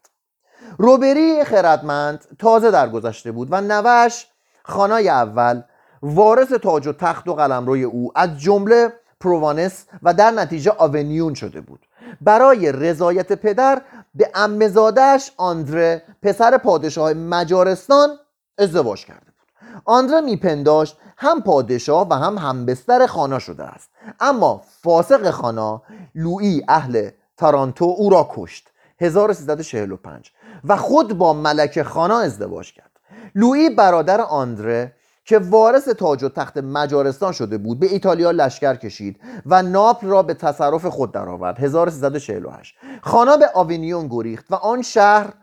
روبری 0.78 1.43
خردمند 1.43 2.26
تازه 2.39 2.71
درگذشته 2.71 3.32
بود 3.32 3.47
و 3.51 3.61
نوش 3.61 4.26
خانای 4.63 5.09
اول 5.09 5.61
وارث 6.01 6.53
تاج 6.53 6.88
و 6.88 6.93
تخت 6.93 7.28
و 7.28 7.34
قلمروی 7.34 7.84
او 7.84 8.11
از 8.15 8.39
جمله 8.39 8.93
پروانس 9.19 9.86
و 10.03 10.13
در 10.13 10.32
نتیجه 10.32 10.71
آونیون 10.78 11.34
شده 11.34 11.61
بود. 11.61 11.80
برای 12.21 12.71
رضایت 12.71 13.34
پدر 13.34 13.82
به 14.15 14.32
امزادش 14.36 15.32
آندره 15.38 16.03
پسر 16.21 16.57
پادشاه 16.57 17.13
مجارستان 17.13 18.09
ازدواج 18.57 19.05
کرده 19.05 19.26
بود. 19.26 19.82
آندره 19.86 20.21
میپنداشت 20.21 20.97
هم 21.17 21.41
پادشاه 21.41 22.07
و 22.09 22.13
هم 22.13 22.38
همبستر 22.38 23.07
خانا 23.07 23.39
شده 23.39 23.63
است. 23.63 23.89
اما 24.19 24.61
فاسق 24.82 25.30
خانا 25.30 25.82
لویی 26.15 26.65
اهل 26.67 27.09
تارانتو 27.38 27.86
او 27.97 28.09
را 28.09 28.30
کشت. 28.32 28.69
1345 29.01 30.32
و 30.64 30.78
خود 30.78 31.18
با 31.18 31.34
ملک 31.34 31.82
خانا 31.82 32.20
ازدواج 32.20 32.74
کرد. 32.74 32.91
لویی 33.36 33.70
برادر 33.70 34.22
آندره 34.22 34.93
که 35.26 35.39
وارث 35.39 35.89
تاج 35.89 36.24
و 36.24 36.30
تخت 36.30 36.58
مجارستان 36.58 37.32
شده 37.32 37.58
بود 37.58 37.80
به 37.80 37.86
ایتالیا 37.86 38.32
لشکر 38.32 38.76
کشید 38.76 39.20
و 39.45 39.64
ناپل 39.64 40.08
را 40.08 40.24
به 40.24 40.34
تصرف 40.34 40.86
خود 40.86 41.12
درآورد. 41.12 41.60
1348 41.60 42.76
خانا 43.01 43.38
به 43.38 43.49
آوینیون 43.53 44.08
گریخت 44.08 44.51
و 44.51 44.56
آن 44.56 44.82
شهر 44.82 45.34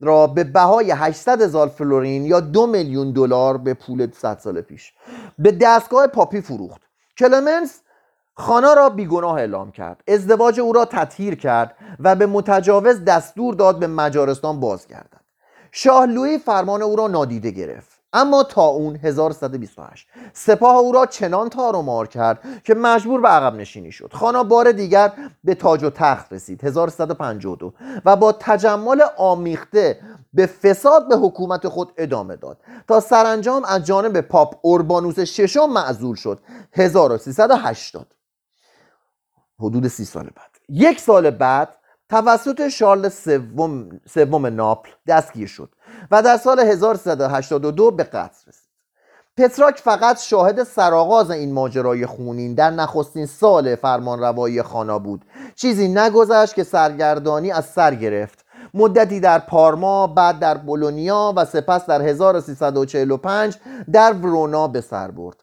را 0.00 0.26
به 0.26 0.44
بهای 0.44 0.90
800 0.90 1.42
هزار 1.42 1.68
فلورین 1.68 2.24
یا 2.24 2.40
دو 2.40 2.66
میلیون 2.66 3.12
دلار 3.12 3.58
به 3.58 3.74
پول 3.74 4.08
100 4.12 4.38
سال 4.38 4.60
پیش 4.60 4.92
به 5.38 5.52
دستگاه 5.52 6.06
پاپی 6.06 6.40
فروخت. 6.40 6.80
کلمنس 7.18 7.80
خانا 8.34 8.74
را 8.74 8.88
بیگناه 8.88 9.34
اعلام 9.34 9.72
کرد. 9.72 10.02
ازدواج 10.08 10.60
او 10.60 10.72
را 10.72 10.84
تطهیر 10.84 11.34
کرد 11.34 11.76
و 12.00 12.14
به 12.14 12.26
متجاوز 12.26 13.04
دستور 13.04 13.54
داد 13.54 13.78
به 13.78 13.86
مجارستان 13.86 14.60
بازگردد. 14.60 15.20
شاه 15.72 16.06
لوی 16.06 16.38
فرمان 16.38 16.82
او 16.82 16.96
را 16.96 17.08
نادیده 17.08 17.50
گرفت. 17.50 18.00
اما 18.12 18.42
تا 18.42 18.66
اون 18.66 18.96
1128 18.96 20.08
سپاه 20.32 20.76
او 20.76 20.92
را 20.92 21.06
چنان 21.06 21.48
تار 21.48 21.76
و 21.76 22.06
کرد 22.06 22.38
که 22.64 22.74
مجبور 22.74 23.20
به 23.20 23.28
عقب 23.28 23.54
نشینی 23.54 23.92
شد. 23.92 24.10
خانا 24.12 24.44
بار 24.44 24.72
دیگر 24.72 25.12
به 25.44 25.54
تاج 25.54 25.84
و 25.84 25.90
تخت 25.90 26.32
رسید. 26.32 26.64
1152 26.64 27.72
و 28.04 28.16
با 28.16 28.32
تجمل 28.32 29.02
آمیخته 29.16 30.00
به 30.32 30.46
فساد 30.46 31.08
به 31.08 31.16
حکومت 31.16 31.68
خود 31.68 31.92
ادامه 31.96 32.36
داد. 32.36 32.58
تا 32.88 33.00
سرانجام 33.00 33.64
از 33.64 33.84
جانب 33.84 34.20
پاپ 34.20 34.54
اوربانوس 34.62 35.20
ششم 35.20 35.70
معزول 35.70 36.16
شد. 36.16 36.40
1380 36.72 38.19
حدود 39.60 39.88
سی 39.88 40.04
سال 40.04 40.24
بعد. 40.24 40.50
یک 40.68 41.00
سال 41.00 41.30
بعد 41.30 41.68
توسط 42.08 42.68
شارل 42.68 43.08
سوم, 43.08 44.00
سوم 44.14 44.46
ناپل 44.46 44.90
دستگیر 45.06 45.48
شد 45.48 45.68
و 46.10 46.22
در 46.22 46.36
سال 46.36 46.60
1382 46.60 47.90
به 47.90 48.04
قتل 48.04 48.48
رسید. 48.48 48.70
پترارک 49.36 49.78
فقط 49.78 50.20
شاهد 50.20 50.62
سرآغاز 50.62 51.30
این 51.30 51.52
ماجرای 51.52 52.06
خونین 52.06 52.54
در 52.54 52.70
نخستین 52.70 53.26
سال 53.26 53.76
فرمانروایی 53.76 54.62
خوانا 54.62 54.98
بود. 54.98 55.24
چیزی 55.54 55.88
نگذشت 55.88 56.54
که 56.54 56.64
سرگردانی 56.64 57.50
از 57.50 57.66
سر 57.66 57.94
گرفت. 57.94 58.44
مدتی 58.74 59.20
در 59.20 59.38
پارما 59.38 60.06
بعد 60.06 60.38
در 60.38 60.56
بولونیا 60.58 61.32
و 61.36 61.44
سپس 61.44 61.86
در 61.86 62.02
1345 62.02 63.56
در 63.92 64.12
ورونا 64.12 64.68
به 64.68 64.80
سر 64.80 65.10
برد. 65.10 65.36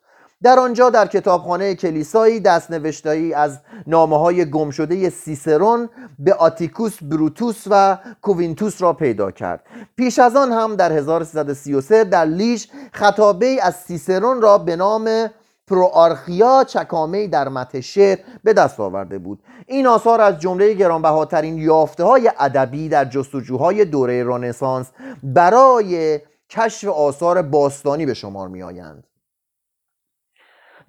در 0.43 0.59
آنجا 0.59 0.89
در 0.89 1.07
کتابخانه 1.07 1.75
کلیسایی 1.75 2.39
دستنوشتایی 2.39 3.33
از 3.33 3.59
نامه 3.87 4.17
های 4.17 4.49
گمشده 4.49 5.09
سیسرون 5.09 5.89
به 6.19 6.33
آتیکوس 6.33 7.03
بروتوس 7.03 7.63
و 7.69 7.97
کووینتوس 8.21 8.81
را 8.81 8.93
پیدا 8.93 9.31
کرد. 9.31 9.63
پیش 9.95 10.19
از 10.19 10.35
آن 10.35 10.51
هم 10.51 10.75
در 10.75 10.91
1333 10.91 12.03
در 12.03 12.25
لیش 12.25 12.67
خطابه 12.93 13.57
از 13.61 13.75
سیسرون 13.75 14.41
را 14.41 14.57
به 14.57 14.75
نام 14.75 15.29
پروآرخیا 15.67 16.63
چکامه 16.63 17.27
در 17.27 17.49
مت 17.49 17.79
شعر 17.79 18.17
به 18.43 18.53
دست 18.53 18.79
آورده 18.79 19.17
بود. 19.17 19.39
این 19.67 19.87
آثار 19.87 20.21
از 20.21 20.39
جمله 20.39 20.73
گرانبهاترین 20.73 21.57
یافته 21.57 22.03
های 22.03 22.31
ادبی 22.39 22.89
در 22.89 23.05
جستجوهای 23.05 23.85
دوره 23.85 24.23
رنسانس 24.23 24.91
برای 25.23 26.19
کشف 26.49 26.87
آثار 26.87 27.41
باستانی 27.41 28.05
به 28.05 28.13
شمار 28.13 28.47
می 28.47 28.63
آیند 28.63 29.03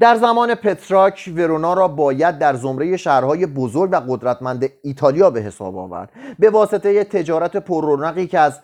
در 0.00 0.16
زمان 0.16 0.54
پتراک 0.54 1.32
ورونا 1.36 1.74
را 1.74 1.88
باید 1.88 2.38
در 2.38 2.54
زمره 2.54 2.96
شهرهای 2.96 3.46
بزرگ 3.46 3.90
و 3.92 3.96
قدرتمند 4.08 4.68
ایتالیا 4.82 5.30
به 5.30 5.40
حساب 5.40 5.78
آورد. 5.78 6.10
به 6.38 6.50
واسطه 6.50 7.04
تجارت 7.04 7.56
پررونقی 7.56 8.26
که 8.26 8.38
از 8.38 8.60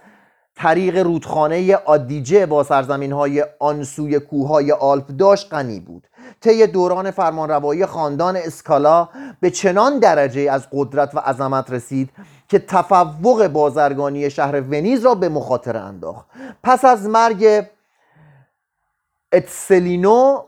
طریق 0.57 0.97
رودخانه 0.97 1.77
آدیجه 1.77 2.47
با 2.47 2.63
سرزمین 2.63 3.13
های 3.13 3.45
آنسوی 3.59 4.21
کوههای 4.21 4.73
آلپ 4.73 5.07
داشت 5.07 5.55
غنی 5.55 5.81
بود. 5.81 6.07
طی 6.41 6.67
دوران 6.67 7.11
فرمانروایی 7.11 7.87
خاندان 7.87 8.37
اسکالا 8.37 9.09
به 9.41 9.51
چنان 9.51 9.99
درجه 9.99 10.41
از 10.41 10.69
قدرت 10.73 11.15
و 11.15 11.19
عظمت 11.19 11.71
رسید 11.71 12.11
که 12.49 12.59
تفوق 12.59 13.47
بازرگانی 13.47 14.31
شهر 14.31 14.61
ونیز 14.61 15.05
را 15.05 15.15
به 15.15 15.29
مخاطره 15.29 15.81
انداخت. 15.81 16.27
پس 16.63 16.85
از 16.85 17.09
مرگ 17.09 17.65
اتسلینو 19.33 20.43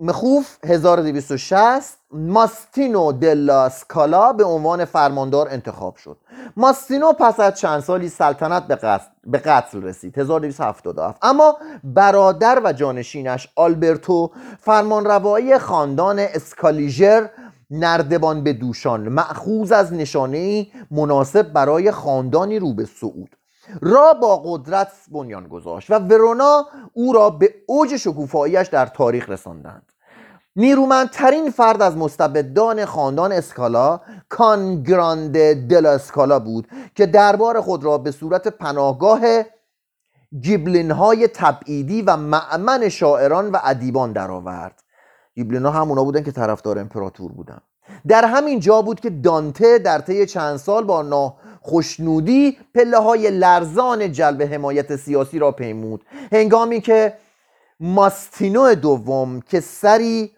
مخوف 0.00 0.58
1260 0.64 1.98
ماستینو 2.12 3.12
دلا 3.12 3.68
سکالا 3.68 4.32
به 4.32 4.44
عنوان 4.44 4.84
فرماندار 4.84 5.48
انتخاب 5.48 5.96
شد. 5.96 6.16
ماستینو 6.56 7.12
پس 7.12 7.40
از 7.40 7.60
چند 7.60 7.80
سالی 7.80 8.08
سلطنت 8.08 8.66
به 8.66 8.74
قتل, 8.74 9.04
به 9.24 9.38
قتل 9.38 9.82
رسید. 9.82 10.18
1277 10.18 11.24
اما 11.24 11.56
برادر 11.84 12.60
و 12.64 12.72
جانشینش 12.72 13.48
آلبرتو 13.56 14.30
فرمانروایی 14.58 15.58
خاندان 15.58 16.18
اسکالیژر 16.18 17.28
نردبان 17.70 18.44
به 18.44 18.52
دوشان 18.52 19.08
معخوز 19.08 19.72
از 19.72 19.92
نشانه 19.92 20.66
مناسب 20.90 21.52
برای 21.52 21.90
خاندانی 21.90 22.58
رو 22.58 22.74
به 22.74 22.84
صعود. 22.84 23.39
را 23.82 24.14
با 24.14 24.36
قدرت 24.36 24.92
بنیان 25.10 25.48
گذاشت 25.48 25.90
و 25.90 25.94
ورونا 25.94 26.66
او 26.92 27.12
را 27.12 27.30
به 27.30 27.54
اوج 27.66 27.96
شکوفاییش 27.96 28.68
در 28.68 28.86
تاریخ 28.86 29.30
رساندند. 29.30 29.92
نیرومندترین 30.56 31.50
فرد 31.50 31.82
از 31.82 31.96
مستبدان 31.96 32.84
خاندان 32.84 33.32
اسکالا 33.32 34.00
کان 34.28 34.82
گراند 34.82 35.32
دل 35.68 35.86
اسکالا 35.86 36.38
بود 36.38 36.68
که 36.94 37.06
دربار 37.06 37.60
خود 37.60 37.84
را 37.84 37.98
به 37.98 38.10
صورت 38.10 38.48
پناهگاه 38.48 39.20
گیبلین 40.40 40.90
های 40.90 41.28
تبعیدی 41.28 42.02
و 42.02 42.16
معمن 42.16 42.88
شاعران 42.88 43.50
و 43.50 43.58
ادیبان 43.64 44.12
درآورد. 44.12 44.82
گیبلین 45.34 45.66
ها 45.66 45.70
همونا 45.70 46.04
بودن 46.04 46.22
که 46.22 46.32
طرفدار 46.32 46.78
امپراتور 46.78 47.32
بودن. 47.32 47.60
در 48.08 48.24
همین 48.24 48.60
جا 48.60 48.82
بود 48.82 49.00
که 49.00 49.10
دانته 49.10 49.78
در 49.78 49.98
طی 49.98 50.26
چند 50.26 50.56
سال 50.56 50.84
با 50.84 51.02
ناخشنودی 51.66 52.58
پله 52.74 52.98
های 52.98 53.30
لرزان 53.30 54.12
جلب 54.12 54.42
حمایت 54.42 54.96
سیاسی 54.96 55.38
را 55.38 55.52
پیمود. 55.52 56.04
هنگامی 56.32 56.80
که 56.80 57.12
ماستینو 57.80 58.74
دوم 58.74 59.40
که 59.40 59.60
سری 59.60 60.30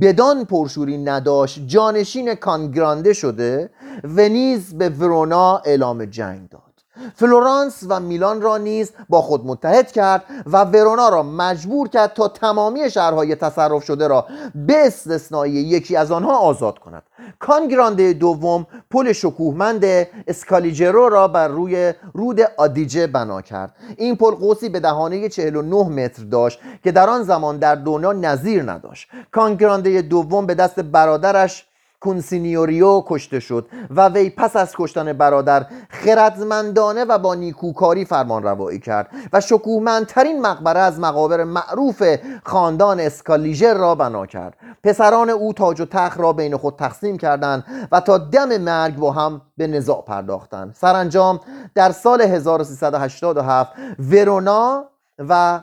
بدان 0.00 0.44
پرشوری 0.44 0.98
نداشت 0.98 1.66
جانشین 1.66 2.34
کانگرانده 2.34 3.12
شده 3.12 3.70
ونیز 4.04 4.78
به 4.78 4.88
ورونا 4.88 5.58
اعلام 5.58 6.04
جنگ 6.04 6.48
داد. 6.48 6.73
فلورانس 7.14 7.84
و 7.88 8.00
میلان 8.00 8.42
را 8.42 8.58
نیز 8.58 8.92
با 9.08 9.22
خود 9.22 9.46
متحد 9.46 9.92
کرد 9.92 10.24
و 10.46 10.64
ورونا 10.64 11.08
را 11.08 11.22
مجبور 11.22 11.88
کرد 11.88 12.12
تا 12.12 12.28
تمامی 12.28 12.90
شهرهای 12.90 13.34
تصرف 13.34 13.84
شده 13.84 14.08
را 14.08 14.26
به 14.54 14.86
استثنای 14.86 15.50
یکی 15.50 15.96
از 15.96 16.12
آنها 16.12 16.38
آزاد 16.38 16.78
کند. 16.78 17.02
کانگرانده 17.38 18.12
دوم 18.12 18.66
پل 18.90 19.12
شکوهمند 19.12 19.84
اسکالیجرو 20.26 21.08
را 21.08 21.28
بر 21.28 21.48
روی 21.48 21.92
رود 22.14 22.40
آدیجه 22.56 23.06
بنا 23.06 23.42
کرد. 23.42 23.74
این 23.96 24.16
پل 24.16 24.30
قوسی 24.30 24.68
به 24.68 24.80
دهانه 24.80 25.28
49 25.28 25.88
متر 25.88 26.22
داشت 26.22 26.60
که 26.84 26.92
در 26.92 27.10
آن 27.10 27.22
زمان 27.22 27.58
در 27.58 27.74
دنیا 27.74 28.12
نظیر 28.12 28.72
نداشت. 28.72 29.08
کانگرانده 29.32 30.02
دوم 30.02 30.46
به 30.46 30.54
دست 30.54 30.80
برادرش 30.80 31.66
کونسینیوریو 32.04 33.02
کشته 33.06 33.40
شد 33.40 33.68
و 33.90 34.08
وی 34.08 34.30
پس 34.30 34.56
از 34.56 34.74
کشتن 34.76 35.12
برادر 35.12 35.66
خردمندانه 35.90 37.04
و 37.04 37.18
با 37.18 37.34
نیکوکاری 37.34 38.04
فرمان 38.04 38.42
روایی 38.42 38.78
کرد 38.78 39.10
و 39.32 39.40
شکوهمندترین 39.40 40.40
مقبره 40.42 40.80
از 40.80 41.00
مقابر 41.00 41.44
معروف 41.44 42.02
خاندان 42.44 43.00
اسکالیژر 43.00 43.74
را 43.74 43.94
بنا 43.94 44.26
کرد. 44.26 44.56
پسران 44.82 45.30
او 45.30 45.52
تاج 45.52 45.80
و 45.80 45.84
تخت 45.84 46.20
را 46.20 46.32
بین 46.32 46.56
خود 46.56 46.76
تقسیم 46.76 47.18
کردند 47.18 47.88
و 47.92 48.00
تا 48.00 48.18
دم 48.18 48.58
مرگ 48.58 48.96
با 48.96 49.12
هم 49.12 49.42
به 49.56 49.66
نزاع 49.66 50.04
پرداختند. 50.04 50.74
سرانجام 50.74 51.40
در 51.74 51.92
سال 51.92 52.20
1387 52.20 53.72
ورونا 53.98 54.84
و 55.18 55.62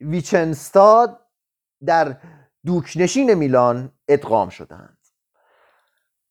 ویچنستاد 0.00 1.20
در 1.86 2.16
دوکنشین 2.66 3.34
میلان 3.34 3.92
ادغام 4.08 4.48
شدند. 4.48 4.93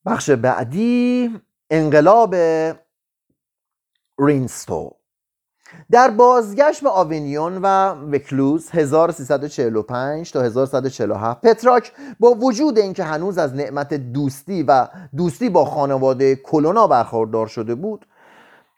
بخش 0.05 0.29
بعدی 0.29 1.29
انقلاب 1.69 2.35
رینستو. 4.19 4.91
در 5.91 6.11
بازگشت 6.11 6.81
به 6.83 6.89
آوینیون 6.89 7.57
و 7.61 7.93
وکلوز 8.11 8.69
1345 8.71 10.31
تا 10.31 10.41
1147 10.41 11.41
پتراک 11.41 11.91
با 12.19 12.33
وجود 12.33 12.79
اینکه 12.79 13.03
هنوز 13.03 13.37
از 13.37 13.55
نعمت 13.55 13.93
دوستی 13.93 14.63
و 14.63 14.87
دوستی 15.17 15.49
با 15.49 15.65
خانواده 15.65 16.35
کلونا 16.35 16.87
برخوردار 16.87 17.47
شده 17.47 17.75
بود 17.75 18.05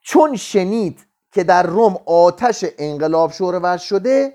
چون 0.03 0.36
شنید 0.36 1.05
که 1.32 1.43
در 1.43 1.63
روم 1.63 1.97
آتش 2.05 2.65
انقلاب 2.78 3.32
شورور 3.32 3.78
شده 3.78 4.34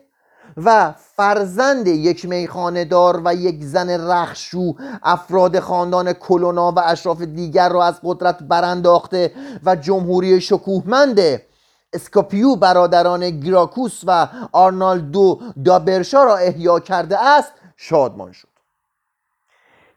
و 0.56 0.94
فرزند 1.16 1.86
یک 1.86 2.24
میخانه 2.24 2.84
دار 2.84 3.20
و 3.24 3.34
یک 3.34 3.64
زن 3.64 4.10
رخشو 4.10 4.74
افراد 5.02 5.60
خاندان 5.60 6.12
کلونا 6.12 6.72
و 6.72 6.78
اشراف 6.78 7.22
دیگر 7.22 7.68
را 7.68 7.84
از 7.84 8.00
قدرت 8.04 8.42
برانداخته 8.42 9.32
و 9.64 9.76
جمهوری 9.76 10.40
شکوهمند 10.40 11.20
اسکاپیو 11.92 12.56
برادران 12.56 13.40
گراکوس 13.40 14.00
و 14.06 14.28
آرنالدو 14.52 15.40
دابرشا 15.64 16.24
را 16.24 16.36
احیا 16.36 16.80
کرده 16.80 17.18
است 17.18 17.52
شادمان 17.76 18.32
شد. 18.32 18.48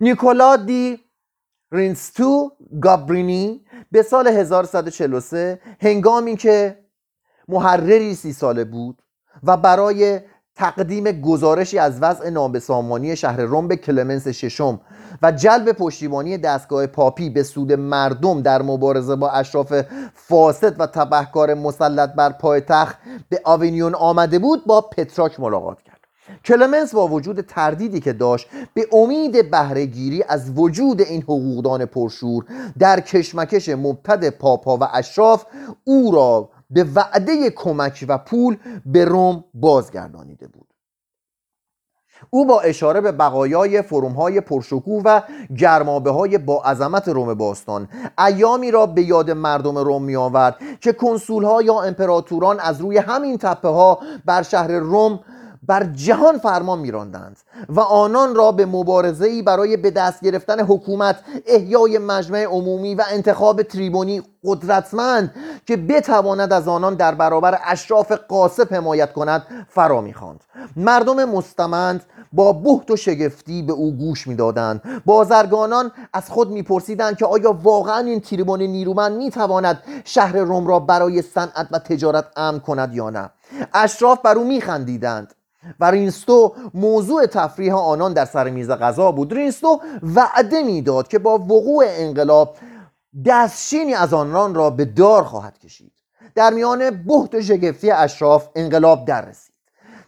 نیکولا 0.01 0.55
دی 0.55 0.99
رینستو 1.71 2.51
گابرینی 2.81 3.65
به 3.91 4.03
سال 4.03 4.27
1143 4.27 5.59
هنگامی 5.81 6.37
که 6.37 6.79
محرری 7.47 8.15
سی 8.15 8.33
ساله 8.33 8.63
بود 8.63 9.03
و 9.43 9.57
برای 9.57 10.21
تقدیم 10.55 11.11
گزارشی 11.11 11.79
از 11.79 11.99
وضع 12.01 12.29
نابسامان 12.29 13.15
شهر 13.15 13.41
روم 13.41 13.67
به 13.67 13.75
کلمنس 13.75 14.27
ششم 14.27 14.79
و 15.21 15.31
جلب 15.31 15.71
پشتیبانی 15.71 16.37
دستگاه 16.37 16.87
پاپی 16.87 17.29
به 17.29 17.43
سود 17.43 17.73
مردم 17.73 18.41
در 18.41 18.61
مبارزه 18.61 19.15
با 19.15 19.29
اشراف 19.29 19.81
فاسد 20.13 20.79
و 20.79 20.87
تبهکار 20.87 21.53
مسلط 21.53 22.13
بر 22.13 22.29
پایتخت 22.29 22.97
به 23.29 23.41
آوینیون 23.43 23.95
آمده 23.95 24.39
بود 24.39 24.65
با 24.65 24.81
پترارک 24.81 25.39
ملاقات 25.39 25.81
کرد. 25.81 25.99
کلمنس 26.45 26.95
با 26.95 27.07
وجود 27.07 27.41
تردیدی 27.41 27.99
که 27.99 28.13
داشت 28.13 28.47
به 28.73 28.87
امید 28.91 29.51
بهرهگیری 29.51 30.23
از 30.27 30.51
وجود 30.55 31.01
این 31.01 31.21
حقوقدان 31.21 31.85
پرشور 31.85 32.45
در 32.79 32.99
کشمکش 32.99 33.69
مبتد 33.69 34.29
پاپا 34.29 34.77
و 34.77 34.83
اشراف 34.93 35.45
او 35.83 36.11
را 36.11 36.49
به 36.73 36.83
وعده 36.95 37.49
کمک 37.49 38.05
و 38.07 38.17
پول 38.17 38.57
به 38.85 39.05
روم 39.05 39.43
بازگردانیده 39.53 40.47
بود. 40.47 40.73
او 42.29 42.45
با 42.45 42.61
اشاره 42.61 43.01
به 43.01 43.11
بقایای 43.11 43.81
فروم 43.81 44.11
های 44.11 44.41
پرشکوه 44.41 45.01
و 45.05 45.21
گرمابه 45.57 46.11
های 46.11 46.37
با 46.37 46.63
عظمت 46.63 47.07
روم 47.07 47.33
باستان 47.33 47.87
ایامی 48.27 48.71
را 48.71 48.85
به 48.85 49.01
یاد 49.01 49.31
مردم 49.31 49.77
روم 49.77 50.03
می 50.03 50.15
آورد 50.15 50.55
که 50.81 50.93
کنسول 50.93 51.43
ها 51.43 51.61
یا 51.61 51.81
امپراتوران 51.81 52.59
از 52.59 52.81
روی 52.81 52.97
همین 52.97 53.37
تپه 53.37 53.67
ها 53.67 53.99
بر 54.25 54.41
شهر 54.41 54.71
روم 54.71 55.19
بر 55.67 55.83
جهان 55.83 56.37
فرمان 56.37 56.79
میراندند 56.79 57.37
و 57.69 57.79
آنان 57.79 58.35
را 58.35 58.51
به 58.51 58.65
مبارزه 58.65 59.41
برای 59.41 59.77
به 59.77 59.91
دست 59.91 60.21
گرفتن 60.21 60.59
حکومت 60.59 61.19
احیای 61.45 61.97
مجمع 61.97 62.43
عمومی 62.43 62.95
و 62.95 63.03
انتخاب 63.11 63.63
تریبونی 63.63 64.21
قدرتمند 64.43 65.35
که 65.65 65.77
بتواند 65.77 66.53
از 66.53 66.67
آنان 66.67 66.95
در 66.95 67.15
برابر 67.15 67.59
اشراف 67.65 68.11
قاسب 68.11 68.73
حمایت 68.73 69.13
کند 69.13 69.43
فرا 69.69 70.01
می‌خواند. 70.01 70.43
مردم 70.75 71.25
مستمند 71.25 72.03
با 72.33 72.53
بحت 72.53 72.91
و 72.91 72.95
شگفتی 72.95 73.61
به 73.61 73.73
او 73.73 73.91
گوش 73.91 74.27
می‌دادند. 74.27 74.81
بازرگانان 75.05 75.91
از 76.13 76.29
خود 76.29 76.51
میپرسیدند 76.51 77.17
که 77.17 77.25
آیا 77.25 77.59
واقعا 77.63 77.97
این 77.97 78.19
تریبون 78.19 78.61
نیرومند 78.61 79.17
می‌تواند 79.17 79.83
شهر 80.05 80.37
روم 80.37 80.67
را 80.67 80.79
برای 80.79 81.21
صنعت 81.21 81.67
و 81.71 81.79
تجارت 81.79 82.25
امن 82.35 82.59
کند 82.59 82.93
یا 82.93 83.09
نه. 83.09 83.29
اشراف 83.73 84.19
بر 84.21 84.37
او 84.37 84.47
میخندیدند. 84.47 85.33
و 85.79 85.91
رینستو 85.91 86.55
موضوع 86.73 87.25
تفریح 87.25 87.75
آنان 87.75 88.13
در 88.13 88.25
سر 88.25 88.49
میز 88.49 88.69
غذا 88.69 89.11
بود. 89.11 89.33
رینستو 89.33 89.81
وعده 90.15 90.63
می‌داد 90.63 91.07
که 91.07 91.19
با 91.19 91.37
وقوع 91.37 91.85
انقلاب 91.87 92.55
دستشینی 93.25 93.93
از 93.93 94.13
آنان 94.13 94.55
را 94.55 94.69
به 94.69 94.85
دار 94.85 95.23
خواهد 95.23 95.59
کشید. 95.59 95.91
در 96.35 96.53
میان 96.53 96.89
بحت 96.89 97.35
و 97.35 97.41
شگفتی 97.41 97.91
اشراف 97.91 98.47
انقلاب 98.55 99.05
در 99.05 99.25
رسید 99.25 99.53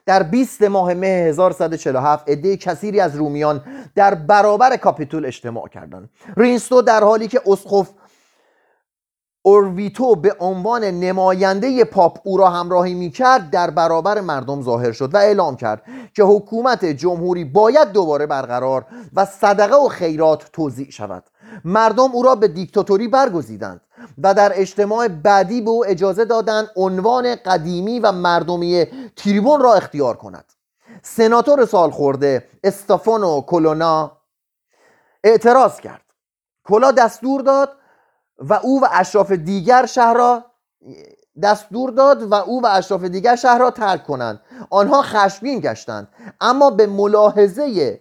در 0.06 0.24
20 0.24 0.62
ماه 0.62 0.93
مه 0.93 1.08
1147 1.08 2.30
عده 2.30 2.58
کثیری 2.58 2.99
از 2.99 3.16
رومیان 3.16 3.64
در 3.95 4.16
برابر 4.16 4.78
کاپیتول 4.78 5.26
اجتماع 5.26 5.68
کردند. 5.68 6.10
رینستو 6.38 6.82
در 6.82 7.03
حالی 7.03 7.28
که 7.28 7.41
اسقف 7.45 7.89
اورویتو 9.48 10.16
به 10.16 10.36
عنوان 10.39 10.84
نماینده 10.84 11.84
پاپ 11.84 12.20
او 12.24 12.38
را 12.38 12.50
همراهی 12.50 12.93
می 12.93 13.12
کرد 13.12 13.50
در 13.50 13.70
برابر 13.70 14.22
مردم 14.22 14.62
ظاهر 14.62 14.91
شد 14.91 15.14
و 15.14 15.18
اعلام 15.18 15.56
کرد 15.56 15.84
که 16.14 16.24
حکومت 16.24 16.86
جمهوری 16.86 17.43
باید 17.46 17.91
دوباره 17.91 18.26
برقرار 18.26 18.86
و 19.16 19.26
صدقه 19.26 19.76
و 19.76 19.88
خیرات 19.88 20.50
توضیح 20.54 20.89
شود. 20.89 21.24
مردم 21.66 22.12
او 22.14 22.24
را 22.24 22.36
به 22.36 22.48
دیکتاتوری 22.48 23.08
برگزیدند 23.08 23.82
و 24.24 24.34
در 24.34 24.52
اجتماع 24.56 25.08
بعدی 25.08 25.62
به 25.62 25.70
او 25.70 25.86
اجازه 25.86 26.26
دادند 26.26 26.68
عنوان 26.76 27.36
قدیمی 27.36 28.00
و 28.00 28.12
مردمی 28.12 28.86
تریبون 29.16 29.62
را 29.62 29.74
اختیار 29.74 30.18
کند. 30.18 30.46
سناتور 31.04 31.66
سال 31.66 31.91
خورده 31.91 32.48
استافانو 32.64 33.41
کلونا 33.41 34.12
اعتراض 35.24 35.80
کرد. 35.80 36.02
کلا 36.64 36.91
دستور 36.91 37.41
داد 37.41 37.70
و 38.38 38.53
او 38.53 38.81
و 38.81 38.88
اشراف 38.91 39.31
دیگر 39.31 39.86
شهر 39.86 40.13
را 40.13 40.45
دستور 41.43 41.91
داد 41.91 42.23
و 42.23 42.33
او 42.33 42.61
و 42.61 42.65
اشراف 42.65 43.03
دیگر 43.03 43.36
شهر 43.36 43.57
را 43.57 43.71
ترک 43.71 44.03
کنند. 44.03 44.41
آنها 44.69 45.01
خشمگین 45.01 45.59
گشتند. 45.59 46.07
اما 46.41 46.69
به 46.69 46.88
ملاحظه 46.88 47.99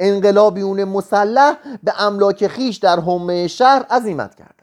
انقلابیون 0.00 0.84
مسلح 0.84 1.56
به 1.82 2.02
املاک 2.02 2.46
خیش 2.46 2.76
در 2.76 3.00
حومه 3.00 3.48
شهر 3.48 3.86
عزیمت 3.90 4.34
کردند. 4.34 4.54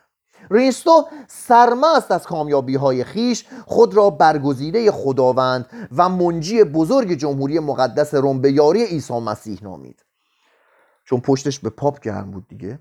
ریستو 0.51 1.07
سرمست 1.27 2.11
از 2.11 2.23
کامیابی 2.23 2.75
های 2.75 3.03
خیش 3.03 3.45
خود 3.65 3.93
را 3.93 4.09
برگزیده 4.09 4.91
خداوند 4.91 5.87
و 5.97 6.09
منجی 6.09 6.63
بزرگ 6.63 7.13
جمهوری 7.13 7.59
مقدس 7.59 8.13
روم 8.13 8.41
به 8.41 8.51
یاری 8.51 8.83
عیسی 8.85 9.19
مسیح 9.19 9.59
نامید. 9.61 10.05
چون 11.05 11.19
پشتش 11.19 11.59
به 11.59 11.69
پاپ 11.69 11.99
گرم 11.99 12.31
بود 12.31 12.47
دیگه. 12.47 12.79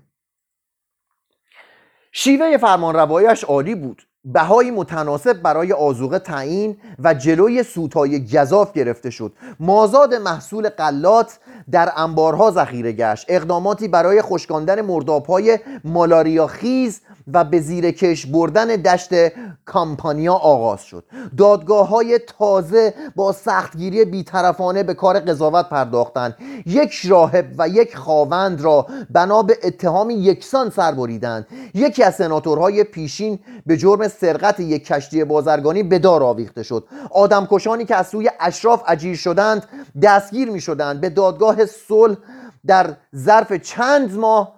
شیوه 2.17 2.57
فرمانروایش 2.57 3.43
عالی 3.43 3.75
بود. 3.75 4.01
بهایی 4.25 4.71
متناسب 4.71 5.33
برای 5.33 5.73
آزوقه 5.73 6.19
تعیین 6.19 6.77
و 6.99 7.13
جلوی 7.13 7.63
سوتای 7.63 8.27
گذاف 8.27 8.73
گرفته 8.73 9.09
شد. 9.09 9.33
مازاد 9.59 10.13
محصول 10.13 10.69
قلات 10.69 11.39
در 11.71 11.91
انبارها 11.97 12.51
ذخیره 12.51 12.91
گشت. 12.91 13.25
اقداماتی 13.29 13.87
برای 13.87 14.21
خشکاندن 14.21 14.81
مردابهای 14.81 15.59
مالاریا 15.83 16.47
خیز 16.47 17.01
و 17.33 17.43
به 17.43 17.59
زیر 17.59 17.91
کش 17.91 18.25
بردن 18.25 18.65
دشت 18.65 19.09
کامپانیا 19.65 20.33
آغاز 20.33 20.83
شد. 20.83 21.03
دادگاه 21.37 21.87
های 21.87 22.19
تازه 22.19 22.93
با 23.15 23.31
سختگیری 23.31 24.05
بیطرفانه 24.05 24.83
به 24.83 24.93
کار 24.93 25.19
قضاوت 25.19 25.69
پرداختند. 25.69 26.35
یک 26.65 27.05
راهب 27.05 27.45
و 27.57 27.67
یک 27.67 27.97
خاوند 27.97 28.61
را 28.61 28.87
بنا 29.09 29.43
به 29.43 29.57
اتهام 29.63 30.09
یکسان 30.09 30.69
سر 30.69 30.91
بریدند. 30.91 31.47
یکی 31.73 32.03
از 32.03 32.15
سناتورهای 32.15 32.83
پیشین 32.83 33.39
به 33.65 33.77
جرم 33.77 34.07
سرقت 34.07 34.59
یک 34.59 34.85
کشتی 34.85 35.23
بازرگانی 35.23 35.83
به 35.83 35.99
دار 35.99 36.23
آویخته 36.23 36.63
شد. 36.63 36.87
آدمکشانی 37.11 37.85
که 37.85 37.95
از 37.95 38.07
سوی 38.07 38.29
اشراف 38.39 38.83
اجیر 38.87 39.15
شدند 39.15 39.67
دستگیر 40.01 40.49
می 40.49 40.61
شدند 40.61 41.01
به 41.01 41.09
دادگاه 41.09 41.65
صلح 41.65 42.17
در 42.67 42.95
ظرف 43.15 43.53
چند 43.53 44.17
ماه 44.17 44.55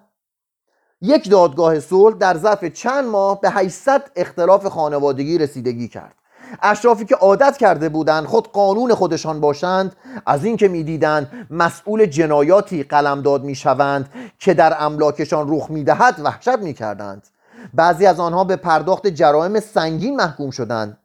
یک 1.01 1.29
دادگاه 1.29 1.79
صلح 1.79 2.17
در 2.17 2.37
ظرف 2.37 2.65
چند 2.65 3.05
ماه 3.05 3.41
به 3.41 3.49
800 3.49 4.11
اختلاف 4.15 4.65
خانوادگی 4.65 5.37
رسیدگی 5.37 5.87
کرد. 5.87 6.13
اشرافی 6.61 7.05
که 7.05 7.15
عادت 7.15 7.57
کرده 7.57 7.89
بودند 7.89 8.25
خود 8.25 8.51
قانون 8.51 8.93
خودشان 8.93 9.41
باشند 9.41 9.95
از 10.25 10.45
اینکه 10.45 10.67
می‌دیدند 10.67 11.47
مسئول 11.49 12.05
جنایاتی 12.05 12.83
قلمداد 12.83 13.43
می‌شوند 13.43 14.09
که 14.39 14.53
در 14.53 14.75
املاکشان 14.79 15.45
رخ 15.49 15.69
می‌دهد 15.69 16.19
وحشت 16.23 16.59
می‌کردند. 16.59 17.27
بعضی 17.73 18.05
از 18.05 18.19
آنها 18.19 18.43
به 18.43 18.55
پرداخت 18.55 19.07
جرائم 19.07 19.59
سنگین 19.59 20.15
محکوم 20.15 20.51
شدند. 20.51 20.97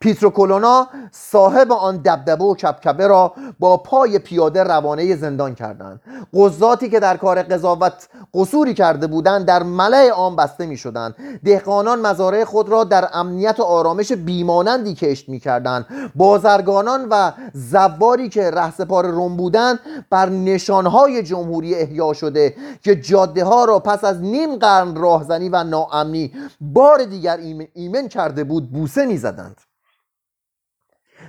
پیترو 0.00 0.30
کولونا 0.30 0.88
صاحب 1.12 1.72
آن 1.72 1.96
دبدبه 1.96 2.44
و 2.44 2.54
کبکبه 2.54 3.06
را 3.06 3.32
با 3.58 3.76
پای 3.76 4.18
پیاده 4.18 4.62
روانه 4.62 5.16
زندان 5.16 5.54
کردند. 5.54 6.00
قضاتی 6.34 6.88
که 6.88 7.00
در 7.00 7.16
کار 7.16 7.42
قضاوت 7.42 8.08
قصوری 8.34 8.74
کرده 8.74 9.06
بودند 9.06 9.46
در 9.46 9.62
ملع 9.62 10.08
عام 10.08 10.36
بسته 10.36 10.66
می 10.66 10.76
شدند 10.76 11.14
دهقانان 11.44 12.00
مزارع 12.00 12.44
خود 12.44 12.68
را 12.68 12.84
در 12.84 13.08
امنیت 13.12 13.60
و 13.60 13.62
آرامش 13.62 14.12
بیمانندی 14.12 14.94
کشت 14.94 15.28
می 15.28 15.40
کردند 15.40 15.86
بازرگانان 16.14 17.06
و 17.10 17.32
زواری 17.54 18.28
که 18.28 18.50
رهسپار 18.50 19.06
روم 19.06 19.36
بودند 19.36 19.78
بر 20.10 20.28
نشانهای 20.28 21.22
جمهوری 21.22 21.74
احیا 21.74 22.12
شده 22.12 22.54
که 22.82 22.96
جاده 22.96 23.44
ها 23.44 23.64
را 23.64 23.78
پس 23.78 24.04
از 24.04 24.20
نیم 24.20 24.56
قرن 24.56 24.94
راهزنی 24.96 25.48
و 25.48 25.64
ناامنی 25.64 26.32
بار 26.60 27.04
دیگر 27.04 27.38
ایمن 27.74 28.08
کرده 28.08 28.44
بود 28.44 28.72
بوسه 28.72 29.06
می 29.06 29.16
زدند 29.16 29.60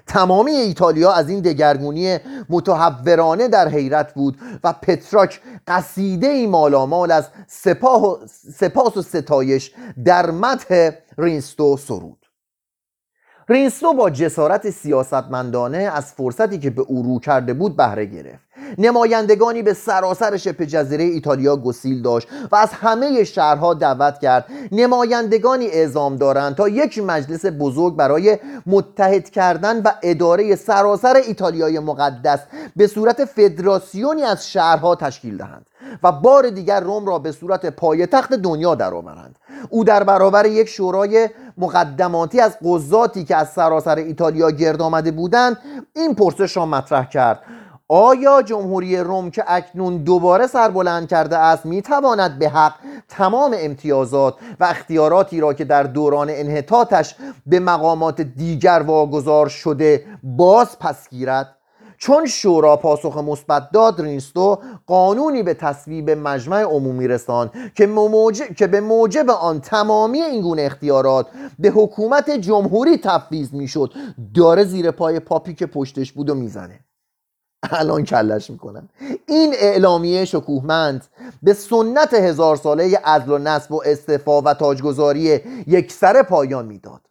تمامی 0.08 0.52
ایتالیا 0.52 1.12
از 1.12 1.30
این 1.30 1.42
دگرگونی 1.42 2.18
متهورانه 2.50 3.48
در 3.48 3.68
حیرت 3.68 4.14
بود 4.14 4.38
و 4.64 4.74
پترارک 4.74 5.42
قصیده 5.68 6.28
ای 6.28 6.48
مالامال 6.48 7.12
از 7.12 7.30
سپاه 7.48 8.04
و 8.04 8.18
سپاس 8.60 8.98
و 8.98 9.02
ستایش 9.02 9.72
در 10.06 10.32
مدح 10.32 10.92
رینتسو 11.18 11.78
سرود. 11.78 12.26
رینتسو 13.50 13.94
با 13.94 14.10
جسارت 14.10 14.70
سیاستمندانه 14.70 15.78
از 15.78 16.14
فرصتی 16.14 16.60
که 16.60 16.70
به 16.70 16.82
او 16.82 17.04
رو 17.04 17.20
کرده 17.20 17.54
بود 17.54 17.78
بهره 17.78 18.06
گرفت. 18.06 18.45
نمایندگانی 18.78 19.62
به 19.62 19.74
سراسر 19.74 20.38
شبه 20.38 20.66
جزیره 20.66 21.04
ایتالیا 21.04 21.58
گسیل 21.58 22.02
داشت 22.02 22.28
و 22.52 22.56
از 22.56 22.70
همه 22.74 23.24
شهرها 23.24 23.74
دعوت 23.74 24.20
کرد. 24.20 24.46
نمایندگانی 24.72 25.68
اعزام 25.68 26.16
دارند 26.16 26.56
تا 26.56 26.70
یک 26.70 27.00
مجلس 27.00 27.46
بزرگ 27.60 27.96
برای 27.96 28.38
متحد 28.66 29.30
کردن 29.30 29.82
و 29.82 29.92
اداره 30.04 30.56
سراسر 30.56 31.16
ایتالیای 31.16 31.80
مقدس 31.80 32.40
به 32.76 32.88
صورت 32.88 33.26
فدراسیونی 33.26 34.24
از 34.24 34.52
شهرها 34.52 34.96
تشکیل 34.96 35.38
دهند 35.38 35.66
و 36.04 36.12
بار 36.12 36.50
دیگر 36.50 36.80
روم 36.80 37.06
را 37.06 37.20
به 37.20 37.32
صورت 37.32 37.66
پایتخت 37.66 38.34
دنیا 38.34 38.76
درآورند. 38.76 39.36
او 39.70 39.84
در 39.84 40.04
برابر 40.04 40.46
یک 40.46 40.70
شورای 40.70 41.30
مقدماتی 41.58 42.40
از 42.40 42.58
قضاتی 42.66 43.24
که 43.24 43.36
از 43.36 43.50
سراسر 43.50 43.96
ایتالیا 43.96 44.52
گرد 44.52 44.82
آمده 44.82 45.12
بودند 45.12 45.58
این 45.94 46.16
پرسش 46.16 46.58
را 46.58 46.66
مطرح 46.66 47.10
کرد. 47.10 47.40
آیا 47.90 48.42
جمهوری 48.42 48.98
روم 48.98 49.32
که 49.32 49.44
اکنون 49.48 49.98
دوباره 49.98 50.48
سربلند 50.48 51.08
کرده 51.08 51.38
است 51.38 51.66
می‌تواند 51.66 52.40
به 52.40 52.50
حق 52.50 52.74
تمام 53.10 53.56
امتیازات 53.60 54.36
و 54.60 54.64
اختیاراتی 54.64 55.40
را 55.40 55.54
که 55.54 55.66
در 55.66 55.84
دوران 55.84 56.30
انحطاطش 56.30 57.16
به 57.46 57.60
مقامات 57.60 58.22
دیگر 58.22 58.84
واگذار 58.88 59.50
شده 59.50 60.06
باز 60.24 60.80
پس 60.80 61.10
گیرد؟ 61.10 61.56
چون 61.98 62.26
شورا 62.26 62.78
پاسخ 62.78 63.18
مثبت 63.18 63.72
داد 63.72 64.02
رینستو 64.02 64.60
قانونی 64.88 65.44
به 65.44 65.54
تصویب 65.54 66.10
مجمع 66.10 66.62
عمومی 66.62 67.08
رساند 67.08 67.52
که, 67.76 67.90
که 68.58 68.68
به 68.68 68.82
موجب 68.82 69.30
آن 69.30 69.62
تمامی 69.62 70.22
این 70.22 70.42
گونه 70.42 70.62
اختیارات 70.62 71.28
به 71.60 71.70
حکومت 71.70 72.30
جمهوری 72.30 72.98
تفویض 72.98 73.54
می‌شد. 73.54 73.94
داره 74.36 74.64
زیر 74.64 74.92
پای 74.92 75.20
پاپی 75.20 75.54
که 75.54 75.66
پشتش 75.66 76.12
بود 76.12 76.30
و 76.30 76.36
می‌زنه. 76.36 76.85
الان 77.72 78.04
کلش 78.04 78.50
می‌کنن 78.50 78.90
این 79.28 79.54
اعلامیه 79.58 80.26
شکوهمند 80.26 81.06
به 81.44 81.54
سنت 81.54 82.14
هزار 82.14 82.56
ساله 82.56 83.00
عدل 83.04 83.32
و 83.32 83.38
نصب 83.38 83.72
و 83.72 83.82
استفا 83.86 84.42
و 84.42 84.54
تاجگذاری 84.54 85.42
یک 85.68 85.92
سر 85.92 86.24
پایان 86.24 86.66
می‌داد. 86.66 87.02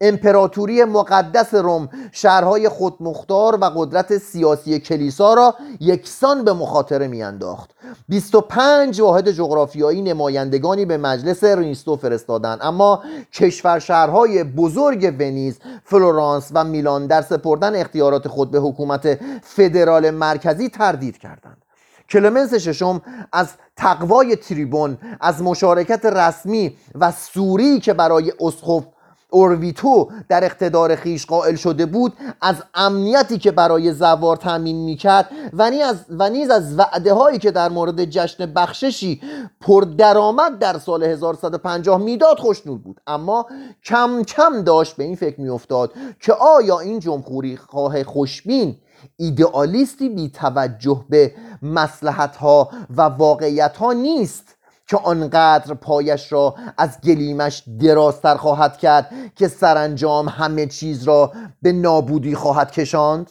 امپراتوری 0.00 0.84
مقدس 0.84 1.54
روم 1.54 1.88
شهرهای 2.12 2.68
خودمختار 2.68 3.58
و 3.60 3.64
قدرت 3.64 4.18
سیاسی 4.18 4.78
کلیسا 4.78 5.34
را 5.34 5.54
یکسان 5.80 6.44
به 6.44 6.52
مخاطره 6.52 7.08
میانداخت. 7.08 7.70
25 8.08 9.00
واحد 9.00 9.30
جغرافیایی 9.30 10.02
نمایندگانی 10.02 10.84
به 10.84 10.96
مجلس 10.96 11.44
رینستو 11.44 11.96
فرستادند 11.96 12.58
اما 12.62 13.02
کشور 13.32 13.78
شهرهای 13.78 14.44
بزرگ 14.44 15.14
ونیز 15.18 15.58
فلورانس 15.84 16.50
و 16.54 16.64
میلان 16.64 17.06
در 17.06 17.22
سپردن 17.22 17.76
اختیارات 17.76 18.28
خود 18.28 18.50
به 18.50 18.58
حکومت 18.58 19.18
فدرال 19.42 20.10
مرکزی 20.10 20.68
تردید 20.68 21.18
کردند. 21.18 21.64
کلمنس 22.10 22.54
ششم 22.54 23.02
از 23.32 23.48
تقوای 23.76 24.36
تریبون 24.36 24.98
از 25.20 25.42
مشارکت 25.42 26.06
رسمی 26.06 26.76
و 26.94 27.12
صوری 27.12 27.80
که 27.80 27.92
برای 27.92 28.32
اسقف 28.40 28.84
اورویتو 29.30 30.08
در 30.28 30.44
اقتدار 30.44 30.96
خویش 30.96 31.26
قائل 31.26 31.54
شده 31.54 31.86
بود 31.86 32.12
از 32.40 32.56
امنیتی 32.74 33.38
که 33.38 33.50
برای 33.50 33.92
زوار 33.92 34.36
تامین 34.36 34.76
می‌کرد 34.76 35.30
و 35.52 35.70
و 36.10 36.28
نیز 36.28 36.50
از 36.50 36.78
وعده 36.78 37.14
هایی 37.14 37.38
که 37.38 37.50
در 37.50 37.68
مورد 37.68 38.04
جشن 38.04 38.46
بخششی 38.46 39.20
پردرآمد 39.60 40.58
در 40.58 40.78
سال 40.78 41.02
1150 41.02 41.98
می‌داد 42.00 42.38
خوشنود 42.38 42.82
بود. 42.82 43.00
اما 43.06 43.46
کم 43.84 44.22
کم 44.22 44.62
داشت 44.62 44.96
به 44.96 45.04
این 45.04 45.16
فکر 45.16 45.40
میافتاد 45.40 45.92
که 46.20 46.32
آیا 46.32 46.80
این 46.80 46.98
جمهوری 47.00 47.56
خواه 47.56 48.04
خوشبین 48.04 48.76
ایدئالیستی 49.16 50.08
بی 50.08 50.28
توجه 50.28 51.04
به 51.08 51.34
مسلحت 51.62 52.36
ها 52.36 52.70
و 52.96 53.02
واقعیت 53.02 53.76
ها 53.76 53.92
نیست؟ 53.92 54.56
که 54.86 54.96
آنقدر 54.96 55.74
پایش 55.74 56.32
را 56.32 56.54
از 56.78 57.00
گلیمش 57.00 57.62
درازتر 57.80 58.36
خواهد 58.36 58.76
کرد 58.76 59.10
که 59.34 59.48
سرانجام 59.48 60.28
همه 60.28 60.66
چیز 60.66 61.04
را 61.04 61.32
به 61.62 61.72
نابودی 61.72 62.34
خواهد 62.34 62.70
کشاند؟ 62.70 63.30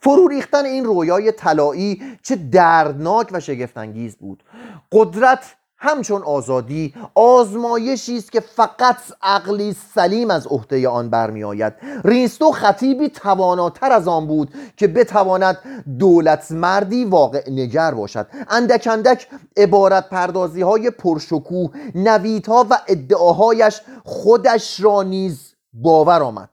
فرو 0.00 0.28
ریختن 0.28 0.64
این 0.64 0.84
رویای 0.84 1.32
طلایی 1.32 2.02
چه 2.22 2.36
دردناک 2.36 3.28
و 3.32 3.40
شگفتانگیز 3.40 4.16
بود. 4.16 4.44
قدرت 4.92 5.56
همچون 5.84 6.22
آزادی 6.22 6.94
آزمایشی 7.14 8.16
است 8.16 8.32
که 8.32 8.40
فقط 8.40 8.96
عقلی 9.22 9.76
سلیم 9.94 10.30
از 10.30 10.46
عهده 10.46 10.88
آن 10.88 11.10
برمیآید. 11.10 11.72
ریستو 12.04 12.52
خطیبی 12.52 13.08
تواناتر 13.08 13.92
از 13.92 14.08
آن 14.08 14.26
بود 14.26 14.54
که 14.76 14.86
بتواند 14.86 15.58
دولت 15.98 16.52
مردی 16.52 17.04
واقع 17.04 17.50
نگر 17.50 17.90
باشد. 17.94 18.26
اندک 18.50 18.88
اندک 18.90 19.28
عبارت 19.56 20.08
پردازی 20.08 20.62
های 20.62 20.90
پرشکوه 20.90 21.70
نویدها 21.94 22.66
و 22.70 22.78
ادعاهایش 22.88 23.80
خودش 24.04 24.80
را 24.80 25.02
نیز 25.02 25.54
باور 25.72 26.22
آمد. 26.22 26.50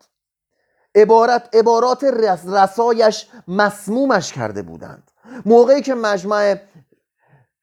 عبارت 0.96 1.50
عبارات 1.54 2.04
رسایش 2.54 3.28
مسمومش 3.48 4.34
کرده 4.34 4.62
بودند. 4.62 5.12
موقعی 5.46 5.82
که 5.82 5.96
مجمع 5.96 6.56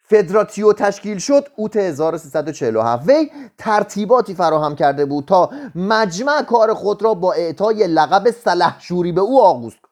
فدراتیو 0.09 0.73
تشکیل 0.73 1.19
شد 1.19 1.49
اوت 1.57 1.77
1347 1.77 3.09
وی 3.09 3.31
ترتیباتی 3.59 4.35
فراهم 4.35 4.75
کرده 4.75 5.05
بود 5.05 5.25
تا 5.25 5.51
مجمع 5.75 6.43
کار 6.43 6.75
خود 6.75 7.03
را 7.03 7.15
با 7.15 7.33
اعطای 7.33 7.87
لقب 7.87 8.31
سلحشوری 8.31 9.13
به 9.13 9.21
او 9.21 9.43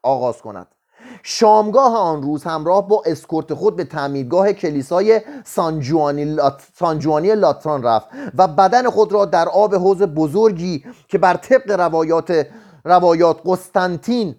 آغاز 0.02 0.42
کند. 0.42 0.66
شامگاه 1.22 1.96
آن 1.96 2.22
روز 2.22 2.44
همراه 2.44 2.88
با 2.88 3.02
اسکورت 3.06 3.54
خود 3.54 3.76
به 3.76 3.84
تعمیرگاه 3.84 4.52
کلیسای 4.52 5.20
سانجوانی, 5.44 6.24
لات... 6.24 6.62
لاتران 7.36 7.82
رفت 7.82 8.06
و 8.38 8.48
بدن 8.48 8.90
خود 8.90 9.12
را 9.12 9.24
در 9.24 9.48
آب 9.48 9.74
حوز 9.74 10.02
بزرگی 10.02 10.84
که 11.08 11.18
بر 11.18 11.34
طبق 11.34 11.70
روایات 11.70 12.46
روایات 12.84 13.40
قسطنطین 13.46 14.36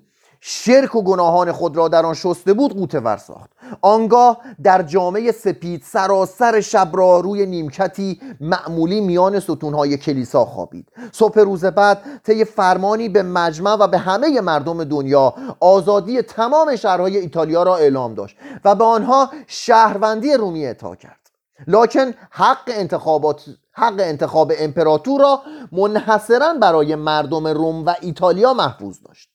شرک 0.48 0.96
و 0.96 1.02
گناهان 1.02 1.52
خود 1.52 1.78
را 1.78 1.88
در 1.88 2.06
آن 2.06 2.14
شسته 2.14 2.54
بود 2.54 2.74
قوته 2.74 3.00
ور 3.00 3.18
ساخت. 3.18 3.52
آنگاه 3.82 4.38
در 4.64 4.82
جامعه 4.82 5.32
سپید 5.32 5.84
سراسر 5.84 6.62
شب 6.62 6.90
را 6.94 7.20
روی 7.20 7.46
نیمکتی 7.46 8.20
معمولی 8.40 9.02
میان 9.02 9.40
ستونهای 9.40 9.98
کلیسا 9.98 10.46
خوابید. 10.46 10.88
صبح 11.12 11.40
روز 11.40 11.66
بعد 11.66 12.02
طی 12.24 12.46
فرمانی 12.46 13.10
به 13.10 13.24
مجمع 13.24 13.74
و 13.74 13.88
به 13.88 13.98
همه 13.98 14.42
مردم 14.42 14.84
دنیا 14.84 15.34
آزادی 15.60 16.22
تمام 16.22 16.76
شهرهای 16.76 17.18
ایتالیا 17.18 17.64
را 17.64 17.76
اعلام 17.76 18.14
داشت 18.14 18.38
و 18.66 18.76
به 18.76 18.84
آنها 18.84 19.30
شهروندی 19.48 20.34
رومی 20.34 20.66
اعطا 20.66 20.96
کرد. 20.96 21.20
لکن 21.68 22.14
حق 22.30 22.68
انتخابات 22.68 23.46
حق 23.72 24.00
انتخاب 24.00 24.52
امپراتور 24.60 25.22
را 25.22 25.42
منحصرا 25.72 26.54
برای 26.54 26.96
مردم 26.96 27.48
روم 27.48 27.86
و 27.86 27.94
ایتالیا 28.02 28.54
محفوظ 28.54 29.00
داشت. 29.08 29.35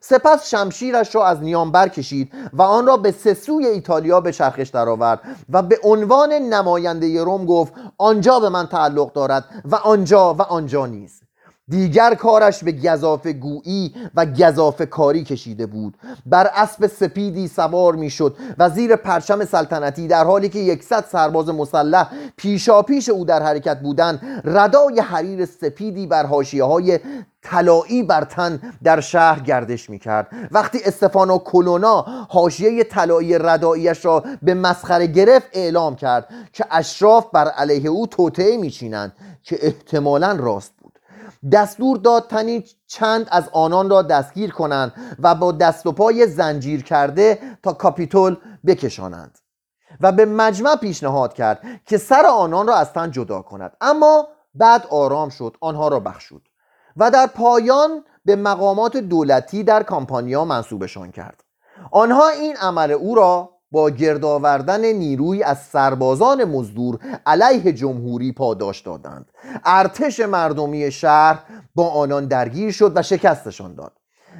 سپس 0.00 0.50
شمشیرش 0.50 1.14
را 1.14 1.26
از 1.26 1.40
نیام 1.40 1.72
برکشید 1.72 2.32
و 2.52 2.62
آن 2.62 2.86
را 2.86 2.96
به 2.96 3.12
سسوی 3.12 3.66
ایتالیا 3.66 4.20
به 4.20 4.32
چرخش 4.32 4.68
درآورد 4.68 5.20
و 5.48 5.62
به 5.62 5.78
عنوان 5.82 6.32
نماینده 6.32 7.24
روم 7.24 7.46
گفت 7.46 7.72
آنجا 7.98 8.40
به 8.40 8.48
من 8.48 8.66
تعلق 8.66 9.12
دارد 9.12 9.44
و 9.64 9.74
آنجا 9.74 10.34
و 10.34 10.42
آنجا 10.42 10.86
نیست 10.86 11.27
دیگر 11.68 12.14
کارش 12.14 12.64
به 12.64 12.72
گذاف 12.72 13.26
گویی 13.26 13.94
و 14.14 14.26
گذاف 14.26 14.82
کاری 14.82 15.24
کشیده 15.24 15.66
بود. 15.66 15.94
بر 16.26 16.50
اسب 16.54 16.86
سپیدی 16.86 17.48
سوار 17.48 17.94
می‌شد 17.94 18.36
و 18.58 18.70
زیر 18.70 18.96
پرچم 18.96 19.44
سلطنتی 19.44 20.08
در 20.08 20.24
حالی 20.24 20.48
که 20.48 20.58
یکصد 20.58 21.04
سرباز 21.12 21.48
مسلح 21.48 22.10
پیشا 22.36 22.82
پیش 22.82 23.08
او 23.08 23.24
در 23.24 23.42
حرکت 23.42 23.80
بودند 23.80 24.42
ردای 24.44 25.00
حریر 25.00 25.46
سپیدی 25.46 26.06
بر 26.06 26.26
حاشیه 26.26 26.64
های 26.64 26.98
طلایی 27.42 28.02
بر 28.02 28.24
تن 28.24 28.60
در 28.84 29.00
شهر 29.00 29.40
گردش 29.40 29.90
می‌کرد. 29.90 30.28
وقتی 30.50 30.78
استفانو 30.84 31.38
کلونا 31.38 32.04
حاشیه 32.28 32.84
طلایی 32.84 33.38
رداییش 33.38 34.04
را 34.04 34.24
به 34.42 34.54
مسخره 34.54 35.06
گرفت 35.06 35.46
اعلام 35.52 35.96
کرد 35.96 36.28
که 36.52 36.64
اشراف 36.70 37.26
بر 37.32 37.48
علیه 37.48 37.90
او 37.90 38.06
توطعه 38.06 38.56
میچینند 38.56 39.12
که 39.42 39.58
احتمالا 39.62 40.32
راست. 40.32 40.77
دستور 41.52 41.96
داد 41.96 42.26
تنی 42.26 42.64
چند 42.86 43.28
از 43.30 43.48
آنان 43.52 43.90
را 43.90 44.02
دستگیر 44.02 44.50
کنند 44.50 44.92
و 45.18 45.34
با 45.34 45.52
دست 45.52 45.86
و 45.86 45.92
پای 45.92 46.26
زنجیر 46.26 46.82
کرده 46.82 47.38
تا 47.62 47.72
کاپیتول 47.72 48.36
بکشانند 48.66 49.38
و 50.00 50.12
به 50.12 50.24
مجمع 50.24 50.76
پیشنهاد 50.76 51.34
کرد 51.34 51.62
که 51.86 51.98
سر 51.98 52.26
آنان 52.26 52.66
را 52.66 52.76
از 52.76 52.92
تن 52.92 53.10
جدا 53.10 53.42
کند. 53.42 53.76
اما 53.80 54.28
بعد 54.54 54.86
آرام 54.90 55.28
شد 55.28 55.56
آنها 55.60 55.88
را 55.88 56.00
بخشود 56.00 56.48
و 56.96 57.10
در 57.10 57.26
پایان 57.26 58.04
به 58.24 58.36
مقامات 58.36 58.96
دولتی 58.96 59.64
در 59.64 59.82
کامپانیا 59.82 60.44
منصوبشان 60.44 61.10
کرد. 61.10 61.44
آنها 61.92 62.28
این 62.28 62.56
عمل 62.56 62.90
او 62.90 63.14
را 63.14 63.57
با 63.70 63.90
گرد 63.90 64.24
آوردن 64.24 64.84
نیروی 64.84 65.42
از 65.42 65.62
سربازان 65.62 66.44
مزدور 66.44 66.98
علیه 67.26 67.72
جمهوری 67.72 68.32
پاداش 68.32 68.80
دادند. 68.80 69.32
ارتش 69.64 70.20
مردمی 70.20 70.90
شهر 70.90 71.44
با 71.74 71.90
آنان 71.90 72.26
درگیر 72.26 72.70
شد 72.70 72.92
و 72.96 73.02
شکستشان 73.02 73.74
داد. 73.74 73.92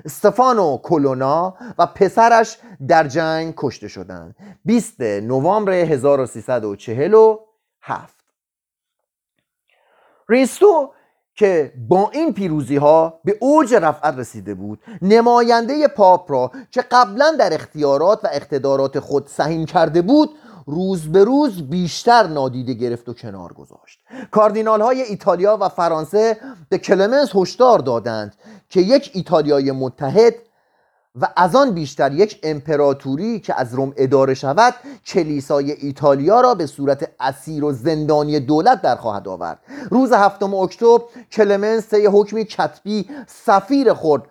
استفانو 0.04 0.78
کلونا 0.78 1.56
و 1.78 1.86
پسرش 1.86 2.58
در 2.88 3.08
جنگ 3.08 3.54
کشته 3.56 3.88
شدند. 3.88 4.36
20 4.64 5.00
نوامبر 5.00 5.72
1347 5.72 8.14
ریستو 10.28 10.92
که 11.38 11.72
با 11.88 12.10
این 12.12 12.32
پیروزی 12.32 12.76
ها 12.76 13.20
به 13.24 13.36
اوج 13.40 13.74
رفعت 13.74 14.14
رسیده 14.14 14.54
بود. 14.54 14.78
نماینده 15.02 15.88
پاپ 15.88 16.32
را 16.32 16.50
که 16.70 16.82
قبلا 16.90 17.36
در 17.38 17.54
اختیارات 17.54 18.24
و 18.24 18.28
اقتدارات 18.32 19.00
خود 19.00 19.26
سهیم 19.26 19.66
کرده 19.66 20.02
بود 20.02 20.30
روز 20.66 21.12
به 21.12 21.24
روز 21.24 21.62
بیشتر 21.70 22.26
نادیده 22.26 22.74
گرفت 22.74 23.08
و 23.08 23.14
کنار 23.14 23.52
گذاشت. 23.52 24.00
کاردینال 24.30 24.80
های 24.80 25.02
ایتالیا 25.02 25.58
و 25.60 25.68
فرانسه 25.68 26.36
به 26.68 26.78
کلمنس 26.78 27.30
هشدار 27.34 27.78
دادند 27.78 28.34
که 28.68 28.80
یک 28.80 29.10
ایتالیای 29.14 29.72
متحد 29.72 30.34
و 31.20 31.28
از 31.36 31.56
آن 31.56 31.70
بیشتر 31.70 32.12
یک 32.12 32.38
امپراتوری 32.42 33.40
که 33.40 33.60
از 33.60 33.74
روم 33.74 33.92
اداره 33.96 34.34
شود 34.34 34.74
کلیسای 35.06 35.72
ایتالیا 35.72 36.40
را 36.40 36.54
به 36.54 36.66
صورت 36.66 37.10
اسیر 37.20 37.64
و 37.64 37.72
زندانی 37.72 38.40
دولت 38.40 38.82
در 38.82 38.96
خواهد 38.96 39.28
آورد. 39.28 39.58
روز 39.90 40.12
هفتم 40.12 40.54
اکتبر 40.54 40.98
کلمنس 41.32 41.88
طی 41.88 42.06
حکمی 42.06 42.44
کتبی 42.44 43.08
سفیر 43.26 43.92
خود 43.92 44.22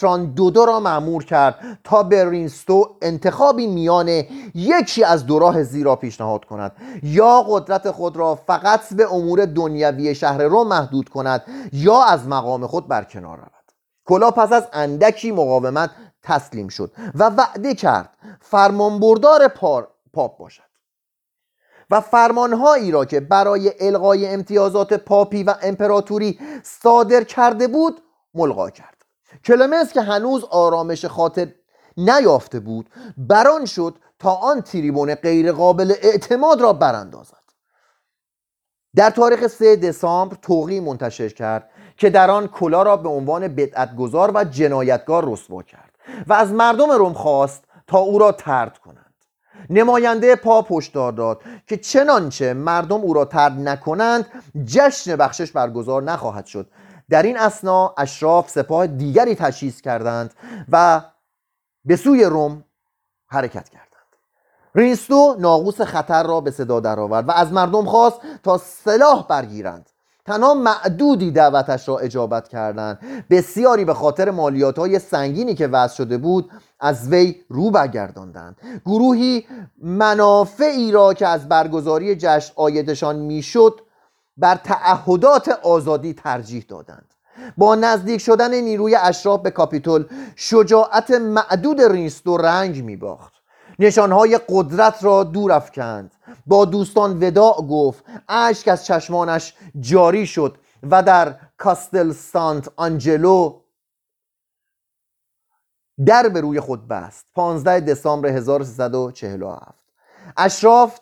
تران 0.00 0.26
دودو 0.26 0.64
را 0.64 0.80
معمور 0.80 1.24
کرد 1.24 1.78
تا 1.84 2.02
به 2.02 2.30
رینستو 2.30 2.96
انتخابی 3.02 3.66
میان 3.66 4.08
یکی 4.54 5.04
از 5.04 5.26
دو 5.26 5.38
راه 5.38 5.62
زیرا 5.62 5.96
پیشنهاد 5.96 6.44
کند. 6.44 6.72
یا 7.02 7.42
قدرت 7.42 7.90
خود 7.90 8.16
را 8.16 8.34
فقط 8.34 8.94
به 8.94 9.14
امور 9.14 9.44
دنیوی 9.44 10.14
شهر 10.14 10.42
روم 10.42 10.68
محدود 10.68 11.08
کند 11.08 11.42
یا 11.72 12.02
از 12.04 12.28
مقام 12.28 12.66
خود 12.66 12.88
برکنار 12.88 13.36
رود. 13.36 13.63
کلا 14.04 14.30
پس 14.30 14.52
از 14.52 14.68
اندکی 14.72 15.32
مقاومت 15.32 15.90
تسلیم 16.22 16.68
شد 16.68 16.92
و 17.14 17.24
وعده 17.24 17.74
کرد 17.74 18.16
فرمانبردار 18.40 19.48
پاپ 20.12 20.38
باشد. 20.38 20.62
و 21.90 22.00
فرمانهایی 22.00 22.90
را 22.90 23.04
که 23.04 23.20
برای 23.20 23.72
الغای 23.80 24.28
امتیازات 24.28 24.94
پاپی 24.94 25.42
و 25.42 25.54
امپراتوری 25.62 26.38
صادر 26.62 27.24
کرده 27.24 27.68
بود 27.68 28.02
ملغا 28.34 28.70
کرد. 28.70 29.04
کلمنس 29.44 29.92
که 29.92 30.00
هنوز 30.00 30.44
آرامش 30.44 31.04
خاطر 31.04 31.54
نیافته 31.96 32.60
بود. 32.60 32.90
بران 33.16 33.64
شد 33.64 33.98
تا 34.18 34.34
آن 34.34 34.60
تریبون 34.60 35.14
غیر 35.14 35.52
قابل 35.52 35.94
اعتماد 36.02 36.60
را 36.60 36.72
براندازد. 36.72 37.44
در 38.96 39.10
تاریخ 39.10 39.46
3 39.46 39.76
دسامبر 39.76 40.36
توقی 40.42 40.80
منتشر 40.80 41.28
کرد 41.28 41.70
که 41.96 42.10
در 42.10 42.30
آن 42.30 42.48
کلا 42.48 42.82
را 42.82 42.96
به 42.96 43.08
عنوان 43.08 43.48
بدعتگذار 43.48 44.30
و 44.34 44.44
جنایتگار 44.44 45.32
رسوا 45.32 45.62
کرد 45.62 45.90
و 46.26 46.32
از 46.32 46.52
مردم 46.52 46.90
روم 46.90 47.12
خواست 47.12 47.64
تا 47.86 47.98
او 47.98 48.18
را 48.18 48.32
ترد 48.32 48.78
کنند. 48.78 49.14
نماینده 49.70 50.36
پا 50.36 50.66
هشدار 50.70 51.12
داد 51.12 51.40
که 51.66 51.76
چنانچه 51.76 52.54
مردم 52.54 53.00
او 53.00 53.14
را 53.14 53.24
ترد 53.24 53.52
نکنند 53.52 54.26
جشن 54.64 55.16
بخشش 55.16 55.52
برگزار 55.52 56.02
نخواهد 56.02 56.46
شد. 56.46 56.70
در 57.10 57.22
این 57.22 57.38
اسنا 57.38 57.94
اشراف 57.98 58.50
سپاه 58.50 58.86
دیگری 58.86 59.34
تشخیص 59.34 59.80
کردند 59.80 60.34
و 60.72 61.02
به 61.84 61.96
سوی 61.96 62.24
روم 62.24 62.64
حرکت 63.26 63.68
کردند. 63.68 63.88
رینستو 64.74 65.36
ناقوس 65.38 65.80
خطر 65.80 66.22
را 66.22 66.40
به 66.40 66.50
صدا 66.50 66.80
درآورد 66.80 67.28
و 67.28 67.32
از 67.32 67.52
مردم 67.52 67.84
خواست 67.84 68.20
تا 68.42 68.58
سلاح 68.58 69.26
برگیرند. 69.28 69.90
تنها 70.26 70.54
معدودی 70.54 71.30
دعوتش 71.30 71.88
را 71.88 71.98
اجابت 71.98 72.48
کردند. 72.48 72.98
بسیاری 73.30 73.84
به 73.84 73.94
خاطر 73.94 74.30
مالیات 74.30 74.78
های 74.78 74.98
سنگینی 74.98 75.54
که 75.54 75.66
وضع 75.66 75.94
شده 75.94 76.18
بود 76.18 76.50
از 76.80 77.08
وی 77.08 77.36
رو 77.48 77.70
برگرداندند. 77.70 78.56
گروهی 78.86 79.46
منافعی 79.82 80.92
را 80.92 81.14
که 81.14 81.26
از 81.26 81.48
برگزاری 81.48 82.16
جشن 82.16 82.52
آیدشان 82.56 83.16
می‌شد 83.16 83.80
بر 84.36 84.54
تعهدات 84.54 85.48
آزادی 85.48 86.14
ترجیح 86.14 86.64
دادند. 86.68 87.14
با 87.56 87.74
نزدیک 87.74 88.20
شدن 88.20 88.54
نیروی 88.54 88.94
اشراف 88.94 89.40
به 89.40 89.50
کاپیتول 89.50 90.04
شجاعت 90.36 91.10
معدود 91.10 91.80
ریستو 91.80 92.36
رنگ 92.36 92.84
می 92.84 92.96
باخت 92.96 93.33
نشانهای 93.78 94.40
قدرت 94.48 95.04
را 95.04 95.24
دور 95.24 95.52
افکند. 95.52 96.12
با 96.46 96.64
دوستان 96.64 97.22
وداع 97.22 97.56
گفت 97.56 98.04
اشک 98.28 98.68
از 98.68 98.84
چشمانش 98.84 99.54
جاری 99.80 100.26
شد 100.26 100.58
و 100.82 101.02
در 101.02 101.36
کاستل 101.56 102.12
سانت 102.12 102.68
آنجلو 102.76 103.60
در 106.06 106.28
به 106.28 106.40
روی 106.40 106.60
خود 106.60 106.88
بست. 106.88 107.26
15 107.34 107.80
دسامبر 107.80 108.28
1347 108.28 109.74
اشراف 110.36 111.00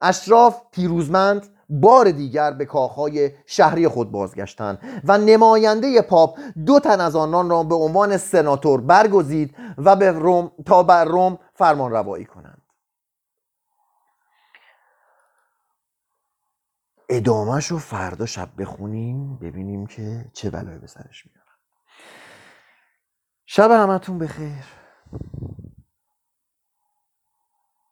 اشراف 0.00 0.62
پیروزمند 0.72 1.48
بار 1.68 2.10
دیگر 2.10 2.50
به 2.50 2.64
کاخهای 2.64 3.30
شهری 3.46 3.88
خود 3.88 4.10
بازگشتند 4.10 4.78
و 5.04 5.18
نماینده 5.18 6.02
پاپ 6.02 6.38
دو 6.66 6.80
تن 6.80 7.00
از 7.00 7.16
آنان 7.16 7.50
را 7.50 7.62
به 7.62 7.74
عنوان 7.74 8.16
سناتور 8.16 8.80
برگزید 8.80 9.56
و 9.78 9.96
به 9.96 10.10
روم 10.10 10.50
تا 10.66 10.82
بر 10.82 11.04
روم 11.04 11.38
فرمان 11.54 11.90
روایی 11.92 12.24
کنند. 12.24 12.62
ادامهش 17.08 17.66
رو 17.66 17.78
فردا 17.78 18.26
شب 18.26 18.62
بخونیم 18.62 19.36
ببینیم 19.38 19.86
که 19.86 20.30
چه 20.34 20.50
بلایی 20.50 20.78
به 20.78 20.86
سرش 20.86 21.26
میارن 21.26 21.58
شب 23.46 23.70
همتون 23.70 24.18
بخیر. 24.18 24.64